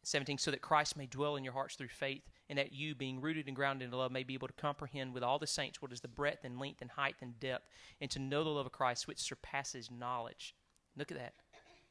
17, 0.03 0.37
so 0.37 0.51
that 0.51 0.61
Christ 0.61 0.97
may 0.97 1.07
dwell 1.07 1.35
in 1.35 1.43
your 1.43 1.53
hearts 1.53 1.75
through 1.75 1.87
faith, 1.87 2.23
and 2.49 2.57
that 2.57 2.73
you, 2.73 2.95
being 2.95 3.21
rooted 3.21 3.47
and 3.47 3.55
grounded 3.55 3.87
in 3.87 3.97
love, 3.97 4.11
may 4.11 4.23
be 4.23 4.33
able 4.33 4.47
to 4.47 4.53
comprehend 4.53 5.13
with 5.13 5.23
all 5.23 5.39
the 5.39 5.47
saints 5.47 5.81
what 5.81 5.91
is 5.91 6.01
the 6.01 6.07
breadth 6.07 6.43
and 6.43 6.59
length 6.59 6.81
and 6.81 6.91
height 6.91 7.15
and 7.21 7.39
depth, 7.39 7.67
and 7.99 8.09
to 8.11 8.19
know 8.19 8.43
the 8.43 8.49
love 8.49 8.65
of 8.65 8.71
Christ 8.71 9.07
which 9.07 9.19
surpasses 9.19 9.89
knowledge. 9.91 10.55
Look 10.97 11.11
at 11.11 11.17
that. 11.17 11.33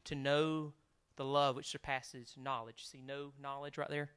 to 0.05 0.15
know 0.15 0.73
the 1.21 1.27
love 1.27 1.55
which 1.55 1.69
surpasses 1.69 2.33
knowledge. 2.35 2.87
See, 2.87 2.99
no 3.05 3.31
knowledge 3.39 3.77
right 3.77 3.89
there? 3.91 4.09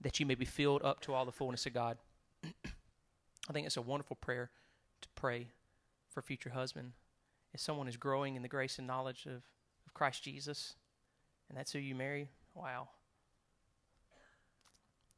That 0.00 0.20
you 0.20 0.24
may 0.26 0.36
be 0.36 0.44
filled 0.44 0.84
up 0.84 1.00
to 1.00 1.12
all 1.12 1.24
the 1.24 1.32
fullness 1.32 1.66
of 1.66 1.74
God. 1.74 1.98
I 2.44 3.52
think 3.52 3.66
it's 3.66 3.76
a 3.76 3.82
wonderful 3.82 4.14
prayer 4.14 4.50
to 5.00 5.08
pray 5.16 5.48
for 6.08 6.22
future 6.22 6.50
husband. 6.50 6.92
If 7.52 7.60
someone 7.60 7.88
is 7.88 7.96
growing 7.96 8.36
in 8.36 8.42
the 8.42 8.48
grace 8.48 8.78
and 8.78 8.86
knowledge 8.86 9.26
of, 9.26 9.42
of 9.86 9.92
Christ 9.92 10.22
Jesus, 10.22 10.76
and 11.48 11.58
that's 11.58 11.72
who 11.72 11.80
you 11.80 11.96
marry, 11.96 12.28
wow. 12.54 12.88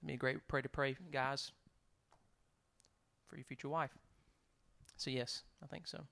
It'd 0.01 0.07
be 0.07 0.15
a 0.15 0.17
great 0.17 0.49
prayer 0.49 0.63
to 0.63 0.69
pray, 0.71 0.97
guys, 1.13 1.53
for 3.27 3.37
your 3.37 3.45
future 3.45 3.69
wife. 3.69 3.91
So, 4.97 5.11
yes, 5.11 5.43
I 5.63 5.67
think 5.67 5.87
so. 5.87 6.05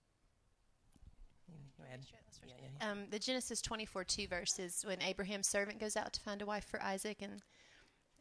Yeah, 2.47 2.55
yeah, 2.59 2.69
yeah. 2.81 2.91
Um, 2.91 3.07
the 3.11 3.19
Genesis 3.19 3.61
24 3.61 4.05
2 4.05 4.29
verse 4.29 4.59
is 4.59 4.85
when 4.87 5.03
Abraham's 5.03 5.49
servant 5.49 5.81
goes 5.81 5.97
out 5.97 6.13
to 6.13 6.21
find 6.21 6.43
a 6.43 6.47
wife 6.47 6.65
for 6.65 6.83
Isaac, 6.83 7.19
and 7.21 7.43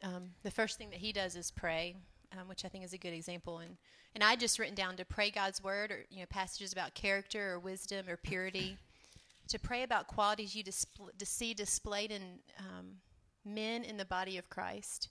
um, 0.03 0.31
the 0.43 0.51
first 0.51 0.77
thing 0.77 0.89
that 0.91 0.99
he 0.99 1.11
does 1.11 1.35
is 1.35 1.51
pray, 1.51 1.95
um, 2.31 2.47
which 2.47 2.65
I 2.65 2.67
think 2.67 2.83
is 2.83 2.93
a 2.93 2.97
good 2.97 3.13
example. 3.13 3.59
And, 3.59 3.77
and 4.13 4.23
I 4.23 4.35
just 4.35 4.59
written 4.59 4.75
down 4.75 4.97
to 4.97 5.05
pray 5.05 5.31
God's 5.31 5.63
word 5.63 5.91
or 5.91 6.05
you 6.09 6.19
know 6.19 6.25
passages 6.29 6.71
about 6.73 6.93
character 6.93 7.53
or 7.53 7.59
wisdom 7.59 8.07
or 8.09 8.17
purity, 8.17 8.77
to 9.47 9.59
pray 9.59 9.83
about 9.83 10.07
qualities 10.07 10.55
you 10.55 10.63
displ- 10.63 11.17
to 11.17 11.25
see 11.25 11.53
displayed 11.53 12.11
in 12.11 12.21
um, 12.59 12.97
men 13.45 13.83
in 13.83 13.97
the 13.97 14.05
body 14.05 14.37
of 14.37 14.49
Christ. 14.49 15.09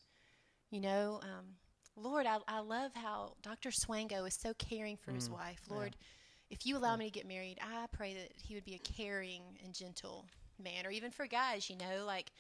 You 0.71 0.81
know, 0.81 1.21
um, 1.23 1.55
Lord, 1.97 2.27
I, 2.27 2.39
I 2.49 2.61
love 2.61 2.93
how 2.95 3.35
Dr. 3.43 3.71
Swango 3.71 4.27
is 4.27 4.35
so 4.35 4.55
caring 4.55 4.97
for 4.97 5.13
mm, 5.13 5.17
his 5.17 5.31
wife. 5.31 5.61
Lord, 5.71 5.95
yeah. 6.01 6.07
If 6.55 6.65
you 6.65 6.77
allow 6.77 6.95
me 6.95 7.07
to 7.07 7.11
get 7.11 7.27
married, 7.27 7.59
I 7.61 7.87
pray 7.91 8.15
that 8.15 8.31
he 8.37 8.55
would 8.55 8.65
be 8.65 8.77
a 8.77 8.79
caring 8.79 9.43
and 9.65 9.75
gentle 9.75 10.25
man. 10.63 10.87
Or 10.87 10.91
even 10.91 11.11
for 11.11 11.27
guys, 11.27 11.69
you 11.69 11.77
know, 11.77 12.05
like, 12.07 12.31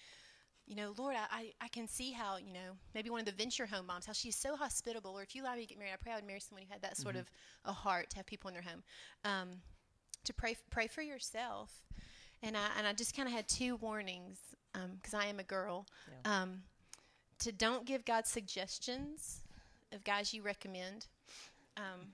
you 0.69 0.77
know, 0.77 0.95
Lord, 0.97 1.17
I, 1.17 1.51
I, 1.61 1.67
can 1.67 1.89
see 1.89 2.13
how, 2.13 2.37
you 2.37 2.53
know, 2.53 2.77
maybe 2.95 3.11
one 3.11 3.19
of 3.19 3.27
the 3.27 3.33
venture 3.33 3.67
home 3.67 3.87
moms, 3.87 4.07
how 4.07 4.13
she's 4.13 4.37
so 4.37 4.55
hospitable. 4.55 5.11
Or 5.11 5.23
if 5.23 5.35
you 5.35 5.43
allow 5.43 5.57
me 5.57 5.63
to 5.63 5.67
get 5.67 5.81
married, 5.81 5.95
I 5.95 5.97
pray 5.97 6.13
I 6.13 6.15
would 6.15 6.27
marry 6.27 6.39
someone 6.39 6.63
who 6.63 6.73
had 6.73 6.81
that 6.83 6.97
sort 6.97 7.17
mm-hmm. 7.17 7.23
of 7.23 7.71
a 7.71 7.73
heart 7.73 8.11
to 8.11 8.17
have 8.17 8.25
people 8.25 8.47
in 8.49 8.55
their 8.55 8.63
home. 8.63 8.85
Um, 9.25 9.49
to 10.23 10.33
pray, 10.33 10.57
pray 10.71 10.87
for 10.87 11.03
yourself. 11.03 11.83
And 12.41 12.57
I, 12.57 12.67
and 12.79 12.87
I 12.87 12.93
just 12.93 13.17
kind 13.17 13.27
of 13.27 13.35
had 13.35 13.49
two 13.49 13.77
warnings 13.77 14.39
because 14.73 15.15
um, 15.15 15.21
I 15.21 15.27
am 15.27 15.41
a 15.41 15.45
girl. 15.45 15.87
Yeah. 16.25 16.43
Um, 16.43 16.63
to 17.41 17.51
don't 17.51 17.85
give 17.85 18.05
God 18.05 18.29
suggestions 18.29 19.41
of 19.93 20.05
guys 20.05 20.33
you 20.33 20.43
recommend. 20.43 21.07
Um, 21.77 22.13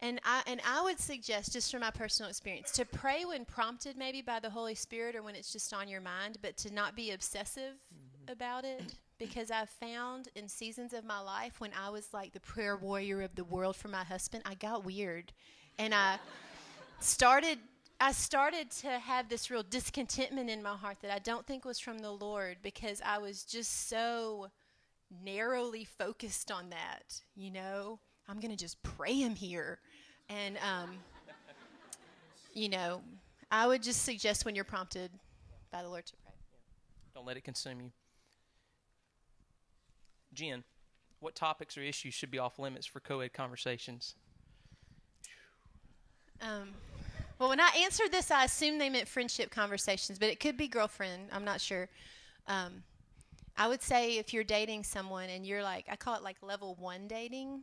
and 0.00 0.20
I 0.24 0.42
and 0.46 0.60
I 0.66 0.82
would 0.82 1.00
suggest, 1.00 1.52
just 1.52 1.70
from 1.70 1.80
my 1.80 1.90
personal 1.90 2.30
experience, 2.30 2.70
to 2.72 2.84
pray 2.84 3.24
when 3.24 3.44
prompted, 3.44 3.96
maybe 3.96 4.22
by 4.22 4.38
the 4.40 4.50
Holy 4.50 4.74
Spirit 4.74 5.16
or 5.16 5.22
when 5.22 5.34
it's 5.34 5.52
just 5.52 5.72
on 5.74 5.88
your 5.88 6.00
mind, 6.00 6.38
but 6.40 6.56
to 6.58 6.72
not 6.72 6.94
be 6.94 7.10
obsessive 7.10 7.74
mm-hmm. 7.74 8.32
about 8.32 8.64
it. 8.64 8.94
Because 9.18 9.50
I've 9.50 9.70
found 9.70 10.28
in 10.36 10.48
seasons 10.48 10.92
of 10.92 11.04
my 11.04 11.18
life 11.18 11.60
when 11.60 11.72
I 11.76 11.90
was 11.90 12.06
like 12.12 12.32
the 12.32 12.40
prayer 12.40 12.76
warrior 12.76 13.22
of 13.22 13.34
the 13.34 13.42
world 13.42 13.74
for 13.74 13.88
my 13.88 14.04
husband, 14.04 14.44
I 14.46 14.54
got 14.54 14.84
weird, 14.84 15.32
and 15.76 15.92
I 15.92 16.20
started 17.00 17.58
I 18.00 18.12
started 18.12 18.70
to 18.82 18.90
have 18.90 19.28
this 19.28 19.50
real 19.50 19.64
discontentment 19.64 20.48
in 20.48 20.62
my 20.62 20.76
heart 20.76 20.98
that 21.02 21.10
I 21.10 21.18
don't 21.18 21.44
think 21.44 21.64
was 21.64 21.80
from 21.80 21.98
the 21.98 22.12
Lord 22.12 22.58
because 22.62 23.02
I 23.04 23.18
was 23.18 23.42
just 23.42 23.88
so 23.88 24.50
narrowly 25.24 25.84
focused 25.84 26.52
on 26.52 26.70
that. 26.70 27.20
You 27.34 27.50
know, 27.50 27.98
I'm 28.28 28.38
going 28.38 28.52
to 28.52 28.56
just 28.56 28.80
pray 28.82 29.14
him 29.14 29.34
here. 29.34 29.80
And, 30.28 30.58
um, 30.58 30.90
you 32.54 32.68
know, 32.68 33.00
I 33.50 33.66
would 33.66 33.82
just 33.82 34.02
suggest 34.02 34.44
when 34.44 34.54
you're 34.54 34.64
prompted 34.64 35.10
by 35.70 35.82
the 35.82 35.88
Lord 35.88 36.06
to 36.06 36.12
pray. 36.16 36.32
Don't 37.14 37.26
let 37.26 37.36
it 37.36 37.44
consume 37.44 37.80
you. 37.80 37.90
Jen, 40.34 40.64
what 41.20 41.34
topics 41.34 41.76
or 41.76 41.82
issues 41.82 42.14
should 42.14 42.30
be 42.30 42.38
off 42.38 42.58
limits 42.58 42.86
for 42.86 43.00
co 43.00 43.20
ed 43.20 43.32
conversations? 43.32 44.14
Um, 46.40 46.68
well, 47.38 47.48
when 47.48 47.60
I 47.60 47.70
answered 47.82 48.12
this, 48.12 48.30
I 48.30 48.44
assumed 48.44 48.80
they 48.80 48.90
meant 48.90 49.08
friendship 49.08 49.50
conversations, 49.50 50.18
but 50.18 50.28
it 50.28 50.40
could 50.40 50.56
be 50.56 50.68
girlfriend. 50.68 51.28
I'm 51.32 51.44
not 51.44 51.60
sure. 51.60 51.88
Um, 52.46 52.82
I 53.56 53.66
would 53.66 53.82
say 53.82 54.18
if 54.18 54.32
you're 54.32 54.44
dating 54.44 54.84
someone 54.84 55.28
and 55.30 55.44
you're 55.44 55.62
like, 55.62 55.86
I 55.90 55.96
call 55.96 56.14
it 56.14 56.22
like 56.22 56.36
level 56.42 56.76
one 56.78 57.08
dating. 57.08 57.62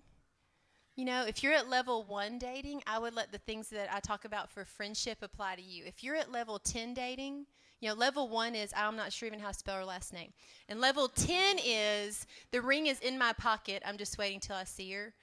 You 0.95 1.03
know, 1.03 1.25
if 1.25 1.43
you're 1.43 1.53
at 1.53 1.69
level 1.69 2.03
one 2.03 2.37
dating, 2.37 2.81
I 2.87 2.99
would 2.99 3.13
let 3.13 3.31
the 3.31 3.37
things 3.37 3.69
that 3.69 3.93
I 3.93 3.99
talk 3.99 4.23
about 4.23 4.49
for 4.49 4.63
friendship 4.63 5.17
apply 5.21 5.55
to 5.55 5.61
you. 5.61 5.83
If 5.85 6.03
you're 6.03 6.15
at 6.15 6.31
level 6.31 6.57
10 6.57 6.93
dating, 6.93 7.45
you 7.81 7.89
know, 7.89 7.95
level 7.95 8.29
one 8.29 8.55
is 8.55 8.73
I'm 8.75 8.95
not 8.95 9.11
sure 9.11 9.27
even 9.27 9.39
how 9.39 9.49
to 9.49 9.53
spell 9.53 9.75
her 9.75 9.83
last 9.83 10.13
name. 10.13 10.31
And 10.69 10.79
level 10.79 11.09
10 11.09 11.57
is 11.63 12.25
the 12.51 12.61
ring 12.61 12.87
is 12.87 12.99
in 13.01 13.17
my 13.17 13.33
pocket. 13.33 13.83
I'm 13.85 13.97
just 13.97 14.17
waiting 14.17 14.39
till 14.39 14.55
I 14.55 14.63
see 14.63 14.91
her. 14.93 15.13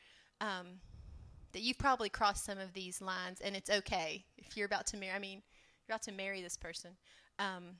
Um, 0.42 0.66
that 1.52 1.62
you've 1.62 1.78
probably 1.78 2.08
crossed 2.08 2.44
some 2.44 2.58
of 2.58 2.72
these 2.72 3.00
lines, 3.00 3.40
and 3.42 3.54
it's 3.54 3.70
okay 3.70 4.24
if 4.38 4.56
you're 4.56 4.66
about 4.66 4.86
to 4.88 4.96
marry. 4.96 5.14
I 5.14 5.18
mean, 5.18 5.42
you're 5.86 5.94
about 5.94 6.02
to 6.02 6.12
marry 6.12 6.42
this 6.42 6.56
person. 6.56 6.92
Um, 7.38 7.76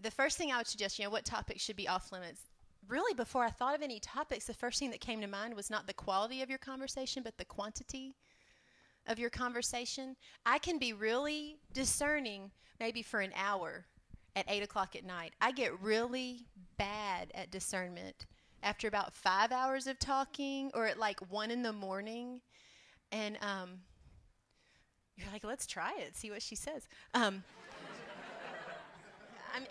the 0.00 0.10
first 0.10 0.38
thing 0.38 0.52
I 0.52 0.58
would 0.58 0.66
suggest, 0.66 0.98
you 0.98 1.04
know, 1.04 1.10
what 1.10 1.24
topics 1.24 1.62
should 1.62 1.76
be 1.76 1.88
off 1.88 2.12
limits? 2.12 2.42
Really, 2.90 3.14
before 3.14 3.44
I 3.44 3.50
thought 3.50 3.76
of 3.76 3.82
any 3.82 4.00
topics, 4.00 4.46
the 4.46 4.52
first 4.52 4.80
thing 4.80 4.90
that 4.90 5.00
came 5.00 5.20
to 5.20 5.28
mind 5.28 5.54
was 5.54 5.70
not 5.70 5.86
the 5.86 5.92
quality 5.92 6.42
of 6.42 6.48
your 6.48 6.58
conversation, 6.58 7.22
but 7.22 7.38
the 7.38 7.44
quantity 7.44 8.16
of 9.06 9.16
your 9.16 9.30
conversation. 9.30 10.16
I 10.44 10.58
can 10.58 10.76
be 10.76 10.92
really 10.92 11.58
discerning 11.72 12.50
maybe 12.80 13.02
for 13.02 13.20
an 13.20 13.30
hour 13.36 13.86
at 14.34 14.44
8 14.48 14.64
o'clock 14.64 14.96
at 14.96 15.04
night. 15.04 15.34
I 15.40 15.52
get 15.52 15.80
really 15.80 16.46
bad 16.78 17.30
at 17.32 17.52
discernment 17.52 18.26
after 18.60 18.88
about 18.88 19.14
five 19.14 19.52
hours 19.52 19.86
of 19.86 20.00
talking 20.00 20.72
or 20.74 20.86
at 20.86 20.98
like 20.98 21.20
1 21.30 21.52
in 21.52 21.62
the 21.62 21.72
morning 21.72 22.40
and 23.12 23.38
um, 23.40 23.78
you're 25.16 25.30
like, 25.32 25.44
let's 25.44 25.66
try 25.66 25.94
it, 25.96 26.16
see 26.16 26.30
what 26.30 26.42
she 26.42 26.56
says. 26.56 26.88
Um, 27.14 27.44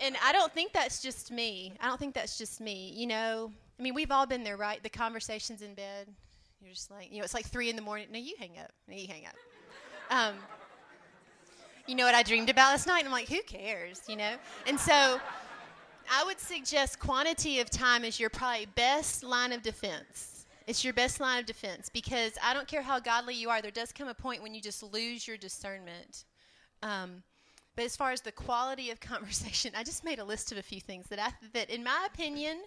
and 0.02 0.16
I 0.24 0.32
don't 0.32 0.54
think 0.54 0.74
that's 0.74 1.02
just 1.02 1.32
me. 1.32 1.74
I 1.80 1.88
don't 1.88 2.00
think 2.00 2.14
that's 2.14 2.38
just 2.38 2.62
me. 2.62 2.92
You 2.96 3.08
know, 3.08 3.52
I 3.80 3.82
mean, 3.82 3.94
we've 3.94 4.12
all 4.12 4.26
been 4.26 4.44
there, 4.44 4.58
right? 4.58 4.82
The 4.82 4.90
conversations 4.90 5.62
in 5.62 5.74
bed. 5.74 6.08
You're 6.62 6.74
just 6.74 6.92
like, 6.92 7.12
you 7.12 7.20
know, 7.20 7.24
it's 7.24 7.34
like 7.34 7.46
three 7.46 7.70
in 7.70 7.76
the 7.76 7.82
morning. 7.82 8.08
No, 8.12 8.20
you 8.20 8.36
hang 8.38 8.52
up. 8.62 8.72
No, 8.88 8.96
you 8.96 9.08
hang 9.08 9.26
up. 9.26 9.36
Um, 10.12 10.36
you 11.88 11.96
know 11.96 12.06
what 12.06 12.16
I 12.16 12.24
dreamed 12.24 12.50
about 12.50 12.72
last 12.72 12.88
night? 12.88 13.00
And 13.00 13.08
I'm 13.08 13.14
like, 13.14 13.30
who 13.30 13.42
cares? 13.44 14.02
You 14.08 14.18
know? 14.18 14.36
And 14.68 14.80
so 14.80 15.20
I 16.12 16.24
would 16.26 16.40
suggest 16.40 17.00
quantity 17.00 17.60
of 17.60 17.70
time 17.70 18.04
is 18.04 18.20
your 18.20 18.30
probably 18.30 18.68
best 18.76 19.24
line 19.24 19.54
of 19.54 19.62
defense. 19.62 20.46
It's 20.68 20.84
your 20.84 20.94
best 20.94 21.20
line 21.20 21.40
of 21.40 21.46
defense 21.46 21.90
because 21.90 22.34
I 22.44 22.54
don't 22.54 22.68
care 22.68 22.82
how 22.82 23.00
godly 23.00 23.34
you 23.34 23.50
are, 23.50 23.62
there 23.62 23.72
does 23.72 23.92
come 23.92 24.08
a 24.08 24.14
point 24.14 24.44
when 24.44 24.54
you 24.54 24.62
just 24.62 24.84
lose 24.84 25.28
your 25.28 25.38
discernment. 25.38 26.26
Um, 26.84 27.24
but 27.80 27.86
as 27.86 27.96
far 27.96 28.12
as 28.12 28.20
the 28.20 28.34
quality 28.34 28.92
of 28.92 29.00
conversation, 29.00 29.72
I 29.74 29.86
just 29.86 30.04
made 30.04 30.20
a 30.20 30.26
list 30.26 30.52
of 30.52 30.58
a 30.58 30.62
few 30.62 30.82
things 30.82 31.08
that, 31.08 31.18
I, 31.18 31.32
that 31.54 31.70
in 31.70 31.82
my 31.82 32.08
opinion, 32.14 32.58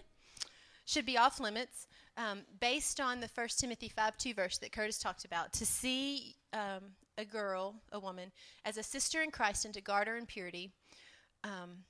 should 0.85 1.05
be 1.05 1.19
off 1.19 1.39
limits 1.39 1.85
um, 2.17 2.39
based 2.59 2.99
on 2.99 3.19
the 3.19 3.29
1 3.31 3.47
Timothy 3.59 3.89
5 3.89 4.17
2 4.17 4.33
verse 4.33 4.57
that 4.57 4.71
Curtis 4.71 4.97
talked 4.97 5.23
about. 5.23 5.53
To 5.53 5.67
see 5.67 6.33
um, 6.51 6.95
a 7.19 7.25
girl, 7.25 7.75
a 7.91 7.99
woman, 7.99 8.31
as 8.65 8.77
a 8.77 8.81
sister 8.81 9.21
in 9.21 9.29
Christ 9.29 9.65
and 9.65 9.73
to 9.75 9.81
guard 9.81 10.07
her 10.07 10.17
in 10.17 10.25
purity. 10.25 10.71
Um, 11.43 11.83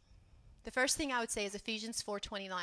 the 0.65 0.71
first 0.71 0.97
thing 0.97 1.13
I 1.13 1.21
would 1.21 1.31
say 1.31 1.45
is 1.45 1.55
Ephesians 1.55 2.01
4 2.01 2.19
29. 2.19 2.61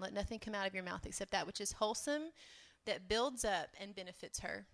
Let 0.00 0.12
nothing 0.12 0.38
come 0.38 0.54
out 0.54 0.66
of 0.66 0.74
your 0.74 0.84
mouth 0.84 1.06
except 1.06 1.30
that 1.30 1.46
which 1.46 1.62
is 1.62 1.72
wholesome 1.72 2.24
that 2.84 3.08
builds 3.08 3.42
up 3.42 3.68
and 3.80 3.96
benefits 3.96 4.40
her. 4.40 4.66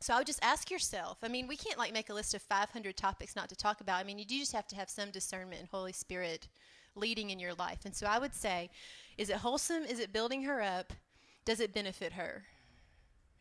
So 0.00 0.14
I 0.14 0.18
would 0.18 0.26
just 0.26 0.42
ask 0.42 0.70
yourself. 0.70 1.18
I 1.22 1.28
mean, 1.28 1.46
we 1.46 1.56
can't 1.56 1.78
like 1.78 1.92
make 1.92 2.08
a 2.08 2.14
list 2.14 2.34
of 2.34 2.40
500 2.42 2.96
topics 2.96 3.36
not 3.36 3.50
to 3.50 3.56
talk 3.56 3.82
about. 3.82 4.00
I 4.00 4.04
mean, 4.04 4.18
you 4.18 4.24
do 4.24 4.38
just 4.38 4.52
have 4.52 4.66
to 4.68 4.76
have 4.76 4.88
some 4.88 5.10
discernment 5.10 5.60
and 5.60 5.68
Holy 5.68 5.92
Spirit 5.92 6.48
leading 6.94 7.30
in 7.30 7.38
your 7.38 7.54
life. 7.54 7.80
And 7.84 7.94
so 7.94 8.06
I 8.06 8.18
would 8.18 8.34
say, 8.34 8.70
is 9.18 9.28
it 9.28 9.36
wholesome? 9.36 9.84
Is 9.84 10.00
it 10.00 10.12
building 10.12 10.42
her 10.44 10.62
up? 10.62 10.94
Does 11.44 11.60
it 11.60 11.74
benefit 11.74 12.14
her? 12.14 12.44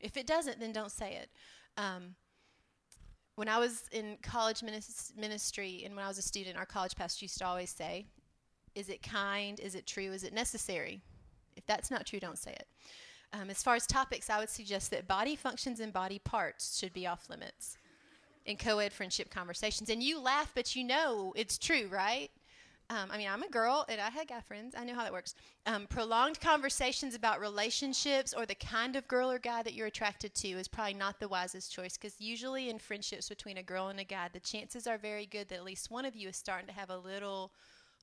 If 0.01 0.17
it 0.17 0.27
doesn't, 0.27 0.59
then 0.59 0.73
don't 0.73 0.91
say 0.91 1.15
it. 1.15 1.29
Um, 1.77 2.15
when 3.35 3.47
I 3.47 3.57
was 3.57 3.87
in 3.93 4.17
college 4.21 4.61
ministry 4.61 5.83
and 5.85 5.95
when 5.95 6.03
I 6.03 6.09
was 6.09 6.17
a 6.17 6.21
student, 6.21 6.57
our 6.57 6.65
college 6.65 6.95
pastor 6.95 7.23
used 7.23 7.37
to 7.37 7.45
always 7.45 7.69
say, 7.69 8.05
Is 8.75 8.89
it 8.89 9.01
kind? 9.01 9.59
Is 9.61 9.75
it 9.75 9.87
true? 9.87 10.11
Is 10.11 10.25
it 10.25 10.33
necessary? 10.33 11.01
If 11.55 11.65
that's 11.65 11.89
not 11.89 12.05
true, 12.05 12.19
don't 12.19 12.37
say 12.37 12.51
it. 12.51 12.67
Um, 13.31 13.49
as 13.49 13.61
far 13.61 13.75
as 13.75 13.85
topics, 13.85 14.29
I 14.29 14.39
would 14.39 14.49
suggest 14.49 14.91
that 14.91 15.07
body 15.07 15.35
functions 15.35 15.79
and 15.79 15.93
body 15.93 16.19
parts 16.19 16.77
should 16.79 16.93
be 16.93 17.05
off 17.05 17.29
limits 17.29 17.77
in 18.45 18.57
co 18.57 18.79
ed 18.79 18.91
friendship 18.91 19.29
conversations. 19.29 19.89
And 19.89 20.01
you 20.01 20.19
laugh, 20.19 20.51
but 20.55 20.75
you 20.75 20.83
know 20.83 21.33
it's 21.35 21.57
true, 21.57 21.87
right? 21.91 22.29
Um, 22.91 23.09
I 23.11 23.17
mean, 23.19 23.27
I'm 23.29 23.43
a 23.43 23.49
girl 23.49 23.85
and 23.87 24.01
I 24.01 24.09
had 24.09 24.27
guy 24.27 24.41
friends. 24.41 24.73
I 24.75 24.83
know 24.83 24.95
how 24.95 25.03
that 25.03 25.13
works. 25.13 25.35
Um, 25.67 25.85
prolonged 25.85 26.41
conversations 26.41 27.13
about 27.13 27.39
relationships 27.39 28.33
or 28.33 28.47
the 28.47 28.55
kind 28.55 28.95
of 28.95 29.07
girl 29.07 29.29
or 29.29 29.37
guy 29.37 29.61
that 29.61 29.75
you're 29.75 29.85
attracted 29.85 30.33
to 30.35 30.47
is 30.47 30.67
probably 30.67 30.95
not 30.95 31.19
the 31.19 31.27
wisest 31.27 31.71
choice 31.71 31.97
because 31.97 32.19
usually 32.19 32.67
in 32.67 32.79
friendships 32.79 33.29
between 33.29 33.57
a 33.57 33.63
girl 33.63 33.89
and 33.89 33.99
a 33.99 34.03
guy, 34.03 34.27
the 34.33 34.39
chances 34.39 34.87
are 34.87 34.97
very 34.97 35.27
good 35.27 35.49
that 35.49 35.57
at 35.57 35.63
least 35.63 35.91
one 35.91 36.03
of 36.03 36.15
you 36.15 36.29
is 36.29 36.37
starting 36.37 36.65
to 36.65 36.73
have 36.73 36.89
a 36.89 36.97
little 36.97 37.51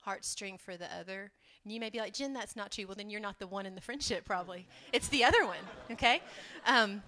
heartstring 0.07 0.61
for 0.61 0.77
the 0.77 0.95
other. 0.95 1.33
You 1.67 1.81
may 1.81 1.91
be 1.91 1.99
like, 1.99 2.14
Jen, 2.14 2.33
that's 2.33 2.57
not 2.57 2.71
true. 2.71 2.87
Well, 2.87 2.95
then 2.95 3.11
you're 3.11 3.21
not 3.21 3.39
the 3.39 3.47
one 3.47 3.67
in 3.67 3.75
the 3.75 3.81
friendship, 3.81 4.25
probably. 4.25 4.67
It's 4.93 5.09
the 5.09 5.25
other 5.25 5.45
one, 5.45 5.59
okay? 5.91 6.23
Um, 6.67 7.03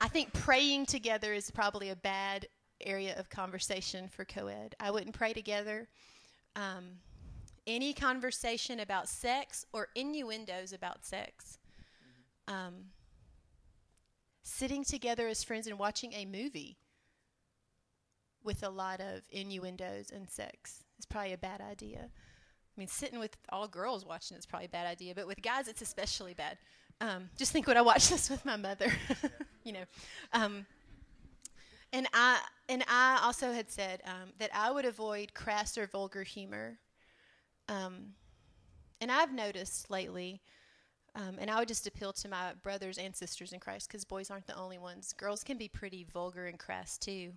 I 0.00 0.08
think 0.08 0.32
praying 0.32 0.86
together 0.86 1.32
is 1.34 1.50
probably 1.50 1.90
a 1.90 1.96
bad 1.96 2.48
area 2.80 3.14
of 3.18 3.28
conversation 3.30 4.08
for 4.08 4.24
co 4.24 4.46
ed. 4.46 4.74
I 4.80 4.90
wouldn't 4.90 5.14
pray 5.14 5.32
together. 5.32 5.88
Um, 6.56 6.98
any 7.66 7.92
conversation 7.92 8.80
about 8.80 9.08
sex 9.08 9.64
or 9.72 9.88
innuendos 9.94 10.72
about 10.72 11.04
sex. 11.04 11.58
Um, 12.48 12.86
sitting 14.42 14.84
together 14.84 15.28
as 15.28 15.44
friends 15.44 15.66
and 15.66 15.78
watching 15.78 16.12
a 16.14 16.24
movie 16.24 16.78
with 18.42 18.62
a 18.62 18.68
lot 18.68 19.00
of 19.00 19.22
innuendos 19.30 20.10
and 20.10 20.28
sex 20.28 20.82
is 20.98 21.06
probably 21.06 21.32
a 21.32 21.38
bad 21.38 21.60
idea. 21.60 22.10
I 22.76 22.80
mean, 22.80 22.88
sitting 22.88 23.18
with 23.18 23.36
all 23.50 23.68
girls 23.68 24.06
watching 24.06 24.36
is 24.36 24.46
probably 24.46 24.66
a 24.66 24.70
bad 24.70 24.86
idea, 24.86 25.14
but 25.14 25.26
with 25.26 25.42
guys, 25.42 25.68
it's 25.68 25.82
especially 25.82 26.34
bad. 26.34 26.56
Um, 27.00 27.28
just 27.36 27.52
think 27.52 27.66
when 27.66 27.76
I 27.76 27.82
watched 27.82 28.10
this 28.10 28.30
with 28.30 28.44
my 28.44 28.56
mother, 28.56 28.90
you 29.64 29.72
know. 29.72 29.84
Um, 30.32 30.66
and 31.92 32.06
I 32.14 32.40
and 32.68 32.82
I 32.88 33.20
also 33.22 33.52
had 33.52 33.70
said 33.70 34.00
um, 34.06 34.30
that 34.38 34.50
I 34.54 34.70
would 34.70 34.86
avoid 34.86 35.34
crass 35.34 35.76
or 35.76 35.86
vulgar 35.86 36.22
humor. 36.22 36.78
Um, 37.68 38.14
and 39.00 39.10
I've 39.10 39.32
noticed 39.32 39.90
lately, 39.90 40.40
um, 41.14 41.36
and 41.38 41.50
I 41.50 41.58
would 41.58 41.68
just 41.68 41.86
appeal 41.86 42.12
to 42.14 42.28
my 42.28 42.52
brothers 42.62 42.98
and 42.98 43.14
sisters 43.14 43.52
in 43.52 43.60
Christ 43.60 43.88
because 43.88 44.04
boys 44.04 44.30
aren't 44.30 44.46
the 44.46 44.56
only 44.56 44.78
ones. 44.78 45.12
Girls 45.12 45.44
can 45.44 45.58
be 45.58 45.68
pretty 45.68 46.06
vulgar 46.10 46.46
and 46.46 46.58
crass 46.58 46.96
too. 46.96 47.32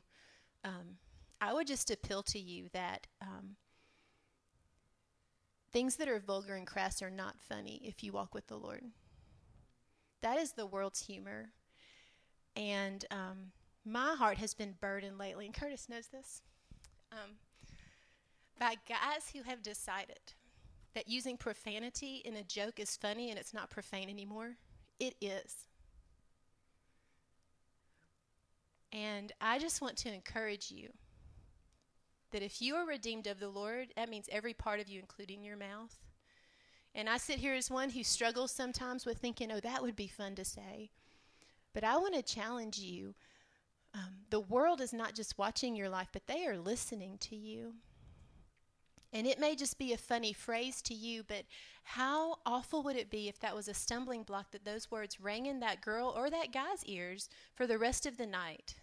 Um, 0.63 0.97
I 1.41 1.53
would 1.53 1.67
just 1.67 1.91
appeal 1.91 2.23
to 2.23 2.39
you 2.39 2.69
that 2.73 3.07
um, 3.21 3.55
things 5.75 5.97
that 5.97 6.07
are 6.07 6.21
vulgar 6.21 6.55
and 6.55 6.65
crass 6.65 7.01
are 7.01 7.11
not 7.11 7.35
funny 7.37 7.81
if 7.83 8.01
you 8.01 8.13
walk 8.13 8.33
with 8.33 8.47
the 8.47 8.55
Lord. 8.55 8.81
That 10.21 10.37
is 10.37 10.53
the 10.53 10.65
world's 10.65 11.05
humor. 11.05 11.49
And 12.55 13.03
um, 13.11 13.51
my 13.83 14.15
heart 14.15 14.37
has 14.37 14.53
been 14.53 14.75
burdened 14.79 15.17
lately, 15.17 15.45
and 15.45 15.53
Curtis 15.53 15.89
knows 15.89 16.07
this, 16.07 16.41
um, 17.11 17.31
by 18.57 18.75
guys 18.87 19.29
who 19.33 19.43
have 19.43 19.61
decided 19.61 20.31
that 20.93 21.09
using 21.09 21.35
profanity 21.35 22.21
in 22.23 22.37
a 22.37 22.43
joke 22.43 22.79
is 22.79 22.95
funny 22.95 23.29
and 23.29 23.37
it's 23.37 23.53
not 23.53 23.69
profane 23.69 24.09
anymore. 24.09 24.51
It 25.01 25.15
is. 25.19 25.65
And 28.93 29.33
I 29.41 29.59
just 29.59 29.81
want 29.81 29.97
to 29.97 30.13
encourage 30.13 30.71
you 30.71 30.91
that 32.35 32.43
if 32.43 32.61
you 32.61 32.75
are 32.75 32.85
redeemed 32.85 33.27
of 33.27 33.39
the 33.39 33.47
Lord, 33.47 33.93
that 33.95 34.09
means 34.09 34.27
every 34.29 34.53
part 34.53 34.81
of 34.81 34.89
you, 34.89 34.99
including 34.99 35.41
your 35.41 35.55
mouth. 35.55 35.97
And 36.93 37.07
I 37.07 37.15
sit 37.15 37.39
here 37.39 37.53
as 37.53 37.71
one 37.71 37.91
who 37.91 38.03
struggles 38.03 38.51
sometimes 38.51 39.05
with 39.05 39.19
thinking, 39.19 39.53
oh, 39.53 39.61
that 39.61 39.81
would 39.81 39.95
be 39.95 40.07
fun 40.07 40.35
to 40.35 40.43
say. 40.43 40.91
But 41.73 41.85
I 41.85 41.95
want 41.95 42.13
to 42.13 42.21
challenge 42.21 42.77
you 42.77 43.15
um, 43.93 44.25
the 44.31 44.41
world 44.41 44.81
is 44.81 44.91
not 44.91 45.15
just 45.15 45.37
watching 45.37 45.77
your 45.77 45.87
life, 45.87 46.09
but 46.11 46.27
they 46.27 46.45
are 46.45 46.57
listening 46.57 47.17
to 47.19 47.37
you. 47.37 47.75
And 49.13 49.25
it 49.25 49.39
may 49.39 49.55
just 49.55 49.77
be 49.77 49.93
a 49.93 49.97
funny 49.97 50.33
phrase 50.33 50.81
to 50.81 50.93
you, 50.93 51.23
but 51.23 51.45
how 51.85 52.39
awful 52.45 52.83
would 52.83 52.97
it 52.97 53.09
be 53.09 53.29
if 53.29 53.39
that 53.39 53.55
was 53.55 53.69
a 53.69 53.73
stumbling 53.73 54.23
block 54.23 54.51
that 54.51 54.65
those 54.65 54.91
words 54.91 55.21
rang 55.21 55.45
in 55.45 55.61
that 55.61 55.79
girl 55.79 56.13
or 56.13 56.29
that 56.29 56.51
guy's 56.51 56.83
ears 56.83 57.29
for 57.53 57.65
the 57.65 57.77
rest 57.77 58.05
of 58.05 58.17
the 58.17 58.27
night? 58.27 58.75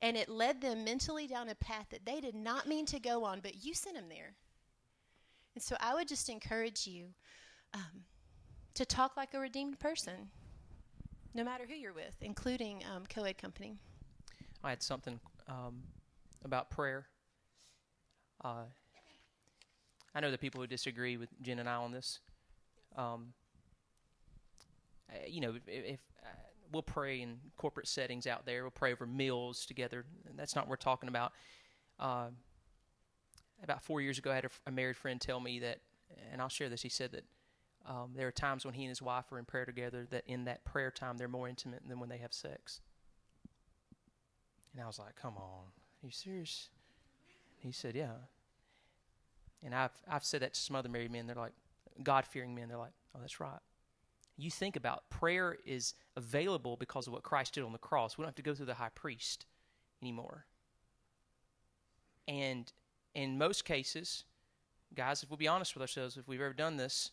And 0.00 0.16
it 0.16 0.28
led 0.28 0.60
them 0.60 0.84
mentally 0.84 1.26
down 1.26 1.48
a 1.48 1.54
path 1.56 1.86
that 1.90 2.06
they 2.06 2.20
did 2.20 2.34
not 2.34 2.68
mean 2.68 2.86
to 2.86 3.00
go 3.00 3.24
on, 3.24 3.40
but 3.40 3.64
you 3.64 3.74
sent 3.74 3.96
them 3.96 4.08
there. 4.08 4.34
And 5.54 5.62
so 5.62 5.76
I 5.80 5.94
would 5.94 6.06
just 6.06 6.28
encourage 6.28 6.86
you 6.86 7.06
um, 7.74 8.04
to 8.74 8.86
talk 8.86 9.16
like 9.16 9.34
a 9.34 9.40
redeemed 9.40 9.80
person 9.80 10.30
no 11.34 11.44
matter 11.44 11.64
who 11.68 11.74
you're 11.74 11.92
with, 11.92 12.16
including 12.20 12.82
um, 12.94 13.04
co-ed 13.12 13.38
company. 13.38 13.76
I 14.62 14.70
had 14.70 14.82
something 14.82 15.20
um, 15.48 15.82
about 16.44 16.70
prayer. 16.70 17.06
Uh, 18.44 18.64
I 20.14 20.20
know 20.20 20.30
that 20.30 20.40
people 20.40 20.60
who 20.60 20.66
disagree 20.66 21.16
with 21.16 21.28
Jen 21.42 21.58
and 21.58 21.68
I 21.68 21.74
on 21.74 21.92
this. 21.92 22.20
Um, 22.96 23.32
uh, 25.10 25.16
you 25.26 25.40
know, 25.40 25.54
if, 25.54 25.62
if 25.66 26.00
we'll 26.72 26.82
pray 26.82 27.20
in 27.20 27.38
corporate 27.56 27.88
settings 27.88 28.26
out 28.26 28.46
there, 28.46 28.62
we'll 28.62 28.70
pray 28.70 28.92
over 28.92 29.06
meals 29.06 29.66
together. 29.66 30.04
That's 30.36 30.54
not 30.54 30.64
what 30.64 30.70
we're 30.70 30.76
talking 30.76 31.08
about. 31.08 31.32
Uh, 31.98 32.28
about 33.62 33.82
four 33.82 34.00
years 34.00 34.18
ago, 34.18 34.30
I 34.30 34.36
had 34.36 34.44
a, 34.44 34.50
a 34.66 34.70
married 34.70 34.96
friend 34.96 35.20
tell 35.20 35.40
me 35.40 35.58
that, 35.60 35.80
and 36.32 36.40
I'll 36.40 36.48
share 36.48 36.68
this. 36.68 36.82
He 36.82 36.88
said 36.88 37.12
that 37.12 37.24
um, 37.86 38.12
there 38.14 38.28
are 38.28 38.32
times 38.32 38.64
when 38.64 38.74
he 38.74 38.82
and 38.82 38.90
his 38.90 39.02
wife 39.02 39.32
are 39.32 39.38
in 39.38 39.44
prayer 39.44 39.64
together 39.64 40.06
that 40.10 40.24
in 40.26 40.44
that 40.44 40.64
prayer 40.64 40.90
time 40.90 41.16
they're 41.16 41.28
more 41.28 41.48
intimate 41.48 41.82
than 41.88 41.98
when 41.98 42.08
they 42.08 42.18
have 42.18 42.32
sex. 42.32 42.80
And 44.72 44.82
I 44.82 44.86
was 44.86 44.98
like, 44.98 45.16
"Come 45.16 45.36
on, 45.36 45.64
are 46.02 46.06
you 46.06 46.10
serious?" 46.10 46.68
he 47.58 47.72
said, 47.72 47.96
"Yeah." 47.96 48.12
And 49.62 49.74
I've 49.74 50.02
I've 50.08 50.24
said 50.24 50.42
that 50.42 50.54
to 50.54 50.60
some 50.60 50.76
other 50.76 50.88
married 50.88 51.10
men. 51.10 51.26
They're 51.26 51.34
like, 51.34 51.54
God 52.02 52.26
fearing 52.26 52.54
men. 52.54 52.68
They're 52.68 52.78
like, 52.78 52.92
"Oh, 53.14 53.20
that's 53.20 53.40
right." 53.40 53.60
You 54.40 54.52
think 54.52 54.76
about 54.76 55.10
prayer 55.10 55.58
is 55.66 55.94
available 56.16 56.76
because 56.76 57.08
of 57.08 57.12
what 57.12 57.24
Christ 57.24 57.54
did 57.54 57.64
on 57.64 57.72
the 57.72 57.78
cross. 57.78 58.16
We 58.16 58.22
don't 58.22 58.28
have 58.28 58.36
to 58.36 58.42
go 58.42 58.54
through 58.54 58.66
the 58.66 58.74
high 58.74 58.90
priest 58.94 59.44
anymore. 60.00 60.46
And 62.28 62.72
in 63.14 63.36
most 63.36 63.64
cases, 63.64 64.24
guys, 64.94 65.24
if 65.24 65.28
we'll 65.28 65.38
be 65.38 65.48
honest 65.48 65.74
with 65.74 65.82
ourselves, 65.82 66.16
if 66.16 66.28
we've 66.28 66.40
ever 66.40 66.54
done 66.54 66.76
this, 66.76 67.10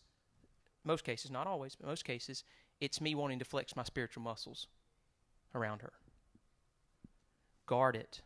most 0.83 1.03
cases, 1.03 1.31
not 1.31 1.47
always, 1.47 1.75
but 1.75 1.87
most 1.87 2.05
cases, 2.05 2.43
it's 2.79 3.01
me 3.01 3.15
wanting 3.15 3.39
to 3.39 3.45
flex 3.45 3.75
my 3.75 3.83
spiritual 3.83 4.21
muscles 4.21 4.67
around 5.55 5.81
her. 5.81 5.93
Guard 7.65 7.95
it. 7.95 8.21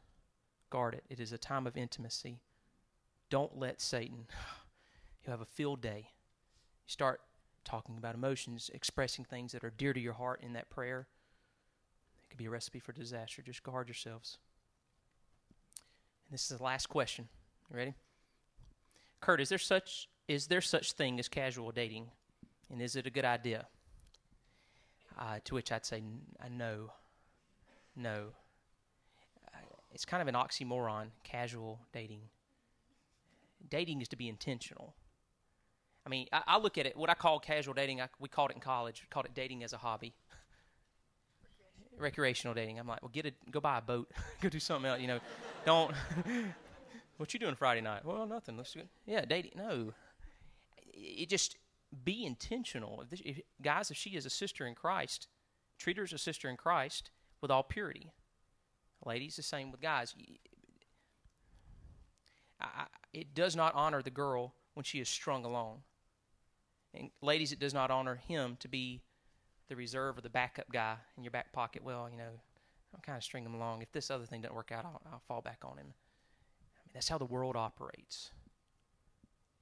Guard 0.70 0.94
it. 0.94 1.06
It 1.10 1.22
is 1.22 1.32
a 1.32 1.38
time 1.38 1.66
of 1.66 1.78
intimacy. 1.78 2.42
Don't 3.30 3.58
let 3.58 3.80
Satan, 3.80 4.26
he'll 5.22 5.32
have 5.32 5.42
a 5.42 5.46
field 5.46 5.82
day. 5.82 6.10
You 6.86 6.92
start 6.92 7.22
talking 7.64 7.98
about 7.98 8.16
emotions, 8.16 8.70
expressing 8.74 9.26
things 9.26 9.52
that 9.52 9.64
are 9.64 9.70
dear 9.70 9.94
to 9.94 10.00
your 10.00 10.14
heart 10.14 10.42
in 10.44 10.54
that 10.54 10.70
prayer. 10.70 11.08
It 12.18 12.30
could 12.30 12.38
be 12.38 12.46
a 12.46 12.50
recipe 12.50 12.80
for 12.80 12.92
disaster. 12.92 13.42
Just 13.42 13.64
guard 13.64 13.88
yourselves. 13.88 14.38
And 16.28 16.34
this 16.34 16.50
is 16.52 16.58
the 16.58 16.64
last 16.64 16.88
question. 16.88 17.28
You 17.70 17.78
ready? 17.78 17.94
Kurt, 19.22 19.42
is 19.42 19.50
there 19.50 19.58
such 19.58 20.08
is 20.28 20.46
there 20.46 20.62
such 20.62 20.92
thing 20.92 21.20
as 21.20 21.28
casual 21.28 21.72
dating? 21.72 22.12
And 22.72 22.82
is 22.82 22.96
it 22.96 23.08
a 23.08 23.10
good 23.10 23.26
idea? 23.26 23.66
Uh, 25.18 25.40
to 25.44 25.56
which 25.56 25.72
I'd 25.72 25.86
say, 25.86 26.04
uh, 26.40 26.50
no. 26.52 26.92
No. 27.96 28.28
Uh, 29.52 29.58
it's 29.92 30.06
kind 30.06 30.22
of 30.22 30.28
an 30.28 30.36
oxymoron, 30.36 31.08
casual 31.24 31.80
dating. 31.92 32.22
Dating 33.68 34.02
is 34.02 34.08
to 34.10 34.16
be 34.16 34.30
intentional. 34.30 34.94
I 36.10 36.12
mean, 36.12 36.28
I, 36.34 36.42
I 36.48 36.58
look 36.58 36.80
at 36.80 36.88
it, 36.88 36.98
what 36.98 37.12
I 37.12 37.14
call 37.14 37.40
casual 37.40 37.76
dating, 37.76 38.02
I, 38.02 38.10
we 38.20 38.30
called 38.30 38.50
it 38.50 38.56
in 38.56 38.62
college, 38.62 39.06
called 39.12 39.28
it 39.28 39.36
dating 39.36 39.64
as 39.64 39.74
a 39.74 39.78
hobby. 39.78 40.16
Recreational, 41.96 42.00
Recreational 42.00 42.54
dating. 42.56 42.80
I'm 42.80 42.88
like, 42.88 43.04
well, 43.04 43.12
get 43.14 43.28
a, 43.28 43.34
go 43.52 43.60
buy 43.60 43.78
a 43.78 43.82
boat, 43.82 44.10
go 44.42 44.50
do 44.50 44.60
something 44.60 44.90
else, 44.90 45.00
you 45.00 45.08
know. 45.08 45.20
Don't, 45.66 45.94
what 47.18 47.32
you 47.32 47.40
doing 47.40 47.54
Friday 47.54 47.82
night? 47.82 48.04
Well, 48.04 48.26
nothing. 48.26 48.58
Let's 48.58 48.74
go. 48.74 48.82
Yeah, 49.06 49.24
dating. 49.24 49.52
No. 49.56 49.94
It 50.96 51.30
just, 51.30 51.58
be 52.04 52.26
intentional. 52.26 53.02
If 53.02 53.10
this, 53.10 53.22
if, 53.24 53.40
guys, 53.62 53.92
if 53.92 53.98
she 53.98 54.12
is 54.12 54.26
a 54.26 54.32
sister 54.32 54.66
in 54.66 54.74
Christ, 54.74 55.28
treat 55.78 55.98
her 55.98 56.04
as 56.04 56.14
a 56.14 56.18
sister 56.18 56.50
in 56.50 56.58
Christ 56.58 57.12
with 57.40 57.52
all 57.52 57.64
purity. 57.64 58.12
Ladies, 59.06 59.36
the 59.36 59.44
same 59.44 59.72
with 59.72 59.80
guys. 59.80 60.16
I, 62.60 62.86
it 63.14 63.34
does 63.34 63.56
not 63.56 63.74
honor 63.76 64.02
the 64.02 64.10
girl 64.10 64.56
when 64.74 64.84
she 64.84 65.00
is 65.00 65.08
strung 65.08 65.46
along. 65.46 65.84
And 66.94 67.10
ladies, 67.22 67.52
it 67.52 67.60
does 67.60 67.74
not 67.74 67.92
honor 67.92 68.16
him 68.16 68.58
to 68.62 68.68
be 68.68 69.02
the 69.68 69.76
reserve 69.76 70.18
or 70.18 70.22
the 70.22 70.30
backup 70.30 70.72
guy 70.72 70.96
in 71.18 71.24
your 71.24 71.32
back 71.32 71.54
pocket. 71.54 71.84
Well, 71.84 72.10
you 72.12 72.18
know, 72.18 72.32
I'll 72.94 73.02
kind 73.02 73.18
of 73.18 73.24
string 73.24 73.46
him 73.46 73.54
along. 73.54 73.82
If 73.82 73.92
this 73.92 74.10
other 74.10 74.26
thing 74.26 74.42
doesn't 74.42 74.56
work 74.56 74.72
out, 74.72 74.86
I'll, 74.86 75.02
I'll 75.12 75.22
fall 75.28 75.42
back 75.42 75.60
on 75.64 75.78
him. 75.78 75.88
I 75.88 76.82
mean, 76.86 76.94
that's 76.94 77.08
how 77.08 77.20
the 77.20 77.26
world 77.26 77.56
operates. 77.56 78.32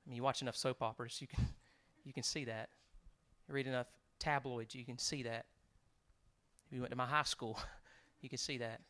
I 0.06 0.10
mean, 0.10 0.16
you 0.16 0.24
watch 0.24 0.42
enough 0.42 0.56
soap 0.56 0.82
operas, 0.82 1.22
you 1.22 1.28
can 1.28 1.46
you 2.06 2.14
can 2.14 2.24
see 2.24 2.46
that. 2.46 2.70
You 3.48 3.54
read 3.54 3.68
enough 3.68 3.88
tabloids, 4.20 4.74
you 4.74 4.86
can 4.86 4.98
see 4.98 5.24
that. 5.24 5.46
If 6.66 6.74
you 6.74 6.80
went 6.82 6.92
to 6.92 6.98
my 6.98 7.06
high 7.06 7.24
school, 7.24 7.60
you 8.22 8.30
can 8.30 8.38
see 8.38 8.58
that. 8.60 8.82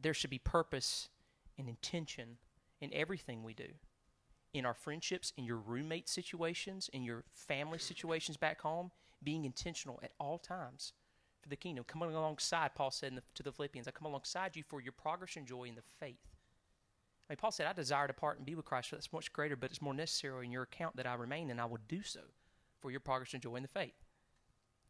There 0.00 0.14
should 0.14 0.30
be 0.30 0.38
purpose 0.38 1.10
and 1.58 1.68
intention 1.68 2.38
in 2.80 2.92
everything 2.94 3.42
we 3.42 3.52
do. 3.52 3.68
In 4.52 4.66
our 4.66 4.74
friendships, 4.74 5.32
in 5.36 5.44
your 5.44 5.58
roommate 5.58 6.08
situations, 6.08 6.90
in 6.92 7.02
your 7.02 7.24
family 7.32 7.78
situations 7.78 8.36
back 8.36 8.60
home, 8.60 8.90
being 9.22 9.44
intentional 9.44 10.00
at 10.02 10.12
all 10.18 10.38
times 10.38 10.92
for 11.40 11.48
the 11.48 11.56
kingdom. 11.56 11.84
Coming 11.86 12.14
alongside, 12.14 12.74
Paul 12.74 12.90
said 12.90 13.14
the, 13.14 13.22
to 13.34 13.42
the 13.42 13.52
Philippians, 13.52 13.86
I 13.86 13.92
come 13.92 14.06
alongside 14.06 14.56
you 14.56 14.62
for 14.62 14.80
your 14.80 14.92
progress 14.92 15.36
and 15.36 15.46
joy 15.46 15.64
in 15.64 15.74
the 15.74 15.82
faith. 16.00 16.28
I 17.28 17.32
mean, 17.32 17.36
Paul 17.36 17.52
said, 17.52 17.66
I 17.66 17.72
desire 17.72 18.08
to 18.08 18.12
part 18.12 18.38
and 18.38 18.46
be 18.46 18.56
with 18.56 18.64
Christ, 18.64 18.90
that's 18.90 19.12
much 19.12 19.32
greater, 19.32 19.54
but 19.54 19.70
it's 19.70 19.80
more 19.82 19.94
necessary 19.94 20.44
in 20.44 20.52
your 20.52 20.64
account 20.64 20.96
that 20.96 21.06
I 21.06 21.14
remain, 21.14 21.50
and 21.50 21.60
I 21.60 21.64
will 21.64 21.78
do 21.88 22.02
so 22.02 22.20
for 22.80 22.90
your 22.90 23.00
progress 23.00 23.34
and 23.34 23.42
joy 23.42 23.54
in 23.54 23.62
the 23.62 23.68
faith. 23.68 23.94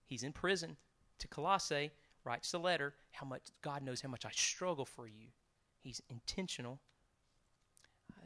He's 0.06 0.22
in 0.22 0.32
prison 0.32 0.76
to 1.18 1.28
Colossae, 1.28 1.90
writes 2.24 2.50
the 2.50 2.58
letter, 2.58 2.94
how 3.12 3.26
much 3.26 3.42
God 3.62 3.82
knows 3.82 4.00
how 4.00 4.08
much 4.08 4.24
I 4.24 4.30
struggle 4.32 4.86
for 4.86 5.06
you. 5.06 5.28
He's 5.82 6.00
intentional. 6.08 6.80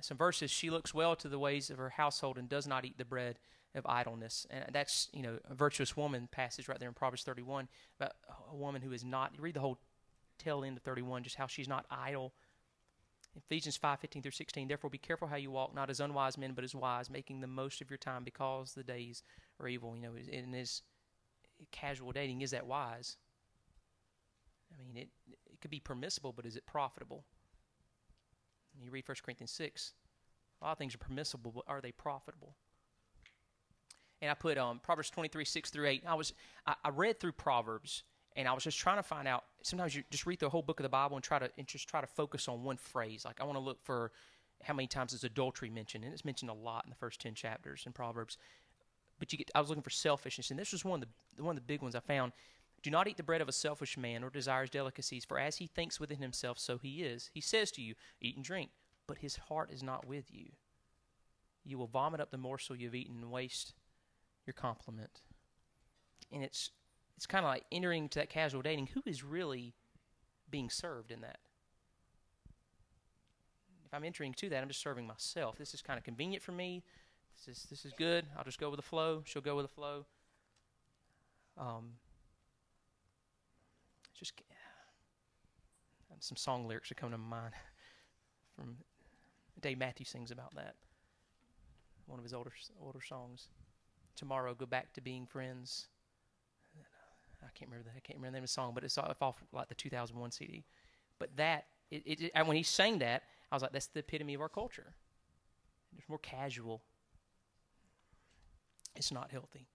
Some 0.04 0.18
verses, 0.18 0.50
she 0.50 0.68
looks 0.68 0.92
well 0.92 1.16
to 1.16 1.30
the 1.30 1.38
ways 1.38 1.70
of 1.70 1.78
her 1.78 1.88
household 1.88 2.36
and 2.36 2.46
does 2.46 2.66
not 2.66 2.84
eat 2.84 2.98
the 2.98 3.06
bread 3.06 3.38
of 3.74 3.86
idleness. 3.86 4.46
And 4.50 4.66
that's, 4.70 5.08
you 5.14 5.22
know, 5.22 5.38
a 5.50 5.54
virtuous 5.54 5.96
woman 5.96 6.28
passage 6.30 6.68
right 6.68 6.78
there 6.78 6.88
in 6.88 6.94
Proverbs 6.94 7.22
31 7.22 7.68
about 7.98 8.12
a 8.52 8.54
woman 8.54 8.82
who 8.82 8.92
is 8.92 9.02
not, 9.02 9.32
you 9.34 9.42
read 9.42 9.54
the 9.54 9.60
whole 9.60 9.78
tail 10.38 10.62
end 10.62 10.76
of 10.76 10.82
31, 10.82 11.22
just 11.22 11.36
how 11.36 11.46
she's 11.46 11.68
not 11.68 11.86
idle. 11.90 12.34
Ephesians 13.34 13.78
5, 13.78 13.98
15 13.98 14.22
through 14.22 14.30
16, 14.30 14.68
therefore 14.68 14.90
be 14.90 14.98
careful 14.98 15.26
how 15.26 15.36
you 15.36 15.50
walk, 15.50 15.74
not 15.74 15.88
as 15.88 16.00
unwise 16.00 16.36
men, 16.36 16.52
but 16.52 16.64
as 16.64 16.74
wise, 16.74 17.08
making 17.08 17.40
the 17.40 17.46
most 17.46 17.80
of 17.80 17.90
your 17.90 17.96
time 17.96 18.24
because 18.24 18.74
the 18.74 18.84
days 18.84 19.22
are 19.58 19.68
evil. 19.68 19.96
You 19.96 20.02
know, 20.02 20.12
in 20.30 20.52
his 20.52 20.82
casual 21.72 22.12
dating, 22.12 22.42
is 22.42 22.50
that 22.50 22.66
wise? 22.66 23.16
I 24.70 24.76
mean, 24.76 24.98
it, 24.98 25.08
it 25.26 25.60
could 25.62 25.70
be 25.70 25.80
permissible, 25.80 26.34
but 26.34 26.44
is 26.44 26.56
it 26.56 26.66
profitable? 26.66 27.24
You 28.82 28.90
read 28.90 29.08
1 29.08 29.16
Corinthians 29.24 29.52
6, 29.52 29.92
a 30.60 30.64
lot 30.64 30.72
of 30.72 30.78
things 30.78 30.94
are 30.94 30.98
permissible, 30.98 31.52
but 31.54 31.64
are 31.66 31.80
they 31.80 31.92
profitable? 31.92 32.54
and 34.24 34.30
I 34.30 34.34
put 34.34 34.56
um, 34.56 34.80
Proverbs 34.82 35.10
23, 35.10 35.44
6 35.44 35.70
through 35.70 35.86
8. 35.86 36.04
I 36.06 36.14
was 36.14 36.32
I, 36.66 36.74
I, 36.82 36.88
read 36.88 37.20
through 37.20 37.32
Proverbs 37.32 38.04
and 38.36 38.48
I 38.48 38.54
was 38.54 38.64
just 38.64 38.78
trying 38.78 38.96
to 38.96 39.02
find 39.02 39.28
out. 39.28 39.44
Sometimes 39.62 39.94
you 39.94 40.02
just 40.10 40.24
read 40.24 40.40
the 40.40 40.48
whole 40.48 40.62
book 40.62 40.80
of 40.80 40.84
the 40.84 40.88
Bible 40.88 41.16
and 41.16 41.22
try 41.22 41.38
to 41.38 41.50
and 41.58 41.66
just 41.66 41.88
try 41.88 42.00
to 42.00 42.06
focus 42.06 42.48
on 42.48 42.64
one 42.64 42.78
phrase. 42.78 43.24
Like 43.26 43.40
I 43.40 43.44
want 43.44 43.56
to 43.56 43.62
look 43.62 43.82
for 43.82 44.12
how 44.62 44.72
many 44.72 44.86
times 44.86 45.12
is 45.12 45.24
adultery 45.24 45.68
mentioned, 45.68 46.04
and 46.04 46.12
it's 46.14 46.24
mentioned 46.24 46.50
a 46.50 46.54
lot 46.54 46.84
in 46.84 46.90
the 46.90 46.96
first 46.96 47.20
10 47.20 47.34
chapters 47.34 47.82
in 47.84 47.92
Proverbs. 47.92 48.38
But 49.18 49.30
you 49.30 49.38
get 49.38 49.50
I 49.54 49.60
was 49.60 49.68
looking 49.68 49.82
for 49.82 49.90
selfishness, 49.90 50.50
and 50.50 50.58
this 50.58 50.72
was 50.72 50.86
one 50.86 51.02
of 51.02 51.08
the 51.36 51.42
one 51.42 51.56
of 51.56 51.62
the 51.62 51.66
big 51.66 51.82
ones 51.82 51.94
I 51.94 52.00
found. 52.00 52.32
Do 52.84 52.90
not 52.90 53.08
eat 53.08 53.16
the 53.16 53.22
bread 53.22 53.40
of 53.40 53.48
a 53.48 53.52
selfish 53.52 53.96
man 53.96 54.22
or 54.22 54.28
desires 54.28 54.68
delicacies, 54.68 55.24
for 55.24 55.38
as 55.38 55.56
he 55.56 55.66
thinks 55.66 55.98
within 55.98 56.18
himself, 56.18 56.58
so 56.58 56.76
he 56.76 57.02
is. 57.02 57.30
He 57.32 57.40
says 57.40 57.70
to 57.72 57.82
you, 57.82 57.94
Eat 58.20 58.36
and 58.36 58.44
drink, 58.44 58.68
but 59.06 59.18
his 59.18 59.36
heart 59.36 59.70
is 59.72 59.82
not 59.82 60.06
with 60.06 60.26
you. 60.30 60.50
You 61.64 61.78
will 61.78 61.86
vomit 61.86 62.20
up 62.20 62.30
the 62.30 62.36
morsel 62.36 62.76
you've 62.76 62.94
eaten 62.94 63.22
and 63.22 63.30
waste 63.30 63.72
your 64.44 64.52
compliment. 64.52 65.22
And 66.30 66.44
it's 66.44 66.72
it's 67.16 67.26
kind 67.26 67.42
of 67.42 67.48
like 67.48 67.64
entering 67.72 68.06
to 68.10 68.18
that 68.18 68.28
casual 68.28 68.60
dating. 68.60 68.88
Who 68.88 69.02
is 69.06 69.24
really 69.24 69.72
being 70.50 70.68
served 70.68 71.10
in 71.10 71.22
that? 71.22 71.38
If 73.86 73.94
I'm 73.94 74.04
entering 74.04 74.34
to 74.34 74.50
that, 74.50 74.60
I'm 74.60 74.68
just 74.68 74.82
serving 74.82 75.06
myself. 75.06 75.56
This 75.56 75.72
is 75.72 75.80
kind 75.80 75.96
of 75.96 76.04
convenient 76.04 76.42
for 76.42 76.52
me. 76.52 76.82
This 77.34 77.56
is 77.56 77.64
this 77.70 77.86
is 77.86 77.94
good. 77.96 78.26
I'll 78.36 78.44
just 78.44 78.60
go 78.60 78.68
with 78.68 78.78
the 78.78 78.82
flow. 78.82 79.22
She'll 79.24 79.40
go 79.40 79.56
with 79.56 79.64
the 79.64 79.74
flow. 79.74 80.04
Um, 81.56 81.92
just 84.14 84.32
some 86.20 86.36
song 86.36 86.66
lyrics 86.66 86.90
are 86.90 86.94
coming 86.94 87.12
to 87.12 87.18
mind 87.18 87.52
from 88.56 88.76
Dave 89.60 89.78
Matthews 89.78 90.08
sings 90.08 90.30
about 90.30 90.54
that. 90.54 90.74
One 92.06 92.18
of 92.18 92.24
his 92.24 92.34
older 92.34 92.52
older 92.82 93.00
songs 93.00 93.48
tomorrow 94.16 94.54
go 94.54 94.66
back 94.66 94.92
to 94.94 95.00
being 95.00 95.26
friends. 95.26 95.88
I 97.42 97.48
can't 97.54 97.70
remember 97.70 97.90
that. 97.90 97.96
I 97.96 98.00
can't 98.00 98.18
remember 98.18 98.32
the 98.32 98.38
name 98.38 98.44
of 98.44 98.48
the 98.48 98.52
song, 98.52 98.72
but 98.74 98.84
it's 98.84 98.96
off 98.96 99.42
like 99.52 99.68
the 99.68 99.74
2001 99.74 100.30
CD. 100.30 100.64
But 101.18 101.36
that, 101.36 101.66
it, 101.90 102.02
it, 102.06 102.46
when 102.46 102.56
he 102.56 102.62
sang 102.62 102.98
that, 103.00 103.22
I 103.52 103.54
was 103.54 103.62
like, 103.62 103.72
that's 103.72 103.88
the 103.88 104.00
epitome 104.00 104.32
of 104.32 104.40
our 104.40 104.48
culture. 104.48 104.94
It's 105.98 106.08
more 106.08 106.18
casual. 106.18 106.82
It's 108.96 109.12
not 109.12 109.30
healthy. 109.30 109.68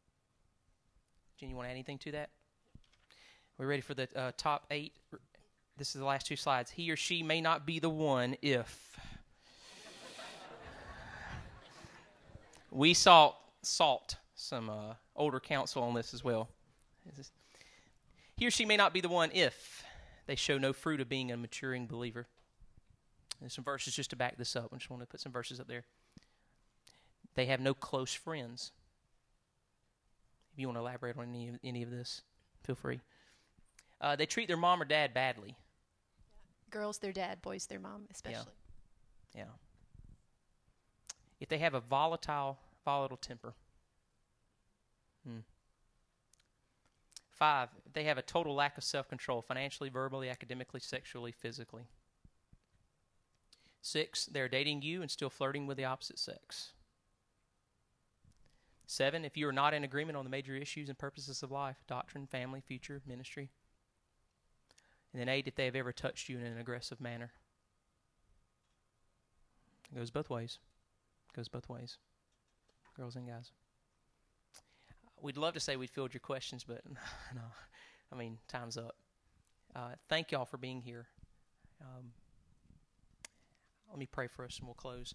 Jen, 1.39 1.49
you 1.49 1.55
want 1.55 1.67
to 1.67 1.69
add 1.69 1.73
anything 1.73 1.99
to 1.99 2.11
that? 2.13 2.29
We're 3.59 3.67
ready 3.67 3.81
for 3.81 3.93
the 3.93 4.07
uh, 4.15 4.31
top 4.37 4.67
eight. 4.71 4.93
This 5.77 5.89
is 5.93 5.99
the 5.99 6.05
last 6.05 6.25
two 6.25 6.37
slides. 6.37 6.71
He 6.71 6.89
or 6.91 6.95
she 6.95 7.21
may 7.23 7.41
not 7.41 7.65
be 7.65 7.79
the 7.79 7.89
one 7.89 8.37
if. 8.41 8.97
we 12.71 12.93
saw 12.93 13.33
salt 13.61 14.15
some 14.33 14.69
uh, 14.69 14.93
older 15.13 15.41
counsel 15.41 15.83
on 15.83 15.93
this 15.93 16.13
as 16.13 16.23
well. 16.23 16.47
He 18.37 18.47
or 18.47 18.51
she 18.51 18.63
may 18.63 18.77
not 18.77 18.93
be 18.93 19.01
the 19.01 19.09
one 19.09 19.29
if 19.33 19.83
they 20.25 20.35
show 20.35 20.57
no 20.57 20.71
fruit 20.71 21.01
of 21.01 21.09
being 21.09 21.29
a 21.29 21.35
maturing 21.35 21.85
believer. 21.85 22.27
There's 23.41 23.53
some 23.53 23.65
verses 23.65 23.93
just 23.93 24.11
to 24.11 24.15
back 24.15 24.37
this 24.37 24.55
up. 24.55 24.69
I 24.71 24.77
just 24.77 24.89
want 24.89 25.03
to 25.03 25.07
put 25.07 25.19
some 25.19 25.33
verses 25.33 25.59
up 25.59 25.67
there. 25.67 25.83
They 27.35 27.47
have 27.47 27.59
no 27.59 27.73
close 27.73 28.13
friends. 28.13 28.71
If 30.53 30.59
you 30.59 30.67
want 30.67 30.77
to 30.77 30.81
elaborate 30.81 31.17
on 31.17 31.27
any 31.27 31.49
of, 31.49 31.55
any 31.61 31.83
of 31.83 31.91
this, 31.91 32.21
feel 32.63 32.75
free. 32.75 33.01
Uh, 34.01 34.15
they 34.15 34.25
treat 34.25 34.47
their 34.47 34.57
mom 34.57 34.81
or 34.81 34.85
dad 34.85 35.13
badly. 35.13 35.55
Girls, 36.69 36.99
their 36.99 37.11
dad. 37.11 37.41
Boys, 37.41 37.65
their 37.65 37.79
mom, 37.79 38.03
especially. 38.11 38.53
Yeah. 39.35 39.41
yeah. 39.41 39.51
If 41.39 41.49
they 41.49 41.57
have 41.57 41.73
a 41.73 41.79
volatile, 41.79 42.59
volatile 42.85 43.17
temper. 43.17 43.53
Hmm. 45.25 45.39
Five, 47.29 47.69
they 47.93 48.03
have 48.03 48.17
a 48.17 48.21
total 48.21 48.53
lack 48.53 48.77
of 48.77 48.83
self 48.83 49.07
control 49.07 49.41
financially, 49.41 49.89
verbally, 49.89 50.29
academically, 50.29 50.81
sexually, 50.81 51.31
physically. 51.31 51.83
Six, 53.81 54.25
they're 54.25 54.49
dating 54.49 54.81
you 54.81 55.01
and 55.01 55.09
still 55.09 55.29
flirting 55.29 55.65
with 55.65 55.77
the 55.77 55.85
opposite 55.85 56.19
sex. 56.19 56.73
Seven, 58.85 59.23
if 59.23 59.37
you 59.37 59.47
are 59.47 59.53
not 59.53 59.73
in 59.73 59.83
agreement 59.83 60.17
on 60.17 60.25
the 60.25 60.29
major 60.29 60.55
issues 60.55 60.89
and 60.89 60.97
purposes 60.97 61.43
of 61.43 61.51
life 61.51 61.77
doctrine, 61.87 62.27
family, 62.27 62.59
future, 62.59 63.01
ministry. 63.07 63.49
And 65.13 65.19
then 65.19 65.29
eight, 65.29 65.47
if 65.47 65.55
they 65.55 65.65
have 65.65 65.75
ever 65.75 65.91
touched 65.91 66.29
you 66.29 66.37
in 66.37 66.45
an 66.45 66.59
aggressive 66.59 67.01
manner. 67.01 67.31
It 69.91 69.97
goes 69.97 70.11
both 70.11 70.29
ways. 70.29 70.59
It 71.29 71.35
goes 71.35 71.47
both 71.47 71.67
ways. 71.67 71.97
Girls 72.95 73.15
and 73.15 73.27
guys 73.27 73.51
we'd 75.21 75.37
love 75.37 75.53
to 75.53 75.59
say 75.59 75.75
we 75.75 75.87
filled 75.87 76.13
your 76.13 76.21
questions, 76.21 76.63
but 76.63 76.81
no. 77.35 77.41
I 78.11 78.15
mean, 78.15 78.37
time's 78.47 78.77
up. 78.77 78.95
Uh, 79.75 79.91
thank 80.07 80.31
y'all 80.31 80.45
for 80.45 80.57
being 80.57 80.81
here. 80.81 81.07
Um, 81.81 82.11
let 83.89 83.99
me 83.99 84.07
pray 84.07 84.27
for 84.27 84.45
us 84.45 84.57
and 84.57 84.67
we'll 84.67 84.75
close. 84.75 85.13